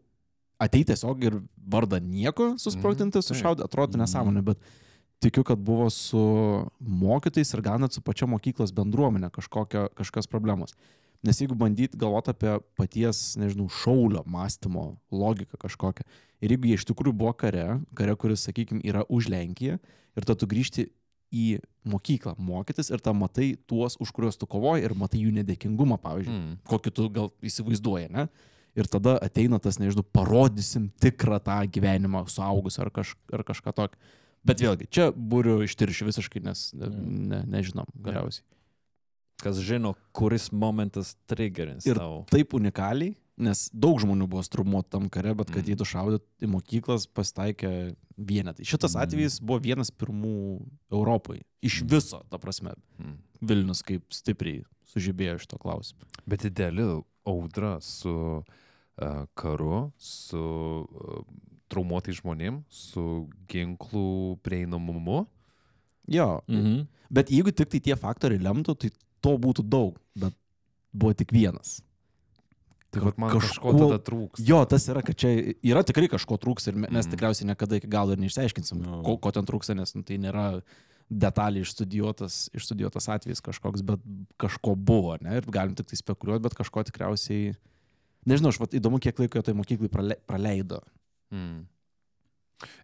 ateit 0.59 0.87
tiesiog 0.87 1.23
ir 1.27 1.39
vardą 1.67 1.99
nieko 1.99 2.55
susprogdinti, 2.61 3.17
Mhm, 3.17 3.21
taip. 3.21 3.29
sušaudyti, 3.35 3.65
atrodo 3.65 3.97
Mhm. 3.97 4.01
nesąmonė, 4.05 4.43
bet 4.43 4.57
tikiu, 5.21 5.43
kad 5.43 5.57
buvo 5.59 5.89
su 5.89 6.17
mokytais 6.81 7.53
ir 7.53 7.61
gal 7.61 7.79
net 7.79 7.93
su 7.93 8.01
pačia 8.01 8.27
mokyklos 8.27 8.71
bendruomenė 8.71 9.31
kažkokio, 9.31 9.89
kažkas 9.95 10.27
problemos. 10.27 10.73
Nes 11.23 11.39
jeigu 11.41 11.55
bandyt 11.57 11.95
galvoti 11.97 12.29
apie 12.29 12.59
paties, 12.77 13.35
nežinau, 13.35 13.67
šaulio 13.69 14.23
mąstymo 14.27 14.97
logiką 15.11 15.57
kažkokią, 15.57 16.01
ir 16.41 16.49
jeigu 16.51 16.65
jie 16.67 16.73
iš 16.75 16.85
tikrųjų 16.85 17.13
buvo 17.17 17.33
kare, 17.33 17.81
kare, 17.95 18.15
kuris, 18.15 18.45
sakykime, 18.45 18.81
yra 18.83 19.03
už 19.09 19.29
Lenkiją, 19.29 19.79
ir 20.15 20.23
tada 20.23 20.35
tu 20.37 20.45
grįžti 20.45 20.89
į 21.33 21.59
mokyklą 21.87 22.35
mokytis 22.37 22.91
ir 22.91 22.99
tam 22.99 23.17
matai 23.17 23.57
tuos, 23.67 23.97
už 23.99 24.11
kuriuos 24.11 24.37
tu 24.37 24.45
kovoji 24.45 24.83
ir 24.85 24.93
matai 24.93 25.19
jų 25.19 25.33
nedėkingumą, 25.33 25.97
pavyzdžiui, 25.99 26.29
Mm. 26.29 26.57
kokį 26.69 26.93
tu 26.93 27.09
gal 27.09 27.31
įsivaizduoji, 27.41 28.11
ne? 28.11 28.29
Ir 28.75 28.87
tada 28.91 29.15
ateina 29.23 29.59
tas, 29.63 29.77
nežinau, 29.79 30.03
parodysim 30.03 30.89
tikrą 30.99 31.39
tą 31.39 31.61
gyvenimą 31.71 32.25
suaugus 32.27 32.75
ar, 32.83 32.89
kaž, 32.91 33.13
ar 33.31 33.43
kažką 33.47 33.71
tokio. 33.73 33.97
Bet 34.45 34.59
vėlgi, 34.61 34.85
čia 34.91 35.07
būriu 35.15 35.61
ištiršiu 35.65 36.05
visiškai, 36.09 36.41
nes 36.43 36.67
ne, 36.77 36.89
ne, 37.31 37.39
nežinom 37.49 37.87
galiausiai. 37.95 38.43
Kas 39.41 39.57
žino, 39.63 39.95
kuris 40.15 40.51
momentas 40.51 41.15
triggerins 41.27 41.85
Ir 41.87 41.97
tau. 41.99 42.25
taip 42.31 42.53
unikaliai, 42.55 43.15
nes 43.37 43.65
daug 43.73 43.97
žmonių 43.99 44.27
buvo 44.31 44.43
strumuoti 44.45 44.89
tam 44.93 45.09
kare, 45.09 45.33
bet 45.35 45.49
kad 45.51 45.63
Mm. 45.65 45.71
jį 45.73 45.77
tu 45.77 45.83
šaudyt 45.85 46.23
į 46.41 46.47
mokyklas 46.53 47.07
pasitaikė 47.07 47.95
vienetai. 48.17 48.63
Šitas 48.63 48.95
Mm. 48.95 49.01
atvejis 49.03 49.39
buvo 49.41 49.59
vienas 49.59 49.91
pirmų 49.91 50.61
Europoje. 50.91 51.41
Iš 51.63 51.81
viso, 51.83 52.21
ta 52.29 52.37
prasme, 52.37 52.75
Mm. 52.99 53.17
Vilnius 53.41 53.81
kaip 53.83 54.03
stipriai 54.11 54.63
sužibėjo 54.93 55.39
šito 55.39 55.57
klausimu. 55.59 55.99
Bet 56.27 56.45
ideali 56.45 57.03
audra 57.25 57.81
su 57.81 58.09
uh, 58.37 58.43
karu, 59.35 59.91
su 59.97 60.37
uh, 60.39 61.23
traumuotais 61.69 62.19
žmonėm, 62.21 62.61
su 62.69 63.27
ginklų 63.51 64.37
prieinamumu. 64.45 65.25
Jo, 66.07 66.41
Mhm. 66.47 66.87
bet 67.11 67.29
jeigu 67.33 67.51
tik 67.51 67.69
tai 67.69 67.79
tie 67.79 67.95
faktoriai 67.95 68.39
lemtų, 68.39 68.77
tai 68.79 68.91
to 69.21 69.37
būtų 69.37 69.63
daug, 69.67 69.97
bet 70.15 70.33
buvo 70.93 71.13
tik 71.13 71.31
vienas. 71.31 71.81
Tai 72.91 73.01
Ka- 73.01 73.05
vat 73.09 73.17
man 73.17 73.29
kažko 73.31 73.71
kažkuo- 73.73 73.79
tada 73.89 73.99
trūksta. 73.99 74.45
Jo, 74.47 74.65
tas 74.65 74.87
yra, 74.87 75.01
kad 75.03 75.15
čia 75.17 75.53
yra 75.63 75.83
tikrai 75.83 76.07
kažko 76.07 76.37
trūks 76.39 76.67
ir 76.67 76.75
me- 76.75 76.87
mes 76.89 77.05
Mhm. 77.05 77.15
tikriausiai 77.17 77.47
niekada 77.55 77.75
iki 77.75 77.87
galo 77.87 78.11
ir 78.13 78.17
neišsiaiškinsim, 78.17 78.85
Jo. 78.85 79.01
ko, 79.03 79.17
ko 79.17 79.31
ten 79.31 79.43
trūksta, 79.45 79.75
nes 79.75 79.93
nu, 79.95 80.03
tai 80.03 80.17
nėra 80.17 80.61
detaliai 81.11 81.61
išstudijuotas, 81.65 82.49
išstudijuotas 82.53 83.09
atvejis 83.09 83.41
kažkoks, 83.41 83.81
bet 83.83 83.99
kažko 84.39 84.75
buvo, 84.77 85.17
ne? 85.21 85.37
Ir 85.37 85.41
galim 85.41 85.75
tik 85.75 85.87
tai 85.87 85.97
spekuliuoti, 85.97 86.41
bet 86.41 86.53
kažko 86.55 86.83
tikriausiai... 86.85 87.55
Nežinau, 88.25 88.49
aš 88.49 88.59
vat, 88.63 88.73
įdomu, 88.77 88.97
kiek 89.03 89.19
laiko 89.21 89.41
toj 89.45 89.53
mokyklai 89.57 89.89
prale, 89.93 90.17
praleido. 90.25 90.79
Mm. 91.33 91.65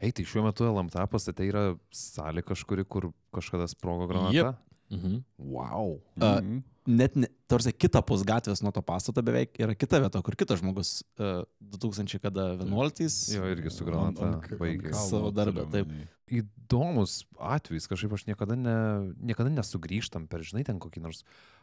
Ei, 0.03 0.11
tai 0.11 0.25
šiuo 0.27 0.43
metu 0.45 0.67
LMT 0.67 0.99
pastate 1.09 1.45
yra 1.47 1.71
salė 1.95 2.43
kažkuri, 2.45 2.83
kur 2.85 3.09
kažkada 3.33 3.69
sprogo 3.71 4.09
granata. 4.11 4.35
Jep. 4.35 4.67
Mhm. 4.91 5.21
Wow. 5.39 6.01
A, 6.19 6.41
Mhm. 6.41 6.57
net, 6.85 7.15
ne, 7.15 7.27
tarsi 7.47 7.71
kitapus 7.71 8.25
gatvės 8.27 8.61
nuo 8.61 8.73
to 8.75 8.81
pastato 8.81 9.23
beveik 9.23 9.55
yra 9.57 9.73
kita 9.73 10.01
vieta, 10.03 10.21
kur 10.21 10.35
kitas 10.35 10.59
žmogus 10.59 11.03
uh, 11.17 11.45
2011 11.63 13.31
Jo, 13.37 13.45
irgi 13.47 13.71
su 13.71 13.85
granata 13.87 14.33
baigė. 14.59 14.91
Savo 14.93 15.31
turiu 15.31 15.65
taip. 15.71 15.87
Įdomus 16.27 17.23
atvejis, 17.39 17.87
kažkaip 17.87 18.13
aš 18.13 18.25
niekada, 18.27 18.55
ne, 18.59 18.75
niekada 19.23 19.49
nesugrįžtam 19.49 20.27
per, 20.27 20.43
žinai, 20.43 20.65
ten 20.67 20.79
kokį 20.79 21.01
nors, 21.07 21.23
uh, 21.23 21.60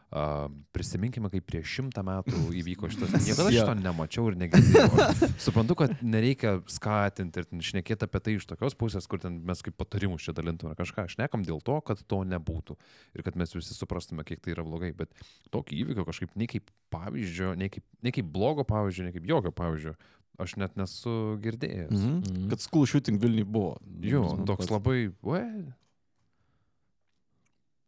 prisiminkime, 0.73 1.29
kaip 1.29 1.45
prieš 1.45 1.73
šimtą 1.77 2.03
metų 2.05 2.39
įvyko 2.61 2.89
šitas. 2.91 3.13
Niekada 3.27 3.51
šito 3.53 3.75
nemačiau 3.77 4.29
ir 4.31 4.37
negirdėjau. 4.41 5.07
Suprantu, 5.41 5.77
kad 5.83 5.93
nereikia 6.01 6.55
skatinti 6.71 7.43
ir 7.43 7.47
ten 7.51 7.61
šnekėti 7.65 8.07
apie 8.07 8.21
tai 8.25 8.35
iš 8.39 8.47
tokios 8.49 8.77
pusės, 8.79 9.07
kur 9.09 9.21
ten 9.21 9.39
mes 9.45 9.61
kaip 9.65 9.77
patarimus 9.79 10.25
čia 10.25 10.33
dalintume 10.37 10.73
kažką. 10.79 11.07
Šnekam 11.13 11.45
dėl 11.47 11.61
to, 11.65 11.79
kad 11.85 12.01
to 12.09 12.21
nebūtų 12.25 12.77
ir 13.17 13.25
kad 13.27 13.37
mes 13.39 13.53
visi 13.57 13.77
suprastume, 13.77 14.25
kiek 14.27 14.41
tai 14.41 14.55
yra 14.55 14.65
blogai. 14.65 14.91
Bet 14.97 15.13
tokį 15.53 15.83
įvykio 15.85 16.07
kažkaip 16.09 16.33
nei 16.39 16.49
kaip 16.49 16.71
pavyzdžio, 16.93 17.53
nei 17.59 17.69
kaip, 17.73 17.85
nei 18.05 18.15
kaip 18.15 18.29
blogo 18.33 18.65
pavyzdžio, 18.67 19.09
nei 19.09 19.15
kaip 19.15 19.29
jokio 19.29 19.53
pavyzdžio. 19.55 19.93
Aš 20.39 20.53
net 20.55 20.77
nesu 20.79 21.11
girdėjęs. 21.43 21.91
Mhm. 21.91 22.19
Mhm. 22.23 22.43
Kad 22.53 22.61
school 22.63 22.85
shooting 22.87 23.19
Vilniui 23.19 23.43
buvo. 23.43 23.73
Jo, 23.99 24.23
toks 24.47 24.65
pats- 24.65 24.71
labai, 24.71 25.09
well, 25.21 25.65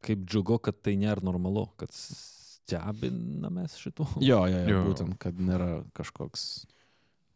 Kaip 0.02 0.24
džiugu, 0.26 0.58
kad 0.66 0.80
tai 0.82 0.96
nėra 0.98 1.22
normalu, 1.22 1.68
kad 1.78 1.92
stebinamės 1.94 3.76
šitų. 3.82 4.08
Jo, 4.26 4.40
jo, 4.50 4.62
jo, 4.66 4.70
Jo. 4.74 4.84
būtent, 4.90 5.18
kad 5.22 5.38
nėra 5.38 5.84
kažkoks 5.98 6.66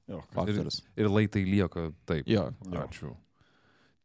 Jo, 0.09 0.21
faktorius. 0.33 0.81
ir 0.97 1.09
laitai 1.09 1.43
lieka 1.45 1.91
taip. 2.05 2.25
Jo, 2.29 2.51
Jo. 2.65 2.81
Ačiū. 2.87 3.13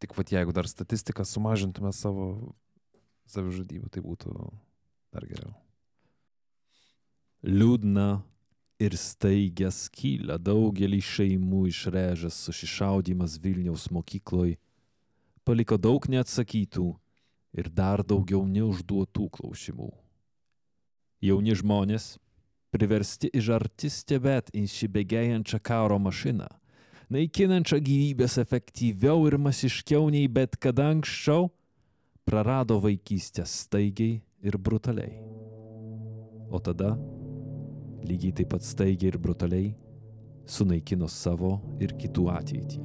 Tik 0.01 0.15
vad 0.17 0.29
jeigu 0.33 0.53
dar 0.57 0.65
statistiką 0.69 1.25
sumažintume 1.29 1.93
savo 1.93 2.55
savižudybių, 3.29 3.91
tai 3.93 4.01
būtų 4.01 4.33
dar 5.13 5.27
geriau. 5.29 5.53
Liūdna 7.45 8.23
ir 8.81 8.97
staigia 8.97 9.71
skylę 9.73 10.39
daugelį 10.41 11.01
šeimų 11.05 11.67
išrežęs 11.71 12.37
susišaudimas 12.49 13.39
Vilniaus 13.41 13.89
mokykloj 13.93 14.57
paliko 15.45 15.77
daug 15.81 16.05
neatsakytų 16.13 16.87
ir 17.57 17.71
dar 17.71 18.03
daugiau 18.07 18.45
neužduotų 18.47 19.29
klausimų. 19.37 19.91
Jauni 21.21 21.55
žmonės, 21.57 22.15
priversti 22.73 23.29
iš 23.37 23.51
arti 23.57 23.91
stebėti 23.93 24.63
įsibėgėjančią 24.65 25.61
karo 25.63 25.99
mašiną, 26.01 26.49
naikinančią 27.11 27.81
gyvybės 27.85 28.39
efektyviau 28.41 29.27
ir 29.29 29.37
masiškiau 29.43 30.09
nei 30.15 30.31
bet 30.31 30.57
kada 30.57 30.91
anksčiau, 30.95 31.51
prarado 32.25 32.79
vaikystę 32.81 33.45
staigiai 33.45 34.21
ir 34.47 34.57
brutaliai. 34.57 35.19
O 36.51 36.59
tada 36.59 36.95
lygiai 38.07 38.33
taip 38.41 38.53
pat 38.55 38.65
staigiai 38.65 39.13
ir 39.13 39.19
brutaliai 39.19 39.75
sunaikino 40.51 41.09
savo 41.11 41.59
ir 41.83 41.95
kitų 41.99 42.27
ateitį. 42.33 42.81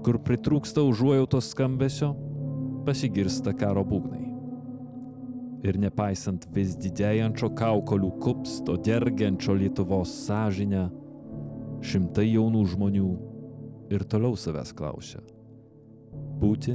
Kur 0.00 0.16
pritrūksta 0.24 0.82
užuojautos 0.88 1.50
skambesio, 1.52 2.14
pasigirsta 2.90 3.54
karo 3.54 3.84
būgnai. 3.86 4.24
Ir 5.60 5.76
nepaisant 5.78 6.46
vis 6.54 6.72
didėjančio 6.80 7.52
kaukolių 7.54 8.14
kupsto 8.22 8.74
dergiančio 8.80 9.54
Lietuvos 9.60 10.10
sąžinę, 10.24 10.88
šimtai 11.86 12.26
jaunų 12.32 12.64
žmonių 12.72 13.10
ir 13.94 14.06
toliau 14.10 14.34
savęs 14.38 14.72
klausia- 14.74 15.20
būti 16.42 16.74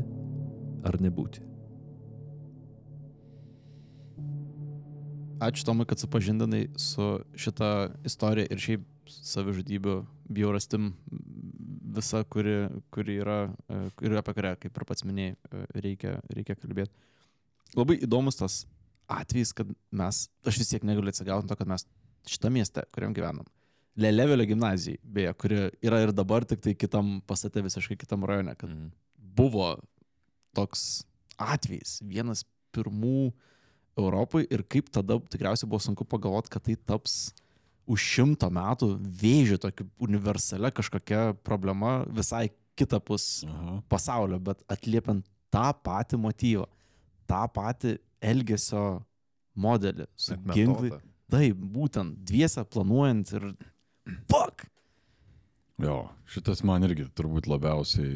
ar 0.85 0.99
nebūti. 1.01 1.43
Ačiū 5.45 5.65
Tomai, 5.67 5.85
kad 5.85 5.99
supažindinai 5.99 6.69
su 6.79 7.19
šitą 7.35 7.91
istoriją 8.07 8.47
ir 8.49 8.57
šiaip 8.57 8.85
savižudybių 9.05 9.97
bjaurastim 10.31 10.93
visa, 11.95 12.23
kuri, 12.29 12.55
kuri 12.93 13.17
yra, 13.23 13.37
e, 13.69 13.81
ir 14.05 14.15
apie 14.19 14.35
kurią, 14.37 14.53
kaip 14.61 14.79
ir 14.79 14.87
pats 14.87 15.05
minėjai, 15.07 15.35
e, 15.51 15.65
reikia, 15.85 16.15
reikia 16.35 16.55
kalbėti. 16.59 16.91
Labai 17.75 17.97
įdomus 18.05 18.39
tas 18.39 18.61
atvejis, 19.11 19.53
kad 19.55 19.69
mes, 19.91 20.25
aš 20.47 20.59
vis 20.61 20.71
tiek 20.71 20.85
negaliu 20.87 21.11
atsigauti 21.11 21.49
to, 21.49 21.57
kad 21.59 21.69
mes 21.69 21.85
šitą 22.29 22.51
miestą, 22.53 22.85
kuriam 22.95 23.13
gyvenam, 23.15 23.45
Lelevelio 23.95 24.43
gimnazijai, 24.49 24.97
beje, 25.07 25.31
kuri 25.39 25.57
yra 25.87 26.01
ir 26.03 26.11
dabar 26.11 26.43
tik 26.43 26.59
tai 26.59 26.73
kitam 26.75 27.21
pastate, 27.23 27.61
visiškai 27.63 27.95
kitam 28.01 28.25
rajone, 28.27 28.55
kad 28.59 28.69
Mhm. 28.69 28.89
buvo 29.37 29.79
toks 30.53 31.05
atvejis, 31.39 32.01
vienas 32.03 32.43
pirmų 32.75 33.31
Europai 33.97 34.45
ir 34.51 34.63
kaip 34.63 34.89
tada 34.91 35.15
tikriausiai 35.19 35.69
buvo 35.69 35.79
sunku 35.79 36.03
pagalvoti, 36.03 36.51
kad 36.51 36.63
tai 36.63 36.75
taps 36.75 37.31
už 37.85 38.05
šimto 38.15 38.49
metų 38.53 38.95
vėžių 39.21 39.59
tokia 39.61 39.85
universalia 40.01 40.71
kažkokia 40.73 41.35
problema 41.45 41.99
visai 42.09 42.49
kitapus 42.75 43.45
Aha. 43.47 43.79
pasaulio, 43.89 44.39
bet 44.43 44.63
atliepiant 44.71 45.25
tą 45.53 45.69
patį 45.85 46.19
motyvą, 46.19 46.67
tą 47.29 47.43
patį 47.55 47.97
elgesio 48.25 48.85
modelį 49.55 50.07
su 50.19 50.37
ginklai. 50.51 50.97
Taip, 51.31 51.57
būtent 51.57 52.19
dviese 52.27 52.61
planuojant 52.69 53.31
ir... 53.33 53.47
Fuck! 54.29 54.67
Jo, 55.81 56.05
šitas 56.31 56.61
man 56.67 56.85
irgi 56.87 57.07
turbūt 57.17 57.49
labiausiai 57.49 58.13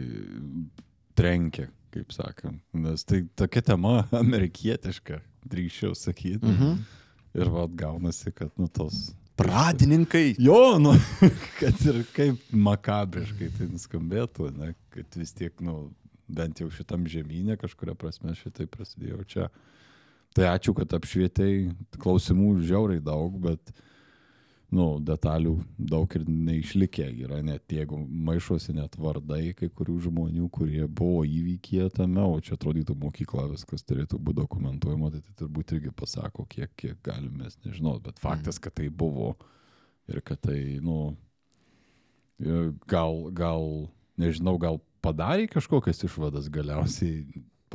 trenkia, 1.17 1.67
kaip 1.91 2.13
sakant. 2.15 2.61
Nes 2.77 3.03
tai 3.07 3.23
tokia 3.39 3.63
tema 3.71 4.03
amerikietiška, 4.23 5.19
drįščiau 5.49 5.97
sakyti. 5.97 6.45
Mhm. 6.45 6.79
Ir 7.39 7.51
vad 7.53 7.75
gaunasi, 7.77 8.31
kad 8.33 8.53
nu 8.57 8.69
tos... 8.73 9.09
Pradininkai. 9.39 10.35
Jo, 10.41 10.77
nu, 10.81 10.93
kad 11.61 11.85
ir 11.87 12.01
kaip 12.15 12.51
makabriškai 12.51 13.49
tai 13.55 13.69
nuskambėtų, 13.71 14.49
ne, 14.59 14.73
kad 14.93 15.19
vis 15.19 15.31
tiek, 15.37 15.53
nu, 15.63 15.89
bent 16.29 16.59
jau 16.59 16.69
šitam 16.73 17.07
žemynė 17.09 17.57
kažkuria 17.59 17.95
prasme 17.97 18.35
šitai 18.37 18.67
prasidėjo 18.69 19.23
čia. 19.31 19.47
Tai 20.35 20.49
ačiū, 20.51 20.75
kad 20.77 20.91
apšvietei 20.93 21.69
klausimų 22.03 22.59
žiauriai 22.67 23.01
daug, 23.01 23.39
bet, 23.41 23.71
nu, 24.75 24.85
detalių 25.01 25.53
daug 25.91 26.13
ir 26.17 26.25
neišlikę 26.29 27.07
yra, 27.25 27.39
net 27.45 27.73
jeigu 27.73 27.97
maišosi 27.99 28.75
net 28.77 28.97
vardai 29.01 29.53
kai 29.57 29.69
kurių 29.73 29.95
žmonių, 30.05 30.49
kurie 30.53 30.83
buvo 30.85 31.23
įvykyje 31.25 31.89
tame, 31.97 32.21
o 32.21 32.37
čia 32.43 32.53
atrodytų 32.57 32.95
mokykla 33.01 33.47
viskas 33.53 33.85
turėtų 33.87 34.19
būti 34.21 34.41
dokumentuojama, 34.41 35.09
tai, 35.13 35.23
tai 35.25 35.37
turbūt 35.41 35.73
irgi 35.77 35.93
pasako, 35.95 36.45
kiek, 36.49 36.73
kiek 36.77 36.99
galime 37.05 37.49
nežinot, 37.65 38.03
bet 38.05 38.21
faktas, 38.21 38.61
kad 38.61 38.77
tai 38.77 38.91
buvo 38.93 39.33
ir 40.09 40.21
kad 40.25 40.41
tai, 40.45 40.59
nu, 40.85 41.15
gal, 42.89 43.23
gal, 43.35 43.65
nežinau, 44.19 44.57
gal 44.61 44.79
padarė 45.03 45.47
kažkokias 45.51 46.03
išvadas 46.05 46.49
galiausiai. 46.51 47.25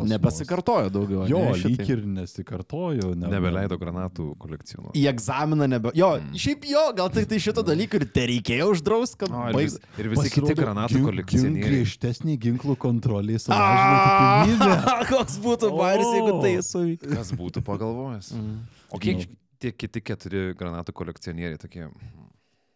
Nebesikartojo 0.02 0.88
daugiau. 0.90 1.26
Jo, 1.30 1.40
ane, 1.52 1.70
lyg 1.70 1.90
ir 1.92 2.00
nesikartojo. 2.16 3.12
Ne, 3.14 3.28
Nebeleido 3.30 3.78
granatų 3.78 4.26
kolekcionuoti. 4.42 4.98
į 4.98 5.04
egzaminą 5.12 5.68
nebe. 5.70 5.92
Jo, 5.94 6.14
mm. 6.18 6.40
šiaip 6.44 6.66
jo, 6.66 6.82
gal 6.98 7.12
tik 7.14 7.28
tai 7.30 7.38
šito 7.44 7.62
dalyko 7.66 8.00
ir 8.00 8.06
te 8.16 8.24
reikėjo 8.32 8.66
uždrausti, 8.72 9.20
kad 9.22 9.30
O, 9.30 9.44
ir, 9.52 9.60
vis, 9.60 9.78
ir 10.02 10.10
visi 10.10 10.32
kiti 10.34 10.56
granatų 10.58 11.04
kolekcionieriai. 11.06 11.68
Griežtesnį 11.68 12.36
ginklų 12.48 12.76
kontrolį 12.82 13.38
sumažino. 13.46 14.72
Koks 15.12 15.38
būtų 15.44 15.70
baris, 15.78 16.10
jeigu 16.18 16.36
tai 16.42 16.52
suvyktų. 16.66 17.14
Kas 17.14 17.32
būtų 17.38 17.64
pagalvojęs? 17.70 18.34
Mm. 18.34 18.60
O 18.90 19.02
kiek 19.02 19.28
tie 19.62 19.72
kiti 19.72 20.02
keturi 20.04 20.44
granatų 20.58 20.96
kolekcionieriai 20.96 21.60
tokie? 21.60 21.86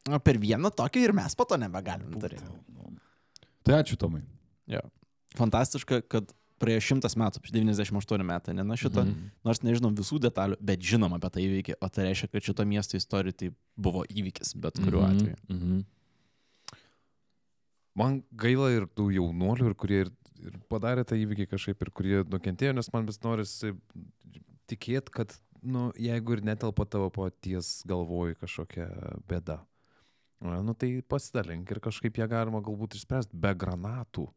O 0.09 0.23
per 0.25 0.39
vieną 0.41 0.71
tokį 0.73 1.09
ir 1.09 1.17
mes 1.17 1.35
po 1.37 1.45
to 1.49 1.59
nebegalim 1.61 2.15
daryti. 2.23 2.47
Tai 3.67 3.83
ačiū, 3.83 3.99
Tomai. 4.01 4.23
Jo. 4.71 4.81
Fantastiška, 5.37 6.01
kad 6.09 6.31
praėjo 6.61 6.83
šimtas 6.91 7.15
metų, 7.19 7.43
98 7.49 8.25
metai, 8.27 8.55
ne 8.59 8.65
nuo 8.67 8.77
šito, 8.79 9.05
mm. 9.07 9.31
nors 9.47 9.63
nežinom 9.65 9.95
visų 9.99 10.19
detalių, 10.27 10.59
bet 10.71 10.83
žinom 10.85 11.15
apie 11.17 11.31
tą 11.35 11.43
įvykį, 11.45 11.79
o 11.81 11.89
tai 11.93 12.09
reiškia, 12.09 12.31
kad 12.33 12.49
šito 12.51 12.67
miesto 12.69 12.99
istorija 12.99 13.37
tai 13.45 13.53
buvo 13.77 14.05
įvykis, 14.11 14.55
bet 14.61 14.81
kuriuo 14.83 15.05
Mhm, 15.07 15.17
atveju. 15.17 15.37
mhm. 15.55 15.87
Man 17.99 18.21
gaila 18.39 18.69
ir 18.77 18.87
tų 18.95 19.09
jaunuolių, 19.17 19.73
ir 19.73 19.75
kurie 19.75 20.01
ir, 20.05 20.11
ir 20.39 20.59
padarė 20.71 21.03
tą 21.09 21.17
įvykį 21.19 21.49
kažkaip, 21.51 21.81
ir 21.83 21.91
kurie 21.91 22.21
nukentėjo, 22.31 22.77
nes 22.77 22.93
man 22.95 23.09
vis 23.09 23.19
norisi 23.25 23.73
tikėti, 24.71 25.11
kad, 25.15 25.35
nu, 25.63 25.89
jeigu 25.99 26.37
ir 26.37 26.45
netelpa 26.47 26.87
tavo 26.87 27.09
paties 27.11 27.81
galvoj 27.89 28.37
kažkokia 28.39 28.87
bėda, 29.27 29.59
nu, 30.45 30.75
tai 30.79 30.93
pasidalink 31.11 31.71
ir 31.75 31.81
kažkaip 31.83 32.21
ją 32.21 32.29
galima 32.31 32.63
galbūt 32.63 32.95
išspręsti 32.95 33.35
be 33.35 33.51
granatų. 33.59 34.29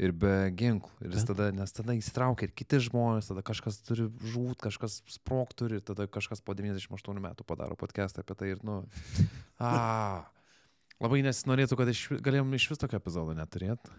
Ir 0.00 0.14
be 0.16 0.48
ginklų. 0.56 0.88
Ir 1.04 1.12
jis 1.12 1.26
tada, 1.28 1.50
nes 1.52 1.74
tada 1.76 1.94
įsitraukia 1.94 2.46
ir 2.48 2.54
kiti 2.56 2.78
žmonės, 2.80 3.28
tada 3.28 3.42
kažkas 3.44 3.76
turi 3.84 4.06
žūt, 4.32 4.56
kažkas 4.64 5.02
sprok 5.12 5.52
turi, 5.58 5.78
ir 5.78 5.84
tada 5.84 6.06
kažkas 6.08 6.40
po 6.40 6.56
98 6.56 7.20
metų 7.20 7.44
padaro 7.46 7.76
podcastą 7.78 8.24
apie 8.24 8.36
tai 8.40 8.48
ir, 8.54 8.62
nu, 8.64 8.80
a, 9.60 10.24
labai 11.02 11.20
nesinorėtų, 11.28 11.76
kad 11.78 11.92
iš, 11.92 12.06
galėjom 12.24 12.56
iš 12.56 12.70
vis 12.72 12.80
tokio 12.80 12.98
epizodo 13.02 13.36
neturėti. 13.36 13.92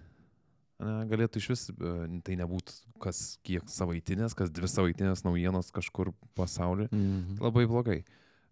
ne, 0.81 0.97
galėtų 1.13 1.39
iš 1.39 1.49
vis, 1.53 1.69
e, 1.69 1.95
tai 2.25 2.39
nebūtų 2.41 2.97
kas 3.05 3.23
kiek 3.45 3.69
savaitinės, 3.69 4.33
kas 4.35 4.51
dvi 4.51 4.67
savaitinės 4.67 5.23
naujienos 5.27 5.71
kažkur 5.71 6.11
pasaulyje. 6.35 6.89
Mhm. 6.89 7.37
Labai 7.43 7.67
blogai. 7.69 8.01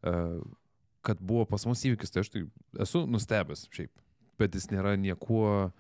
E, 0.05 0.17
Kad 1.01 1.17
buvo 1.17 1.47
pas 1.49 1.63
mus 1.65 1.81
įvykis, 1.81 2.11
tai 2.13 2.21
aš 2.21 2.29
tai 2.29 2.43
esu 2.83 3.07
nustebęs 3.09 3.63
šiaip, 3.73 3.89
bet 4.37 4.53
jis 4.53 4.67
nėra 4.69 4.93
niekuo 5.01 5.71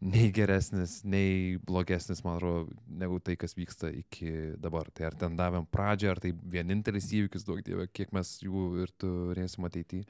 nei 0.00 0.30
geresnis, 0.34 1.00
nei 1.04 1.58
blogesnis, 1.66 2.22
man 2.26 2.38
atrodo, 2.38 2.76
negu 3.00 3.18
tai, 3.24 3.36
kas 3.40 3.56
vyksta 3.58 3.90
iki 3.94 4.54
dabar. 4.60 4.90
Tai 4.94 5.08
ar 5.10 5.18
ten 5.18 5.36
davėm 5.38 5.66
pradžią, 5.72 6.14
ar 6.14 6.22
tai 6.22 6.32
vienintelis 6.32 7.10
įvykis, 7.18 7.46
daug 7.48 7.62
dievė, 7.66 7.88
kiek 7.92 8.14
mes 8.16 8.36
jų 8.44 8.64
ir 8.84 8.94
turėsim 9.00 9.66
ateityje. 9.68 10.06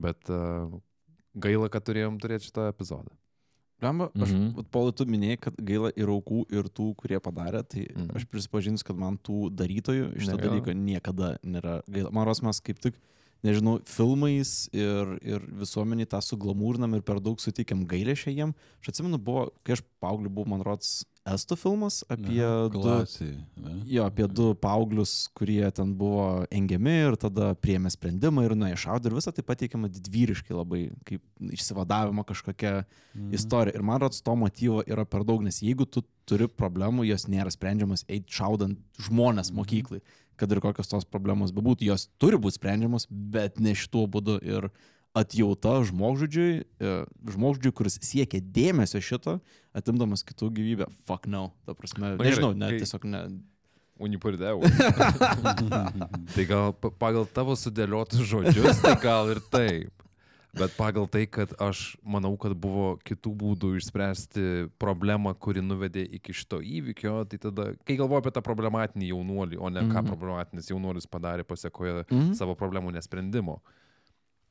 Bet 0.00 0.30
uh, 0.32 0.72
gaila, 1.34 1.70
kad 1.72 1.86
turėjom 1.86 2.18
turėti 2.22 2.48
šitą 2.48 2.70
epizodą. 2.72 3.12
Lemba, 3.80 4.10
aš, 4.12 4.32
mm 4.34 4.66
Paulai, 4.70 4.92
tu 4.92 5.06
minėjai, 5.08 5.38
kad 5.46 5.56
gaila 5.56 5.88
ir 5.96 6.10
aukų, 6.12 6.42
ir 6.52 6.68
tų, 6.68 6.90
kurie 7.00 7.16
padarė, 7.22 7.62
tai 7.64 7.86
mm. 7.88 8.10
aš 8.18 8.26
prisipažinsiu, 8.28 8.84
kad 8.90 8.98
man 9.00 9.16
tų 9.24 9.48
darytojų 9.56 10.10
iš 10.20 10.28
to 10.28 10.36
dalyko 10.40 10.74
niekada 10.76 11.32
nėra 11.40 11.78
gaila. 11.88 12.12
Man 12.12 12.28
rodos, 12.28 12.42
mes 12.44 12.60
kaip 12.66 12.82
tik, 12.84 12.98
nežinau, 13.46 13.78
filmais 13.88 14.68
ir, 14.76 15.14
ir 15.24 15.44
visuomeniai 15.62 16.08
tą 16.10 16.20
suglamūrinam 16.24 16.94
ir 16.98 17.02
per 17.06 17.20
daug 17.24 17.40
suteikiam 17.40 17.86
gailę 17.88 18.16
šiandien. 18.18 18.54
Aš 18.82 18.92
atsimenu, 18.94 19.18
buvo, 19.22 19.48
kai 19.64 19.76
aš 19.78 19.84
paaugliu 20.02 20.28
buvau, 20.32 20.48
man 20.54 20.64
rodos, 20.66 21.04
estų 21.30 21.56
filmas 21.60 22.00
apie 22.10 22.40
du 22.72 22.80
Klasį. 22.80 23.26
ne? 23.60 23.74
Jo, 23.86 24.06
apie 24.08 24.24
du 24.28 24.54
paauglius, 24.56 25.28
kurie 25.36 25.68
ten 25.76 25.92
buvo 25.94 26.44
engiami 26.50 26.94
ir 27.10 27.16
tada 27.20 27.50
priėmė 27.60 27.92
sprendimą 27.92 28.46
ir 28.48 28.54
nuėjo 28.56 28.78
šaudė 28.86 29.10
ir 29.12 29.16
visą 29.18 29.32
tai 29.36 29.44
pateikiama 29.46 29.90
didvyriškai 29.92 30.56
labai, 30.56 30.86
kaip 31.04 31.22
išsivadavimo 31.52 32.24
kažkokia 32.24 32.84
Mhm. 33.14 33.34
istorija. 33.34 33.74
Ir 33.76 33.82
man 33.82 34.00
rodos, 34.00 34.22
to 34.22 34.34
motyvo 34.36 34.82
yra 34.86 35.04
per 35.04 35.24
daug, 35.24 35.42
nes 35.42 35.60
jeigu 35.60 35.84
tu 35.90 36.02
turi 36.26 36.46
problemų, 36.48 37.04
jos 37.08 37.26
nėra 37.26 37.50
sprendžiamas 37.50 38.04
eit 38.08 38.26
šaudant 38.30 38.78
žmonės 39.02 39.50
mokyklai, 39.52 40.00
kad 40.40 40.52
ir 40.56 40.60
kokios 40.64 40.88
tos 40.90 41.04
problemos 41.08 41.52
bebūtų, 41.54 41.86
jos 41.90 42.08
turi 42.20 42.40
būti 42.40 42.56
sprendžiamos, 42.58 43.06
bet 43.10 43.60
ne 43.60 43.76
šituo 43.76 44.06
būdu. 44.10 44.38
Ir 44.42 44.70
atjauta 45.16 45.80
žmogžudžiui, 45.88 46.50
e, 46.78 46.90
žmogžudžiui, 47.34 47.72
kuris 47.74 47.96
siekia 48.06 48.38
dėmesio 48.40 49.00
šito, 49.02 49.38
atimdamas 49.76 50.22
kitų 50.26 50.52
gyvybę. 50.54 50.86
Fuck 51.08 51.26
no. 51.30 51.48
Ta 51.66 51.74
prasme, 51.74 52.12
Na 52.14 52.24
nežinau, 52.28 52.52
ne, 52.54 52.68
kai- 52.72 52.82
tiesiog 52.84 53.08
ne. 53.10 53.24
Unipardėjau. 54.00 54.62
tai 56.34 56.44
gal 56.48 56.72
pa- 56.72 56.92
pagal 56.96 57.26
tavo 57.28 57.52
sudėliotus 57.58 58.22
žodžius, 58.30 58.78
tai 58.80 58.94
gal 59.02 59.28
ir 59.34 59.42
taip. 59.52 59.99
Bet 60.52 60.72
pagal 60.74 61.06
tai, 61.06 61.26
kad 61.30 61.52
aš 61.62 61.96
manau, 62.02 62.32
kad 62.36 62.56
buvo 62.58 62.96
kitų 63.06 63.30
būdų 63.38 63.68
išspręsti 63.78 64.42
problemą, 64.82 65.30
kuri 65.38 65.62
nuvedė 65.62 66.02
iki 66.18 66.34
šito 66.34 66.58
įvykio, 66.58 67.20
tai 67.30 67.38
tada, 67.38 67.68
kai 67.86 67.94
galvoju 68.00 68.18
apie 68.24 68.32
tą 68.34 68.42
problematinį 68.42 69.12
jaunuolį, 69.12 69.60
o 69.62 69.68
ne 69.70 69.84
ką 69.86 70.02
Mhm. 70.02 70.08
problematinis 70.10 70.70
jaunuolis 70.72 71.06
padarė 71.06 71.44
pasiekoje 71.46 72.04
Mhm. 72.10 72.32
savo 72.34 72.56
problemų 72.58 72.90
nesprendimo, 72.92 73.60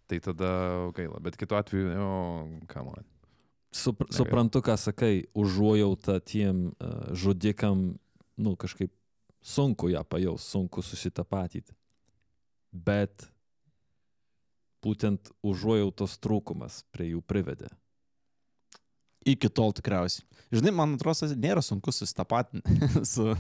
tai 0.08 0.20
tada 0.20 0.92
gaila. 0.96 1.20
Bet 1.20 1.36
kitu 1.36 1.56
atveju, 1.60 1.92
o, 2.00 2.48
ką 2.68 2.86
man. 2.86 3.04
Supr 3.72 4.08
Negaila. 4.08 4.18
suprantu, 4.18 4.62
ką 4.62 4.78
sakai, 4.78 5.26
užuojauta 5.36 6.20
tiem 6.26 6.72
uh, 6.80 7.12
žudikam, 7.14 8.00
nu, 8.38 8.56
kažkaip 8.56 8.90
sunku 9.44 9.90
ją 9.92 10.02
pajaus, 10.04 10.42
sunku 10.48 10.82
susitapatyti. 10.82 11.72
Bet 12.72 13.30
būtent 14.84 15.32
užuojautos 15.46 16.18
trūkumas 16.24 16.84
prie 16.94 17.12
jų 17.14 17.22
privedė. 17.26 17.70
Iki 19.28 19.50
tol 19.52 19.74
tikriausiai. 19.76 20.24
Žinai, 20.50 20.72
man 20.74 20.94
atrodo, 20.96 21.28
nėra 21.38 21.62
sunku 21.62 21.92
susitapatinti 21.94 22.88
su, 23.12 23.36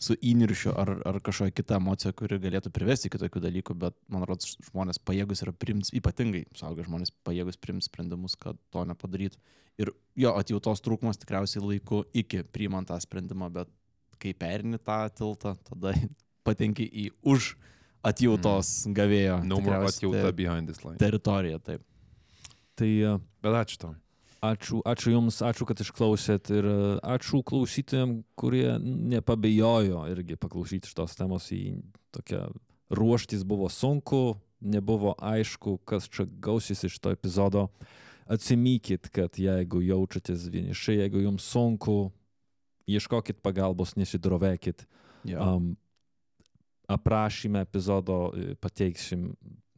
su 0.00 0.14
įniršiu 0.24 0.72
ar, 0.80 0.94
ar 1.10 1.18
kažkokia 1.24 1.56
kita 1.58 1.76
emocija, 1.80 2.14
kuri 2.16 2.38
galėtų 2.40 2.72
privesti 2.72 3.10
iki 3.10 3.20
tokių 3.20 3.42
dalykų, 3.44 3.76
bet 3.82 3.98
man 4.08 4.24
atrodo, 4.24 4.48
žmonės 4.70 5.02
pajėgus 5.04 5.44
yra 5.44 5.52
priimti, 5.52 5.92
ypatingai 5.98 6.46
suaugę 6.56 6.86
žmonės 6.86 7.12
pajėgus 7.26 7.60
priimti 7.60 7.90
sprendimus, 7.90 8.38
kad 8.40 8.56
to 8.72 8.86
nepadarytų. 8.88 9.42
Ir 9.82 9.90
jo 10.22 10.32
atjautos 10.38 10.80
trūkumas 10.86 11.20
tikriausiai 11.20 11.64
laiku 11.66 12.04
iki 12.16 12.44
priimant 12.54 12.88
tą 12.88 12.96
sprendimą, 13.02 13.50
bet 13.52 13.72
kai 14.22 14.32
perini 14.38 14.78
tą 14.80 15.02
tiltą, 15.18 15.56
tada 15.68 15.92
patenki 16.46 16.86
į 16.86 17.10
už 17.34 17.52
atjautos 18.04 18.84
gavėjo. 18.94 19.40
No 19.48 19.60
more 19.64 19.88
atjauta 19.88 20.32
behind 20.36 20.70
this 20.70 20.84
line. 20.84 20.98
teritoriją, 21.00 21.60
taip. 21.64 21.82
Tai 22.78 22.90
uh, 23.06 23.20
Bet 23.44 23.58
ačiū 23.62 23.78
tau. 23.80 23.94
ačiū, 24.44 24.80
ačiū 24.84 25.14
Jums, 25.14 25.40
ačiū, 25.46 25.66
kad 25.68 25.80
išklausėt 25.80 26.50
ir 26.54 26.68
uh, 26.68 27.00
ačiū 27.16 27.42
klausytojams, 27.46 28.24
kurie 28.36 28.76
nepabejojo 28.82 30.06
irgi 30.12 30.36
paklausyti 30.36 30.90
šitos 30.90 31.16
temos 31.16 31.50
į 31.54 31.78
tokią 32.14 32.48
ruoštis 32.94 33.44
buvo 33.44 33.68
sunku, 33.68 34.36
nebuvo 34.60 35.14
aišku, 35.18 35.78
kas 35.84 36.08
čia 36.08 36.26
gausis 36.26 36.84
iš 36.84 36.98
to 36.98 37.12
epizodo. 37.14 37.68
Atsimykit, 38.24 39.10
kad 39.12 39.36
jeigu 39.36 39.82
jaučiatės 39.84 40.46
vienišai, 40.48 41.02
jeigu 41.02 41.20
jums 41.26 41.44
sunku, 41.44 42.08
ieškokit 42.88 43.42
pagalbos, 43.44 43.96
nesidrovėkit. 44.00 44.86
Jo. 45.28 45.40
Um, 45.40 45.74
aprašyme 46.88 47.62
epizodo 47.64 48.18
e, 48.32 48.54
pateiksim 48.60 49.30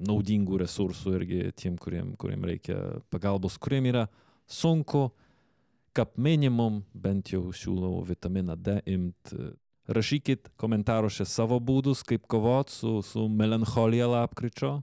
naudingų 0.07 0.61
resursų 0.61 1.15
irgi 1.21 1.43
tiem, 1.57 1.77
kuriem, 1.81 2.15
kuriem 2.21 2.45
reikia 2.45 2.79
pagalbos, 3.13 3.57
kuriem 3.59 3.89
yra 3.93 4.07
sunku, 4.47 5.09
kaip 5.97 6.19
minimum, 6.21 6.83
bent 6.93 7.33
jau 7.33 7.49
siūlau 7.57 8.03
vitaminą 8.07 8.57
D 8.59 8.81
imt. 8.97 9.33
e, 9.33 9.55
Rašykit 9.87 10.49
komentaruose 10.59 11.23
savo 11.31 11.61
būdus, 11.63 12.01
kaip 12.03 12.25
kovot 12.27 12.73
su, 12.75 12.97
su 13.07 13.29
melancholija 13.31 14.09
lapkričio. 14.11 14.81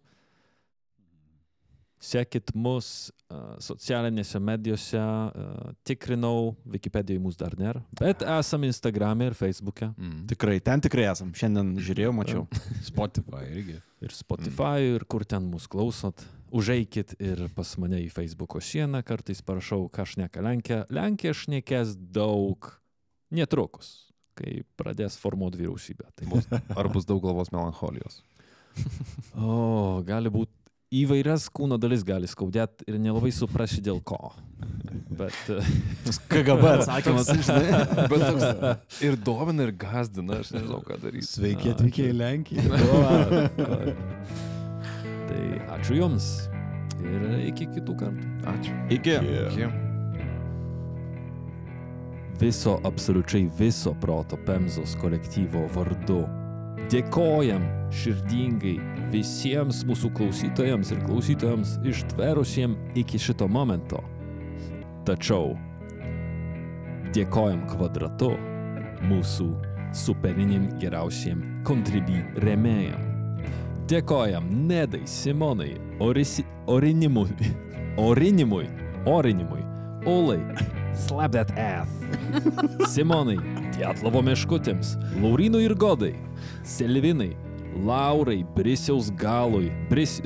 Sekit 2.04 2.52
mus 2.52 2.88
uh, 3.32 3.56
socialinėse 3.64 4.40
medijose, 4.44 5.00
uh, 5.00 5.72
tikrinau, 5.88 6.52
Wikipedijoje 6.74 7.22
mūsų 7.24 7.40
dar 7.40 7.56
nėra, 7.60 7.84
bet 7.96 8.26
esam 8.28 8.66
Instagram'e 8.68 9.30
ir 9.30 9.38
Facebook'e. 9.40 9.94
Mm. 9.96 10.26
Tikrai, 10.34 10.58
ten 10.66 10.84
tikrai 10.84 11.06
esam. 11.14 11.32
Šiandien 11.38 11.78
žiūrėjau, 11.80 12.12
mačiau. 12.18 12.46
Spotify 12.90 13.46
irgi. 13.48 13.78
ir 14.04 14.16
Spotify, 14.16 14.82
mm. 14.82 14.98
ir 14.98 15.06
kur 15.08 15.24
ten 15.24 15.48
mus 15.48 15.70
klausot. 15.72 16.26
Užeikit 16.54 17.16
ir 17.24 17.48
pas 17.56 17.72
mane 17.82 18.04
į 18.04 18.10
Facebook'o 18.14 18.60
sieną, 18.62 19.00
kartais 19.08 19.40
parašau, 19.46 19.88
ką 19.94 20.04
šneka 20.12 20.44
Lenkija. 20.44 20.84
Lenkija 20.94 21.34
šnekės 21.40 21.96
daug 22.14 22.68
netrukus, 23.34 23.94
kai 24.38 24.60
pradės 24.78 25.16
formuoti 25.22 25.64
vyriausybę. 25.64 26.12
Tai 26.20 26.28
bus. 26.36 26.52
Ar 26.80 26.92
bus 26.92 27.08
daug 27.10 27.24
galvos 27.24 27.50
melancholijos? 27.56 28.20
O, 29.38 30.02
gali 30.06 30.30
būti 30.34 30.63
įvairias 30.94 31.48
kūno 31.54 31.78
dalis 31.82 32.04
gali 32.06 32.28
skaudėti 32.30 32.86
ir 32.90 33.00
nelabai 33.02 33.32
suprasi 33.34 33.82
dėl 33.84 34.02
ko. 34.06 34.34
Bet 35.14 35.36
KGB 36.32 36.64
atsakymas, 36.78 37.28
žinai. 37.46 37.86
Bet 38.12 38.26
toks 38.26 38.46
ir 39.06 39.14
domina, 39.26 39.62
ir 39.68 39.74
gazdina, 39.78 40.32
aš 40.44 40.50
nežinau, 40.56 40.82
ką 40.86 40.94
daryti. 41.02 41.30
Sveiki 41.30 41.68
atvykę 41.74 42.04
į 42.12 42.14
Lenkiją. 42.18 42.64
tai 45.30 45.44
ačiū 45.78 45.94
Jums 46.02 46.28
ir 47.04 47.20
iki 47.50 47.66
kitų 47.74 47.94
kartų. 48.00 48.24
Ačiū. 48.54 48.72
Iki. 49.00 49.14
Iki. 49.48 49.66
viso 52.44 52.80
absoliučiai 52.84 53.48
viso 53.60 53.94
proto 54.02 54.38
Pemzos 54.46 54.98
kolektyvo 55.00 55.68
vardu. 55.76 56.24
Dėkojam 56.92 57.64
širdingai 57.94 58.76
visiems 59.14 59.84
mūsų 59.86 60.10
klausytojams 60.18 60.92
ir 60.96 61.04
klausytojams 61.06 61.78
ištverusiems 61.86 62.98
iki 62.98 63.20
šito 63.22 63.48
momento. 63.48 64.02
Tačiau 65.06 65.54
dėkojam 67.14 67.66
kvadratu 67.70 68.32
mūsų 69.06 69.50
superiniam 69.94 70.66
geriausiem 70.82 71.44
kontribį 71.68 72.24
remėjam. 72.42 73.10
Dėkojam 73.92 74.48
Nedai, 74.70 75.04
Simonai, 75.06 75.76
Orisi, 76.02 76.46
Orinimui, 76.72 77.30
Orinimui, 78.08 78.70
Orinimui, 79.06 79.62
Olai, 80.10 80.40
Slap 80.96 81.34
that 81.34 81.52
ass. 81.58 81.90
Simonai, 82.94 83.38
Dietlovo 83.74 84.22
meškutėms, 84.26 84.96
Laurinui 85.22 85.66
ir 85.68 85.74
Godai, 85.78 86.14
Selvinai, 86.66 87.34
Laurai, 87.86 88.44
Brisiaus 88.56 89.12
galui, 89.12 89.72
Bris... 89.90 90.22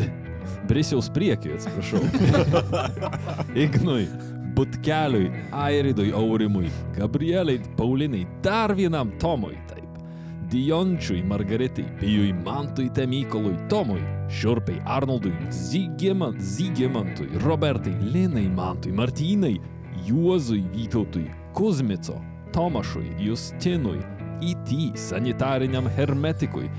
Brisiaus 0.67 1.09
priekiui, 1.09 1.53
atsiprašau. 1.55 2.01
Ignui, 3.63 4.07
Butkeliui, 4.55 5.31
Airidui 5.51 6.11
Aurimui, 6.11 6.71
Gabrieliai, 6.95 7.61
Paulinai, 7.77 8.25
dar 8.41 8.73
vienam 8.75 9.11
Tomui, 9.19 9.57
taip. 9.67 9.85
Diončiui, 10.49 11.21
Margaritai, 11.23 11.85
Pijui, 11.99 12.33
Mantui, 12.33 12.89
Temykolui, 12.89 13.57
Tomui, 13.69 14.01
Šiurpai, 14.31 14.81
Arnoldui, 14.85 15.33
Zygimant, 15.51 16.39
Zygimantui, 16.39 17.27
Robertai, 17.43 17.93
Linai, 18.13 18.47
Mantui, 18.47 18.91
Martynai, 18.91 19.59
Juozui 20.07 20.63
Vytautui, 20.73 21.29
Kuzmico, 21.53 22.21
Tomašui, 22.53 23.11
Justinui, 23.19 23.99
IT 24.41 24.97
sanitariniam 24.97 25.87
hermetikui, 25.97 26.69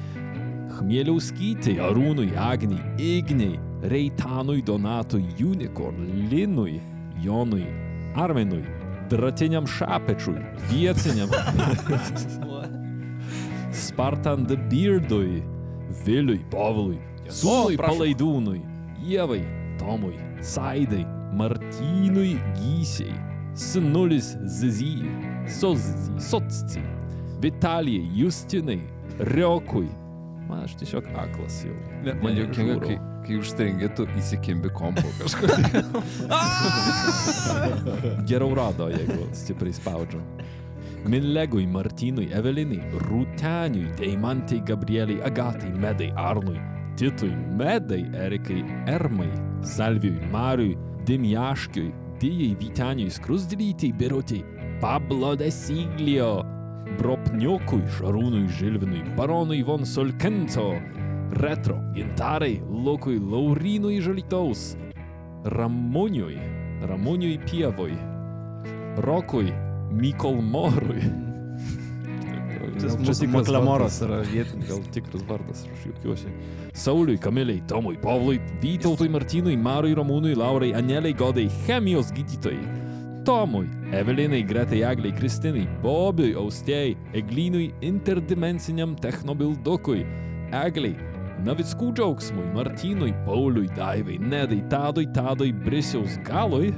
Chmieliauskytei, 0.78 1.78
Arūnui, 1.82 2.36
Agniai, 2.38 2.82
Igniai, 2.98 3.58
Reitanui, 3.82 4.62
Donatui, 4.62 5.24
Unicorn, 5.42 6.28
Linui, 6.30 6.80
Jonui, 7.22 7.66
Arminui, 8.14 8.62
Dratiniam 9.10 9.66
Šapečui, 9.66 10.38
Vietiniam, 10.70 11.30
Spartan 13.72 14.46
the 14.46 14.56
Beardui, 14.56 15.42
Viliui, 16.04 16.44
Povilui, 16.50 16.98
Sūnui 17.26 17.76
Palaidūnui, 17.78 18.62
Ievai, 19.02 19.42
Tomui, 19.78 20.14
Saidai, 20.40 21.04
Martynui 21.34 22.38
Gysiai, 22.54 23.14
Sinulis 23.54 24.36
Zizijai, 24.46 25.10
Sozizijai, 25.48 26.20
Sotcijai, 26.20 26.84
Vitalijai, 27.40 28.10
Justinai, 28.14 28.80
Riokui. 29.18 29.88
Man 30.48 30.64
aš 30.64 30.78
tiesiog 30.80 31.04
aklas 31.16 31.60
jau. 31.66 31.74
Ne, 32.04 32.14
man 32.22 32.36
juokinga, 32.38 32.78
kai, 32.80 32.96
kai 33.26 33.36
užstringi, 33.36 33.90
tu 33.96 34.06
įsikimbi 34.16 34.70
kompo 34.72 35.10
kažkur. 35.18 35.52
Geriau 38.30 38.54
rado, 38.56 38.88
jeigu 38.94 39.28
stipriai 39.36 39.76
spaudžiu. 39.76 40.22
Minlegui, 41.08 41.66
Martynui, 41.68 42.30
Evelinai, 42.34 42.80
Rūteniui, 43.06 43.92
Deimantai, 44.00 44.62
Gabrieliai, 44.66 45.20
Agatai, 45.28 45.70
Medai, 45.76 46.10
Arnui, 46.16 46.58
Titui, 46.98 47.30
Medai, 47.60 48.02
Erikai, 48.26 48.64
Ermai, 48.88 49.30
Salvijui, 49.62 50.32
Mariui, 50.32 50.76
Dimjaškiui, 51.06 51.92
Dijai, 52.18 52.54
Vyteniui, 52.58 53.12
Skrusdrytei, 53.14 53.92
Birutiai, 53.92 54.44
Pablo 54.80 55.36
Desiglio, 55.36 56.44
Bropniukui, 56.98 57.84
Šarūnui, 57.94 58.48
Žilvinui, 58.58 59.04
Baronui 59.16 59.62
von 59.62 59.86
Solkenco, 59.86 60.72
Retro, 61.38 61.78
Gintarai, 61.94 62.58
Lukui, 62.66 63.20
Laurinui 63.22 64.00
Žalitaus, 64.02 64.72
Ramuniui, 65.44 66.38
Ramuniui 66.82 67.38
Pievui, 67.46 67.94
Rokui, 69.06 69.52
Mykol 69.94 70.42
Morui. 70.42 71.06
Tas 72.82 72.94
mūsų 72.98 73.30
Maklamoras 73.30 74.00
yra 74.06 74.20
vietinis, 74.26 74.68
gal 74.68 74.82
tikras 74.94 75.22
vardas, 75.26 75.64
aš 75.70 75.86
juokiuosi. 75.88 76.30
Sauliui, 76.78 77.18
Kamiliai, 77.22 77.62
Tomui, 77.70 77.96
Pavlui, 78.02 78.38
Vytautui, 78.62 79.08
Martynui, 79.10 79.56
Marui, 79.58 79.94
Ramūnui, 79.98 80.34
Laurai, 80.38 80.74
Aneliai, 80.78 81.14
Godai, 81.18 81.48
chemijos 81.66 82.12
gydytojai. 82.14 83.22
Tomui, 83.26 83.66
Evelinai, 83.92 84.42
Gretai, 84.44 84.82
Egliai, 84.84 85.14
Kristinai, 85.16 85.66
Bobiui, 85.82 86.34
Austėjai, 86.36 86.96
Eglynui, 87.16 87.70
interdimensiniam 87.80 88.92
technobildukui, 89.00 90.02
Egliai, 90.52 90.96
Navickų 91.46 91.92
džiaugsmui, 91.94 92.48
Martynui, 92.52 93.12
Pauliui, 93.24 93.68
Daivai, 93.76 94.18
Nedai, 94.18 94.58
Tadui, 94.68 95.06
Tadui, 95.14 95.52
Brisiaus 95.54 96.18
galui, 96.26 96.72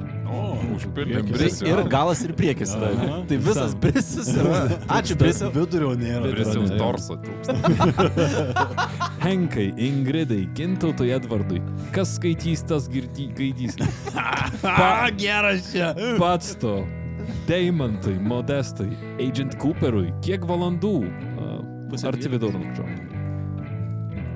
Užpildėm 0.71 1.25
Tai 1.27 1.33
brisių. 1.35 1.65
ir 1.67 1.81
galas, 1.91 2.21
ir 2.23 2.31
priekis. 2.37 2.71
Aha. 2.77 3.17
Tai 3.27 3.39
visas 3.43 3.73
brisis 3.75 4.29
yra. 4.31 4.61
Ačiū, 4.95 5.17
brisiu. 5.19 5.49
Vidurio 5.51 5.89
nėra. 5.99 6.29
Brisiaus 6.31 6.71
torso 6.79 7.17
trūksta. 7.19 7.57
Henkai, 9.25 9.67
Ingridai, 9.75 10.45
Gintautui, 10.55 11.11
Edvardui. 11.17 11.59
Kas 11.91 12.15
skaitys, 12.15 12.63
tas 12.69 12.87
girdi, 12.91 13.27
gaidys. 13.35 13.75
A, 14.63 15.09
geras 15.17 15.73
čia. 15.73 15.91
Pats 16.21 16.55
to. 16.61 16.79
Deimantui, 17.47 18.17
Modestui, 18.19 18.97
Agent 19.19 19.57
Cooperui. 19.61 20.11
Kiek 20.25 20.45
valandų? 20.47 20.95
Pusę 21.91 22.07
Arti 22.11 22.29
vidurnakčio. 22.31 22.85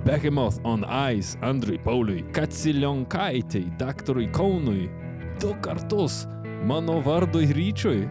Behemoth 0.06 0.60
on 0.64 0.84
Ice, 1.16 1.38
Andriui, 1.41 1.80
Pauliui, 1.82 2.26
Kacilionkaitei, 2.36 3.72
daktarui 3.80 4.28
Kaunui. 4.34 4.89
Du 5.41 5.56
kartus. 5.62 6.28
Mano 6.66 7.00
vardui 7.02 7.50
Ryčiui. 7.54 8.06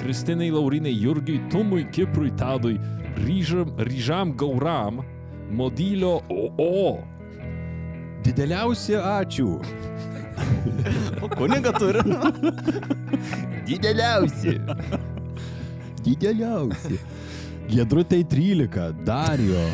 Kristinai 0.00 0.50
Laurinai, 0.50 0.94
Jurgiui, 0.94 1.42
Tumui, 1.50 1.84
Kiprui, 1.92 2.30
Tadui, 2.30 2.78
Ryžam, 3.16 3.74
Ryžam 3.76 4.32
Gauram, 4.36 5.02
Modylio 5.50 6.22
OO. 6.30 7.00
Dideliausi 8.24 8.94
ačiū. 8.96 9.58
O 11.22 11.28
kuniga 11.28 11.72
turi. 11.72 12.00
Dideliausi. 13.66 14.60
Dideliausi. 16.04 16.98
Gedrutai 17.68 18.24
13, 18.24 18.92
Dario. 19.04 19.64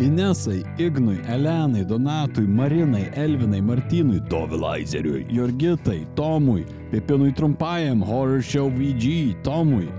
Inesai, 0.00 0.64
Ignui, 0.78 1.20
Elenai, 1.28 1.84
Donatui, 1.84 2.46
Marinai, 2.46 3.10
Elvinai, 3.14 3.60
Martynui, 3.60 4.20
Dovilaizeriui, 4.20 5.26
Jurgitai, 5.28 6.06
Tomui, 6.14 6.64
Pepinui 6.90 7.32
Trumpajam, 7.34 8.02
Horror 8.02 8.40
Show 8.40 8.70
VG, 8.70 9.36
Tomui, 9.42 9.92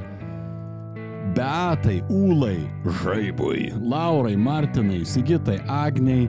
Beatai, 1.36 2.02
Ūlai, 2.10 2.68
Žaibui, 2.84 3.72
Laurai, 3.80 4.36
Martinai, 4.36 5.06
Sigitai, 5.06 5.60
Agniai, 5.70 6.28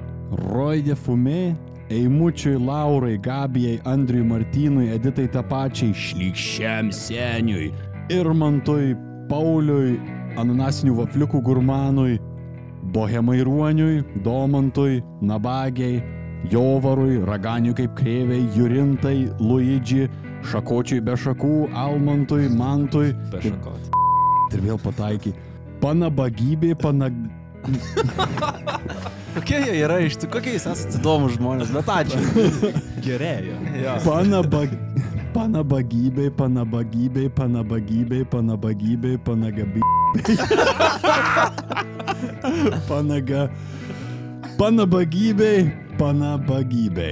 Roidė 0.52 0.94
Fume, 0.94 1.56
Eimučiui, 1.92 2.56
Laurai, 2.56 3.18
Gabijai, 3.18 3.80
Andriui, 3.84 4.24
Martynui, 4.24 4.88
Editai 4.94 5.28
tapačiai, 5.32 5.92
Šlikščiam 5.92 6.88
seniui, 6.94 7.68
Irmantui, 8.12 8.94
Pauliui, 9.28 9.98
Ananasinių 10.40 10.96
vafliukų 11.02 11.42
gurmanui, 11.44 12.16
Bohemai 12.94 13.42
Ruoniui, 13.44 14.00
Domantui, 14.24 15.02
Nabagiai, 15.20 16.00
Jovarui, 16.50 17.20
Raganiui 17.28 17.76
kaip 17.78 17.94
krėviai, 18.00 18.48
Jurintai, 18.56 19.28
Luidži, 19.38 20.08
Šakočiui 20.48 21.02
be 21.04 21.14
šakų, 21.14 21.54
Almantui, 21.78 22.48
Mantui. 22.50 23.12
Be 23.30 23.44
šakot. 23.44 23.92
Ir 24.52 24.64
vėl 24.64 24.80
pataiky. 24.82 25.36
Panabagybė, 25.84 26.74
panag... 26.80 27.16
Kokie 29.32 29.62
jie 29.64 29.78
yra 29.80 29.94
iš 30.04 30.18
tikrųjų, 30.20 30.32
kokie 30.34 30.52
jūs 30.58 30.66
esate 30.68 30.98
įdomus 30.98 31.38
žmonės, 31.38 31.70
bet 31.72 31.86
ačiū. 31.88 32.18
Gerėja. 33.06 33.56
Jo. 33.80 33.94
Panabag... 34.04 34.74
Panabagybė, 35.32 36.26
panabagybė, 36.36 37.30
panabagybė, 37.32 38.18
panabagybė, 38.28 39.14
panagaby... 39.24 39.80
Panaga... 42.90 43.46
Panabagybė, 44.60 45.52
panabagybė. 45.96 47.08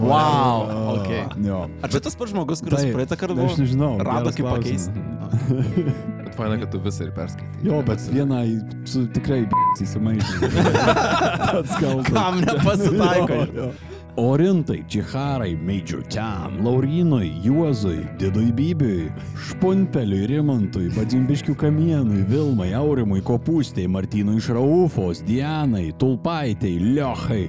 Wow, 0.00 0.96
okay. 0.96 1.28
Jo. 1.44 1.68
Ar 1.84 1.92
čia 1.92 2.00
tas 2.00 2.16
pats 2.16 2.32
žmogus, 2.32 2.64
kuris 2.64 2.80
Taip, 2.80 2.96
praeitą 2.96 3.20
kartą 3.20 3.36
Aš 3.44 3.60
nežinau. 3.60 3.98
rado 4.00 4.32
kaip 4.32 4.48
pakeisti? 4.48 4.96
Bet 6.24 6.32
faina, 6.38 6.56
kad 6.62 6.70
tu 6.72 6.78
visą 6.80 7.04
ir 7.08 7.12
perskaitai. 7.16 7.60
Jo, 7.66 7.82
bet 7.84 8.00
vieną 8.08 8.40
su 8.88 9.04
tikrai 9.12 9.42
įsimaišė. 9.82 10.52
Pats 11.54 11.74
kaltas. 11.80 12.14
Kam 12.14 12.40
nepasitaiko? 12.44 13.42
Jo, 13.54 13.66
jo. 13.66 13.94
Orintai, 14.16 14.84
Čiharai, 14.86 15.56
Meidžiučiam, 15.58 16.60
Laurinui, 16.62 17.32
Juozui, 17.42 18.06
Didui 18.18 18.52
Bybiui, 18.54 19.08
Špunpeliui, 19.48 20.28
Rimantui, 20.30 20.86
Badzimbiškių 20.94 21.56
kamienui, 21.58 22.22
Vilmai, 22.30 22.70
Aurimui, 22.78 23.24
Kopūstei, 23.26 23.88
Martynui 23.90 24.38
iš 24.38 24.52
Raufos, 24.54 25.24
Dianai, 25.26 25.88
Tulpaitei, 25.98 26.78
Liochai, 26.78 27.48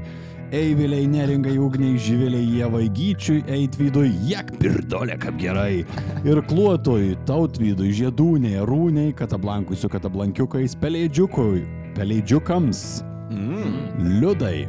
Eiviliai, 0.55 1.05
Neringai, 1.05 1.53
Ugniai, 1.61 2.01
Živiliai, 2.01 2.49
Ievai, 2.57 2.89
Gyčiui, 2.89 3.45
Eitvydui, 3.45 4.09
Jek 4.25 4.55
pirdolė 4.57 5.21
kaip 5.21 5.37
gerai. 5.37 5.85
Ir 6.25 6.41
Kluotui, 6.49 7.13
Tautvydui, 7.29 7.93
Žiedūniai, 7.93 8.65
Rūniai, 8.65 9.13
Katablankui 9.13 9.77
su 9.77 9.89
Katablankiukais, 9.93 10.73
Pelėdžiukui, 10.81 11.84
Pelėdžiukams. 11.95 13.03
Mm. 13.31 14.19
Liudai, 14.21 14.67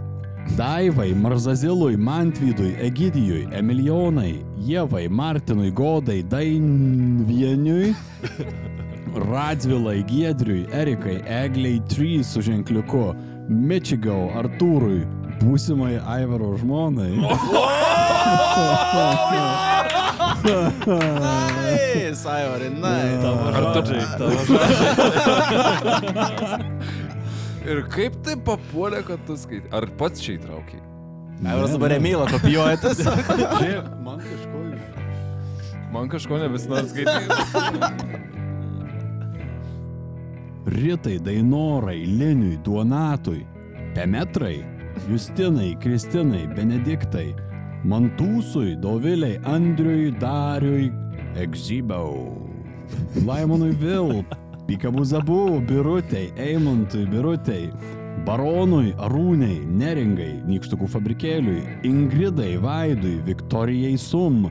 Daivai, 0.57 1.13
Marzazilui, 1.15 1.97
Mantvydui, 1.97 2.77
Egidijui, 2.81 3.49
Emilionai, 3.53 4.45
Ievai, 4.69 5.09
Martinui, 5.09 5.71
Godai, 5.71 6.23
Dainvieniui, 6.23 7.95
Radzvilai, 9.31 10.05
Giedriui, 10.07 10.67
Erikai, 10.73 11.23
Egliai 11.27 11.81
3 11.89 12.23
su 12.25 12.43
ženkliuku, 12.43 13.15
Mičigau, 13.49 14.31
Artūrui, 14.39 15.07
būsimai 15.43 16.01
Aivaro 16.07 16.57
žmonai. 16.61 17.17
Nice, 20.47 22.27
Aivarai, 22.27 22.71
nice. 22.71 23.19
Tavo 23.23 23.51
žodžiai, 23.57 24.05
tavo 24.19 24.37
žodžiai. 26.07 27.03
Ir 27.67 27.83
kaip 27.91 28.15
tai 28.23 28.37
papuolė, 28.47 29.01
kad 29.07 29.23
tu 29.27 29.35
skaitai? 29.39 29.71
Ar 29.75 29.89
pats 29.99 30.23
čia 30.23 30.37
įtraukiai? 30.37 30.83
Aivaras 31.43 31.73
dabar 31.75 31.97
emailą 31.97 32.29
kopijuojatas. 32.31 33.03
Žiūrėk, 33.07 33.89
man 34.07 34.23
kažko 34.23 34.63
iš 34.71 34.77
Man 35.97 36.09
kažko 36.13 36.39
nebesinori 36.41 36.89
skaityti. 36.91 37.27
Ritai, 40.77 41.19
Dainorai, 41.23 41.99
Liniui, 42.07 42.57
Duonatui, 42.67 43.43
Pemetrai, 43.95 44.65
Justinai, 45.07 45.77
Kristinai, 45.83 46.47
Benediktai, 46.57 47.29
Mantūsui, 47.87 48.75
Doviliai, 48.83 49.39
Andriui, 49.47 50.11
Dariui, 50.21 50.91
Egzybau, 51.39 52.35
Laimonui 53.27 53.75
Vil, 53.79 54.25
Pikabuzabu, 54.67 55.61
Birutei, 55.67 56.33
Eimontui, 56.37 57.07
Birutei, 57.07 57.71
Baronui, 58.27 58.91
Arūnei, 58.99 59.61
Neringai, 59.79 60.41
Nykštukų 60.49 60.89
fabrikėliui, 60.91 61.61
Ingridai, 61.87 62.57
Vaidui, 62.59 63.21
Viktorijai 63.27 63.95
Sum, 64.01 64.49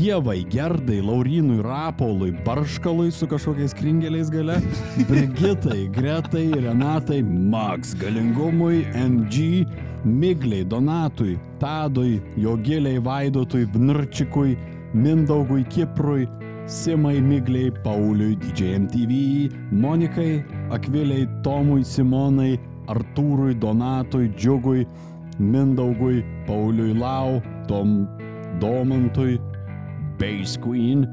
Ievai, 0.00 0.38
Gerdai, 0.48 1.02
Laurinui, 1.04 1.60
Rapolui, 1.64 2.32
Barškalui 2.46 3.12
su 3.12 3.28
kažkokiais 3.28 3.76
kringeliais 3.76 4.32
gale, 4.32 4.56
Brigitai, 5.10 5.90
Gretai, 5.92 6.46
Renatai, 6.56 7.20
Max, 7.26 7.92
Galingumui, 8.00 8.86
MG, 8.96 9.66
Migliai, 10.08 10.64
Donatui, 10.64 11.36
Tadui, 11.60 12.22
Jogiliai, 12.40 13.02
Vaidotui, 13.04 13.68
Vnurčikui, 13.74 14.56
Mindaugui, 14.96 15.66
Kiprui, 15.68 16.24
Simai, 16.68 17.18
Migliai, 17.20 17.72
Pauliui, 17.82 18.36
DJMTV, 18.36 19.72
Monikai, 19.72 20.44
Akviliai, 20.70 21.26
Tomui, 21.42 21.82
Simonai, 21.82 22.60
Artūrui, 22.92 23.54
Donatui, 23.56 24.28
Džiugui, 24.36 24.86
Mindaugui, 25.40 26.20
Pauliui 26.46 26.92
Lau, 26.92 27.40
Tom 27.66 28.06
Domantui, 28.60 29.40
Bass 30.18 30.58
Queen, 30.58 31.08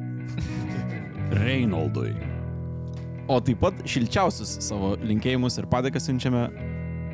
Reynoldui. 1.40 2.12
O 3.32 3.40
taip 3.40 3.64
pat 3.64 3.80
šilčiausius 3.88 4.58
savo 4.60 4.98
linkėjimus 5.08 5.56
ir 5.62 5.72
padėkas 5.72 6.10
siunčiame 6.10 6.50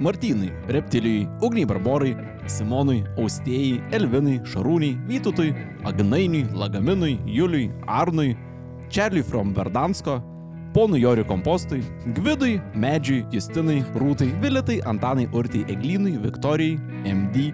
Martynui, 0.01 0.49
Reptilijui, 0.73 1.27
Ugniai 1.45 1.69
Barborai, 1.69 2.15
Simonui, 2.47 3.03
Austėjai, 3.18 3.81
Elvinai, 3.95 4.39
Šarūnai, 4.47 4.95
Vytutui, 5.09 5.53
Agnainiui, 5.85 6.47
Lagaminui, 6.53 7.19
Juliui, 7.26 7.72
Arnui, 7.88 8.35
Čarliui 8.89 9.23
from 9.23 9.53
Verdansko, 9.53 10.19
ponui 10.73 11.01
Joriui 11.01 11.27
Kompostui, 11.27 11.81
Gvidui, 12.15 12.59
Medžiui, 12.76 13.26
Justinai, 13.31 13.81
Rūtai, 13.95 14.31
Vilitai, 14.41 14.81
Antanai, 14.85 15.27
Urtai, 15.34 15.65
Eglynui, 15.68 16.18
Viktorijai, 16.22 16.80
MD, 17.05 17.51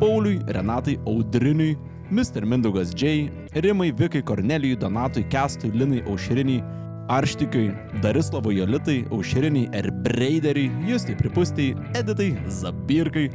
Pauliui, 0.00 0.40
Renatai, 0.46 0.98
Audriniui, 1.06 1.76
Mr. 2.10 2.44
Mindaugas 2.44 2.94
J, 2.94 3.30
Rimai, 3.54 3.92
Vikai, 3.92 4.22
Kornelijui, 4.22 4.76
Donatui, 4.76 5.24
Kestui, 5.28 5.70
Linai, 5.70 6.02
Aušriniai, 6.06 6.62
Arštikiui, 7.08 7.72
Darislavui, 8.00 8.58
Jolitai, 8.58 9.04
Aušriniai, 9.10 9.68
Erbreideriai, 9.72 10.70
Justai 10.88 11.16
Pripustiai, 11.16 11.74
Editai, 11.94 12.32
Zabirkai, 12.48 13.30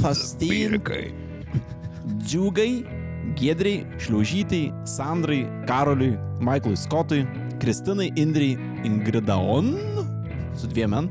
Fastinkai, 0.00 1.12
Džiugai, 2.24 2.84
Gedriai, 3.36 3.86
Šliaužytai, 3.98 4.72
Sandrai, 4.88 5.44
Karoliui, 5.68 6.18
Michaelui 6.40 6.76
Scottui, 6.76 7.26
Kristinai, 7.60 8.10
Indrijai, 8.16 8.58
Ingridaon, 8.84 9.74
su 10.56 10.66
dviem 10.66 10.94
N, 10.94 11.10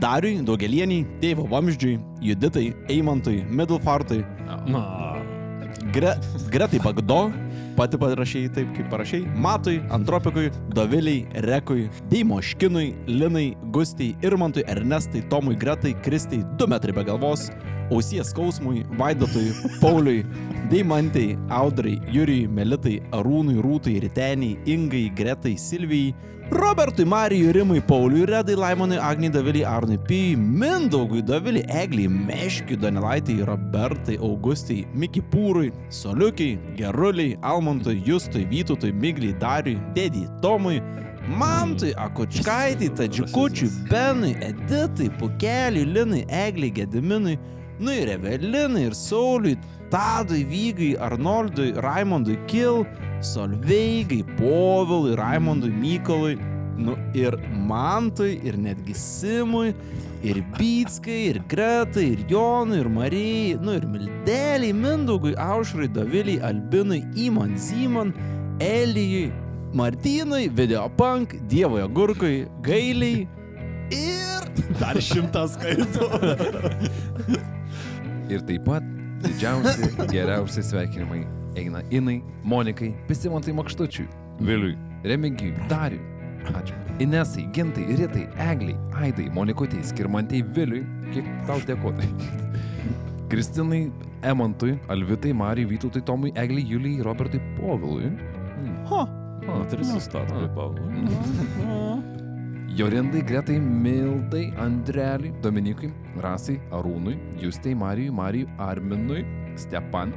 Dariui, 0.00 0.44
Daugelieniai, 0.46 1.06
Tėvo 1.20 1.46
Vamždžiui, 1.50 1.98
Juditai, 2.24 2.70
Eimantui, 2.92 3.40
Middlefartui, 3.48 4.22
Gre, 5.94 6.14
Gretai 6.52 6.80
Bagdo, 6.84 7.32
pati 7.78 7.98
parašėjai 8.00 8.52
taip, 8.54 8.70
kaip 8.76 8.88
parašėjai, 8.92 9.34
Matui, 9.40 9.78
Antropikui, 9.92 10.50
Doviliai, 10.76 11.26
Rekui, 11.46 11.88
Deimoškinui, 12.12 12.86
Linai, 13.08 13.56
Gustijai, 13.72 14.16
Irmantui, 14.26 14.66
Ernestai, 14.68 15.24
Tomui, 15.32 15.56
Gretai, 15.58 15.94
Kristai, 16.04 16.44
2 16.60 16.68
metrai 16.70 16.94
be 16.96 17.04
galvos, 17.08 17.48
Ausies 17.90 18.30
skausmui, 18.30 18.84
Vaidotui, 18.98 19.52
Pauliui, 19.80 20.24
Deimantai, 20.70 21.38
Audrai, 21.50 22.00
Jurijui, 22.06 22.48
Melitai, 22.48 23.00
Arūnui, 23.10 23.58
Rūtai, 23.62 23.98
Riteniai, 24.04 24.58
Ingai, 24.70 25.08
Gretai, 25.14 25.56
Silvijai, 25.58 26.14
Robertui, 26.50 27.04
Marijui, 27.04 27.52
Rimui, 27.52 27.80
Pauliui, 27.80 28.24
Redai, 28.26 28.54
Laimonui, 28.54 28.98
Agniai, 28.98 29.30
Daviliai, 29.30 29.64
Arnui, 29.64 29.98
Pijai, 29.98 30.36
Mindaugui, 30.36 31.22
Daviliai, 31.22 31.64
Egliai, 31.68 32.08
Meškiui, 32.08 32.76
Donelaitai, 32.76 33.44
Robertai, 33.44 34.16
Augustai, 34.16 34.86
Miki 34.94 35.20
Pūrui, 35.20 35.72
Soliukiai, 35.88 36.58
Geruliai, 36.76 37.38
Almontui, 37.42 38.02
Justui, 38.06 38.44
Vytutui, 38.50 38.92
Migliai, 38.92 39.38
Dariui, 39.38 39.78
Dėdį, 39.94 40.26
Tomui, 40.42 40.82
Mantui, 41.28 41.92
Akučkaitai, 41.94 42.90
Tadžikučiui, 42.98 43.70
Benui, 43.90 44.34
Editai, 44.42 45.10
Pukeliui, 45.18 45.86
Linai, 45.86 46.26
Egliai, 46.28 46.74
Gediminui, 46.80 47.38
nu 47.80 47.92
ir 47.92 48.08
Evelinai, 48.08 48.86
ir 48.90 48.94
Sauliui, 48.94 49.58
Tadui, 49.90 50.44
Vygai, 50.44 50.96
Arnoldui, 51.00 51.72
Raimondui, 51.72 52.38
Kil, 52.46 52.84
Solveigai, 53.20 54.22
Povilui, 54.38 55.16
Raimondui, 55.16 55.72
Mykolui, 55.72 56.38
nu 56.76 56.96
ir 57.14 57.36
Mantui, 57.52 58.38
ir 58.44 58.56
netgi 58.56 58.94
Simui, 58.94 59.74
ir 60.22 60.42
Bytskai, 60.58 61.18
ir 61.32 61.42
Gretai, 61.48 62.06
ir 62.12 62.24
Jonui, 62.28 62.80
ir 62.80 62.88
Marijai, 62.88 63.58
nu 63.60 63.74
ir 63.74 63.86
Mildeliai, 63.86 64.72
Mindaugui, 64.72 65.34
Aušrai, 65.36 65.88
Daviliai, 65.88 66.40
Albinui, 66.52 67.02
Iman 67.16 67.56
Zimon, 67.58 68.14
Elijui, 68.60 69.32
Martynui, 69.74 70.48
Videopunk, 70.48 71.34
Dievoje 71.48 71.88
Gurkui, 71.88 72.48
Gailiai 72.62 73.28
ir 73.90 74.50
Dar 74.80 74.98
šimtas 75.02 75.56
skaitų. 75.56 76.10
Ir 78.30 78.44
taip 78.46 78.62
pat 78.68 78.84
didžiausi, 79.24 79.90
geriausi 80.12 80.62
sveikinimai 80.62 81.24
eina 81.58 81.82
Inai, 81.90 82.20
Monikai, 82.44 82.92
Pisimontai 83.08 83.52
Makštučiui, 83.52 84.06
Viliui, 84.40 84.76
Remigijui, 85.04 85.54
Dariui. 85.68 86.06
Ačiū. 86.56 86.76
Inesai, 87.02 87.44
Gintai, 87.52 87.84
Ritai, 87.98 88.22
Egliai, 88.38 88.78
Aidai, 88.96 89.28
Monikotai, 89.34 89.82
Skirmantai, 89.84 90.40
Viliui. 90.56 90.84
Kiek 91.12 91.26
tau 91.48 91.60
dėkotai. 91.68 92.08
Kristinai, 93.30 93.82
Emantui, 94.22 94.78
Alvitai, 94.88 95.34
Marijai, 95.36 95.68
Vytautai, 95.74 96.04
Tomui, 96.06 96.32
Egliai, 96.34 96.64
Julijai, 96.70 97.02
Robertui, 97.04 97.42
Povilui. 97.58 98.14
Ho, 98.90 99.04
Moteris 99.46 99.92
sustato, 99.92 100.48
Pavlui. 100.54 102.09
Jorindai, 102.70 103.22
Gretai, 103.26 103.58
Mildai, 103.58 104.54
Andreliui, 104.56 105.32
Dominikui, 105.42 105.92
Rasai, 106.16 106.60
Arūnui, 106.70 107.16
Justai, 107.42 107.74
Marijui, 107.74 108.10
Marijui, 108.10 108.48
Arminui, 108.58 109.24
Stepan, 109.58 110.12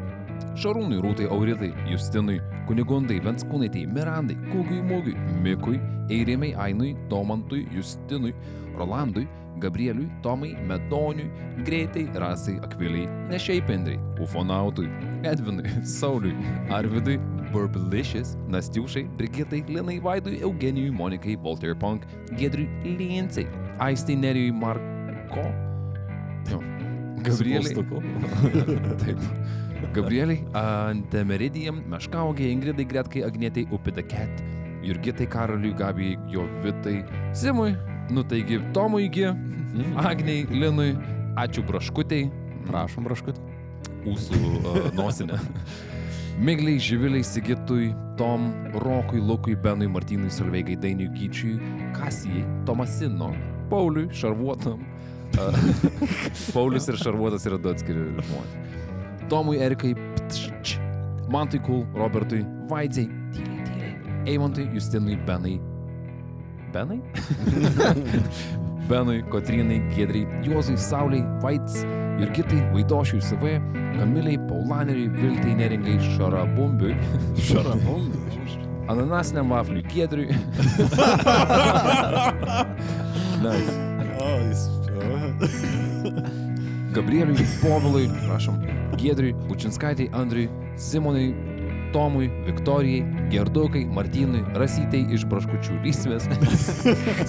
Šarūnui, 0.54 1.00
Rūtai, 1.02 1.26
Auritai, 1.34 1.72
Justinui, 1.90 2.38
Kunigundai, 2.68 3.18
Venskūnaitai, 3.26 3.88
Mirandai, 3.90 4.38
Kūgiui, 4.52 4.84
Mūgiui, 4.86 5.16
Mikui, 5.42 5.80
Eirimai, 6.14 6.54
Ainui, 6.54 6.94
Domantui, 7.10 7.66
Justinui, 7.74 8.36
Rolandui, 8.78 9.26
Gabrieliui, 9.58 10.12
Tomai, 10.22 10.54
Medoniui, 10.54 11.32
Greitai, 11.66 12.06
Rasai, 12.14 12.60
Akviliai, 12.62 13.10
Nešeipendrai, 13.32 13.98
Ufonautui, 14.22 14.92
Edvinui, 15.26 15.74
Sauliui, 15.98 16.38
Arvidui, 16.70 17.18
Burblicious, 17.54 18.36
Nastiušai, 18.50 19.04
Brigitai, 19.18 19.64
Linai, 19.68 20.00
Vaidui, 20.02 20.40
Eugenijui, 20.42 20.92
Monikai, 20.92 21.38
Walter 21.44 21.76
Punk, 21.76 22.08
Gedriui, 22.38 22.68
Liencijai, 22.84 23.48
Aistai, 23.80 24.16
Nerijui, 24.16 24.52
Marko, 24.52 25.46
jo, 26.50 26.60
Gabrieliai, 27.24 27.76
Taip. 29.04 29.20
Gabrieliai, 29.94 30.42
Antemeridijam, 30.58 31.84
Meškaugiai, 31.92 32.52
Ingridai, 32.56 32.88
Gretkai, 32.90 33.24
Agnėtai, 33.28 33.68
Upida 33.76 34.02
Cat, 34.02 34.44
Jurgitai, 34.84 35.30
Karoliui, 35.30 35.76
Gabijai, 35.78 36.18
Jovitai, 36.34 36.98
Simui, 37.38 37.76
nu 38.10 38.26
taigi 38.26 38.60
Tomui, 38.74 39.10
G, 39.14 39.30
Agniai, 40.02 40.48
Linui, 40.50 40.94
ačiū 41.40 41.66
Braškutei, 41.68 42.28
prašom, 42.70 43.06
Braškut. 43.10 43.42
Mūsų 44.04 44.40
uh, 44.60 44.88
nosinė. 44.98 45.40
Migliai, 46.40 46.80
Živiliai, 46.80 47.24
Sigitui, 47.24 47.94
Tom, 48.18 48.54
Rokui, 48.74 49.20
Lukui, 49.20 49.56
Benui, 49.56 49.88
Martynui, 49.88 50.32
Solveigai, 50.32 50.76
Dainiui, 50.76 51.10
Gyčiui, 51.14 51.60
Kasijai, 51.94 52.46
Tomasino, 52.66 53.34
Pauliui, 53.70 54.10
Šarvuotam. 54.14 54.82
Paulius 56.54 56.88
ir 56.90 56.98
Šarvuotas 57.02 57.46
yra 57.50 57.58
du 57.62 57.72
atskiri 57.74 58.08
žmonės. 58.18 58.58
Tomui, 59.30 59.60
Erikai, 59.64 59.94
Ptšč, 60.18 60.78
Mantui 61.34 61.62
Kul, 61.64 61.86
Robertui, 61.98 62.44
Vaidzei, 62.70 63.08
tyliai, 63.34 63.64
tyliai, 63.70 63.94
Eimontui, 64.34 64.68
Justinui, 64.74 65.18
Benai. 65.28 65.60
Benai? 66.74 67.00
Benui, 68.90 69.22
Kotrinai, 69.32 69.80
Gedrai, 69.94 70.26
Juozui, 70.44 70.78
Sauliai, 70.78 71.24
Vaits, 71.42 71.82
Jurgitai, 72.20 72.62
Vaidošiui, 72.74 73.22
SV, 73.22 73.58
Kamiliai, 73.98 74.38
Paulaneriui, 74.50 75.10
Viltai, 75.14 75.54
Neringai, 75.56 75.98
Šarabumbiui. 76.16 76.96
Šarabumbiui. 77.48 78.22
Ananasiniam 78.92 79.50
vafliui 79.50 79.84
Giedriui. 79.94 80.28
nice. 83.44 83.74
O, 84.20 84.40
jis. 84.50 84.62
Gabrieliui, 86.94 87.46
Povilui, 87.62 88.10
prašom, 88.28 88.60
Giedriui, 88.98 89.34
Bučinskaitai, 89.48 90.10
Andriui, 90.14 90.50
Simonui, 90.78 91.34
Tomui, 91.94 92.30
Viktorijai, 92.46 93.30
Gerdukai, 93.32 93.86
Martynui, 93.86 94.44
Rasytei 94.58 95.06
iš 95.14 95.26
Braškučių 95.30 95.80
lysvės, 95.86 96.30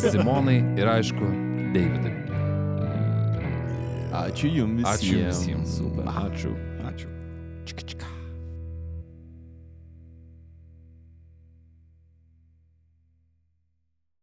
Simonai 0.04 0.60
ir 0.80 0.92
aišku, 0.98 1.32
Davidui. 1.76 2.23
Ačiū 4.14 4.50
jums 4.54 4.78
visiems. 4.78 5.02
Ačiū 5.02 5.16
visiems. 5.26 5.74
Super. 5.78 6.04
Ačiū. 6.06 6.54
Ačiū. 6.86 7.08